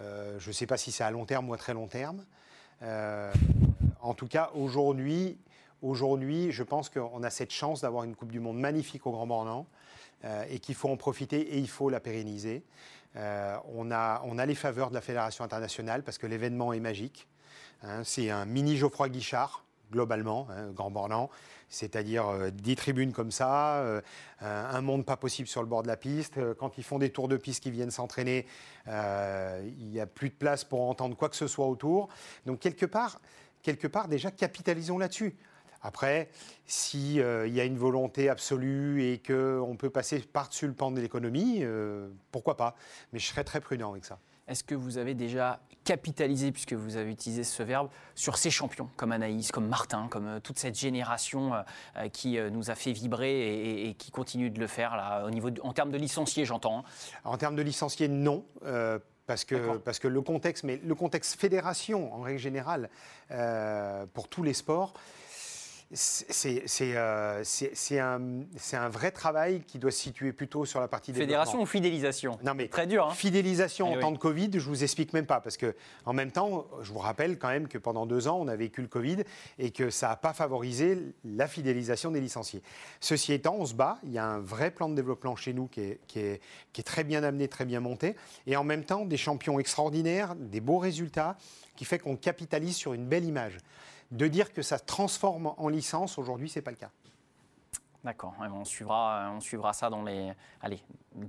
Euh, 0.00 0.38
je 0.38 0.48
ne 0.48 0.52
sais 0.52 0.66
pas 0.66 0.76
si 0.76 0.92
c'est 0.92 1.04
à 1.04 1.10
long 1.10 1.24
terme 1.24 1.48
ou 1.48 1.54
à 1.54 1.56
très 1.56 1.74
long 1.74 1.86
terme. 1.86 2.24
Euh, 2.82 3.32
en 4.00 4.14
tout 4.14 4.26
cas, 4.26 4.50
aujourd'hui, 4.54 5.38
aujourd'hui, 5.82 6.50
je 6.52 6.62
pense 6.62 6.88
qu'on 6.88 7.22
a 7.22 7.30
cette 7.30 7.52
chance 7.52 7.82
d'avoir 7.82 8.04
une 8.04 8.16
Coupe 8.16 8.32
du 8.32 8.40
Monde 8.40 8.58
magnifique 8.58 9.06
au 9.06 9.12
Grand 9.12 9.26
Bornand 9.26 9.66
euh, 10.24 10.44
et 10.50 10.58
qu'il 10.58 10.74
faut 10.74 10.88
en 10.88 10.96
profiter 10.96 11.40
et 11.40 11.58
il 11.58 11.68
faut 11.68 11.90
la 11.90 12.00
pérenniser. 12.00 12.62
On, 13.16 13.92
a, 13.92 14.22
on 14.24 14.38
a 14.38 14.46
les 14.46 14.56
faveurs 14.56 14.88
de 14.88 14.94
la 14.94 15.00
Fédération 15.00 15.44
internationale 15.44 16.02
parce 16.02 16.18
que 16.18 16.26
l'événement 16.26 16.72
est 16.72 16.80
magique. 16.80 17.28
Hein, 17.84 18.02
c'est 18.02 18.28
un 18.28 18.44
mini 18.44 18.76
Geoffroy 18.76 19.08
Guichard, 19.08 19.64
globalement, 19.92 20.48
hein, 20.50 20.72
Grand 20.72 20.90
Bornand, 20.90 21.30
c'est-à-dire 21.74 22.28
euh, 22.28 22.50
10 22.50 22.76
tribunes 22.76 23.12
comme 23.12 23.30
ça, 23.30 23.78
euh, 23.78 24.00
un 24.40 24.80
monde 24.80 25.04
pas 25.04 25.16
possible 25.16 25.48
sur 25.48 25.60
le 25.60 25.66
bord 25.68 25.82
de 25.82 25.88
la 25.88 25.96
piste. 25.96 26.38
Euh, 26.38 26.54
Quand 26.54 26.78
ils 26.78 26.84
font 26.84 26.98
des 26.98 27.10
tours 27.10 27.28
de 27.28 27.36
piste 27.36 27.62
qui 27.62 27.70
viennent 27.70 27.90
s'entraîner, 27.90 28.46
euh, 28.88 29.68
il 29.78 29.88
n'y 29.88 30.00
a 30.00 30.06
plus 30.06 30.28
de 30.28 30.34
place 30.34 30.64
pour 30.64 30.88
entendre 30.88 31.16
quoi 31.16 31.28
que 31.28 31.36
ce 31.36 31.46
soit 31.46 31.66
autour. 31.66 32.08
Donc 32.46 32.60
quelque 32.60 32.86
part, 32.86 33.20
quelque 33.62 33.86
part 33.88 34.08
déjà, 34.08 34.30
capitalisons 34.30 34.98
là-dessus. 34.98 35.36
Après, 35.86 36.30
s'il 36.64 37.16
y 37.16 37.20
a 37.60 37.64
une 37.64 37.76
volonté 37.76 38.30
absolue 38.30 39.02
et 39.02 39.18
qu'on 39.18 39.76
peut 39.78 39.90
passer 39.90 40.18
par-dessus 40.20 40.66
le 40.66 40.72
pan 40.72 40.90
de 40.90 40.98
l'économie, 40.98 41.58
euh, 41.60 42.08
pourquoi 42.32 42.56
pas? 42.56 42.74
Mais 43.12 43.18
je 43.18 43.26
serais 43.26 43.44
très 43.44 43.60
prudent 43.60 43.90
avec 43.90 44.06
ça. 44.06 44.18
Est-ce 44.48 44.64
que 44.64 44.74
vous 44.74 44.98
avez 44.98 45.14
déjà 45.14 45.60
capitalisé, 45.84 46.50
puisque 46.50 46.72
vous 46.72 46.96
avez 46.96 47.10
utilisé 47.10 47.44
ce 47.44 47.62
verbe, 47.62 47.88
sur 48.14 48.38
ces 48.38 48.50
champions 48.50 48.88
comme 48.96 49.12
Anaïs, 49.12 49.52
comme 49.52 49.68
Martin, 49.68 50.08
comme 50.10 50.26
euh, 50.26 50.40
toute 50.40 50.58
cette 50.58 50.78
génération 50.78 51.52
qui 52.12 52.38
nous 52.50 52.70
a 52.70 52.74
fait 52.74 52.92
vibrer 52.92 53.88
et, 53.88 53.94
qui 53.94 54.10
continue 54.10 54.50
de 54.50 54.58
le 54.58 54.66
faire 54.66 54.96
là, 54.96 55.24
au 55.24 55.30
niveau 55.30 55.50
en 55.62 55.72
termes 55.72 55.90
de 55.90 55.98
licenciés, 55.98 56.44
j'entends. 56.44 56.78
Hein. 56.78 56.84
En 57.24 57.36
termes 57.36 57.56
de 57.56 57.62
licenciés, 57.62 58.08
non. 58.08 58.44
parce 59.26 59.44
que, 59.44 59.76
parce 59.78 59.98
que 59.98 60.08
le 60.08 60.20
contexte, 60.22 60.64
mais 60.64 60.80
le 60.82 60.94
contexte 60.94 61.38
fédération 61.38 62.14
en 62.14 62.22
règle 62.22 62.38
générale 62.38 62.88
pour 64.14 64.28
tous 64.28 64.42
les 64.42 64.54
sports, 64.54 64.94
euh, 65.94 67.40
c'est 67.44 67.98
un, 67.98 68.20
un, 68.72 68.88
vrai 68.88 69.10
travail 69.10 69.62
qui 69.66 69.78
doit 69.78 69.90
se 69.90 70.00
situer 70.00 70.32
plutôt 70.32 70.64
sur 70.64 70.80
la 70.80 70.88
partie 70.88 71.12
Fédération 71.12 71.60
ou 71.60 71.66
fidélisation? 71.66 72.38
Non 72.42 72.54
mais 72.54 72.68
très 72.68 72.86
dur. 72.86 73.08
Hein. 73.08 73.14
Fidélisation 73.14 73.88
eh 73.92 73.96
en 73.96 74.00
temps 74.00 74.12
de 74.12 74.18
Covid, 74.18 74.50
je 74.54 74.68
vous 74.68 74.82
explique 74.82 75.12
même 75.12 75.26
pas 75.26 75.40
parce 75.40 75.56
que 75.56 75.74
en 76.04 76.12
même 76.12 76.30
temps, 76.30 76.66
je 76.82 76.92
vous 76.92 76.98
rappelle 76.98 77.38
quand 77.38 77.48
même 77.48 77.68
que 77.68 77.78
pendant 77.78 78.06
deux 78.06 78.28
ans, 78.28 78.38
on 78.40 78.48
a 78.48 78.56
vécu 78.56 78.82
le 78.82 78.88
Covid 78.88 79.18
et 79.58 79.70
que 79.70 79.90
ça 79.90 80.08
n'a 80.08 80.16
pas 80.16 80.32
favorisé 80.32 80.98
la 81.24 81.46
fidélisation 81.46 82.10
des 82.10 82.20
licenciés. 82.20 82.62
Ceci 83.00 83.32
étant, 83.32 83.56
on 83.58 83.66
se 83.66 83.74
bat. 83.74 83.98
Il 84.04 84.12
y 84.12 84.18
a 84.18 84.26
un 84.26 84.40
vrai 84.40 84.70
plan 84.70 84.88
de 84.88 84.94
développement 84.94 85.36
chez 85.36 85.52
nous 85.52 85.68
qui 85.68 85.80
est, 85.80 86.00
qui 86.06 86.18
est, 86.18 86.40
qui 86.72 86.80
est 86.80 86.84
très 86.84 87.04
bien 87.04 87.22
amené, 87.22 87.48
très 87.48 87.64
bien 87.64 87.80
monté, 87.80 88.16
et 88.46 88.56
en 88.56 88.64
même 88.64 88.84
temps 88.84 89.04
des 89.04 89.16
champions 89.16 89.58
extraordinaires, 89.58 90.34
des 90.34 90.60
beaux 90.60 90.78
résultats, 90.78 91.36
qui 91.76 91.84
fait 91.84 91.98
qu'on 91.98 92.16
capitalise 92.16 92.76
sur 92.76 92.94
une 92.94 93.06
belle 93.06 93.24
image. 93.24 93.58
De 94.10 94.28
dire 94.28 94.52
que 94.52 94.62
ça 94.62 94.78
se 94.78 94.84
transforme 94.84 95.54
en 95.56 95.68
licence, 95.68 96.18
aujourd'hui, 96.18 96.48
ce 96.48 96.58
n'est 96.58 96.62
pas 96.62 96.70
le 96.70 96.76
cas. 96.76 96.90
D'accord, 98.04 98.34
on 98.38 98.66
suivra, 98.66 99.32
on 99.34 99.40
suivra 99.40 99.72
ça 99.72 99.88
dans 99.88 100.02
les 100.02 100.30
allez, 100.60 100.78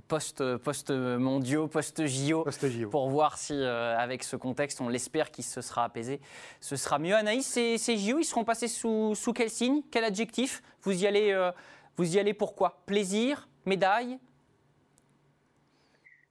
post, 0.08 0.56
post 0.58 0.90
mondiaux, 0.90 1.68
post 1.68 2.04
JO, 2.04 2.44
pour 2.90 3.08
voir 3.08 3.38
si 3.38 3.54
euh, 3.54 3.96
avec 3.96 4.22
ce 4.22 4.36
contexte, 4.36 4.82
on 4.82 4.90
l'espère 4.90 5.30
qu'il 5.30 5.44
se 5.44 5.62
sera 5.62 5.84
apaisé, 5.84 6.20
ce 6.60 6.76
sera 6.76 6.98
mieux. 6.98 7.14
Anaïs, 7.14 7.46
ces, 7.46 7.78
ces 7.78 7.96
JO, 7.96 8.18
ils 8.18 8.24
seront 8.24 8.44
passés 8.44 8.68
sous, 8.68 9.14
sous 9.14 9.32
quel 9.32 9.48
signe, 9.48 9.80
quel 9.90 10.04
adjectif? 10.04 10.62
Vous 10.82 11.02
y 11.02 11.06
allez, 11.06 11.32
euh, 11.32 11.50
vous 11.96 12.14
y 12.14 12.18
allez 12.18 12.34
pourquoi 12.34 12.82
Plaisir, 12.84 13.48
médaille? 13.64 14.18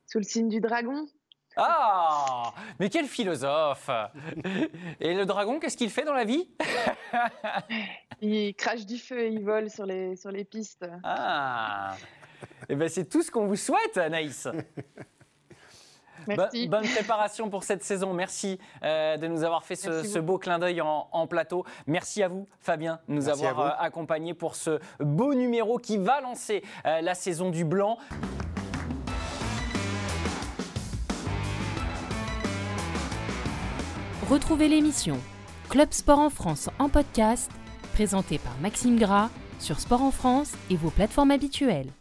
Sous 0.05 0.19
le 0.19 0.25
signe 0.25 0.49
du 0.49 0.59
dragon? 0.59 1.07
Ah 1.57 2.53
Mais 2.79 2.89
quel 2.89 3.05
philosophe 3.05 3.89
Et 4.99 5.13
le 5.13 5.25
dragon, 5.25 5.59
qu'est-ce 5.59 5.77
qu'il 5.77 5.89
fait 5.89 6.03
dans 6.03 6.13
la 6.13 6.25
vie? 6.25 6.49
Il 8.21 8.55
crache 8.55 8.85
du 8.85 8.97
feu 8.97 9.19
et 9.19 9.29
il 9.29 9.43
vole 9.43 9.69
sur 9.69 9.85
les, 9.85 10.15
sur 10.15 10.31
les 10.31 10.45
pistes. 10.45 10.85
Ah 11.03 11.95
Et 12.41 12.45
eh 12.69 12.75
ben 12.75 12.87
c'est 12.87 13.09
tout 13.09 13.21
ce 13.21 13.29
qu'on 13.29 13.45
vous 13.45 13.57
souhaite, 13.57 13.97
Anaïs 13.97 14.47
Merci. 16.27 16.67
bonne 16.67 16.87
préparation 16.87 17.49
pour 17.49 17.63
cette 17.63 17.83
saison. 17.83 18.13
Merci 18.13 18.59
euh, 18.83 19.17
de 19.17 19.27
nous 19.27 19.43
avoir 19.43 19.63
fait 19.63 19.75
ce, 19.75 20.19
beau 20.19 20.37
clin 20.37 20.59
d'œil 20.59 20.81
en, 20.81 21.27
plateau. 21.27 21.65
Merci 21.87 22.23
à 22.23 22.27
vous, 22.27 22.47
Fabien, 22.59 22.99
de 23.07 23.13
nous 23.13 23.29
avoir 23.29 23.59
euh, 23.59 23.69
accompagnés 23.79 24.33
pour 24.33 24.55
ce 24.55 24.79
beau 24.99 25.33
numéro 25.33 25.77
qui 25.77 25.97
va 25.97 26.21
lancer 26.21 26.63
euh, 26.85 27.01
la 27.01 27.15
saison 27.15 27.49
du 27.49 27.65
blanc. 27.65 27.97
Retrouvez 34.29 34.67
l'émission 34.67 35.19
Club 35.69 35.89
Sport 35.91 36.17
en 36.17 36.31
France 36.31 36.71
en 36.79 36.89
podcast, 36.89 37.51
présentée 37.93 38.39
par 38.39 38.57
Maxime 38.59 38.97
Gras 38.97 39.29
sur 39.59 39.79
Sport 39.79 40.01
en 40.01 40.09
France 40.09 40.53
et 40.71 40.75
vos 40.75 40.89
plateformes 40.89 41.29
habituelles. 41.29 41.91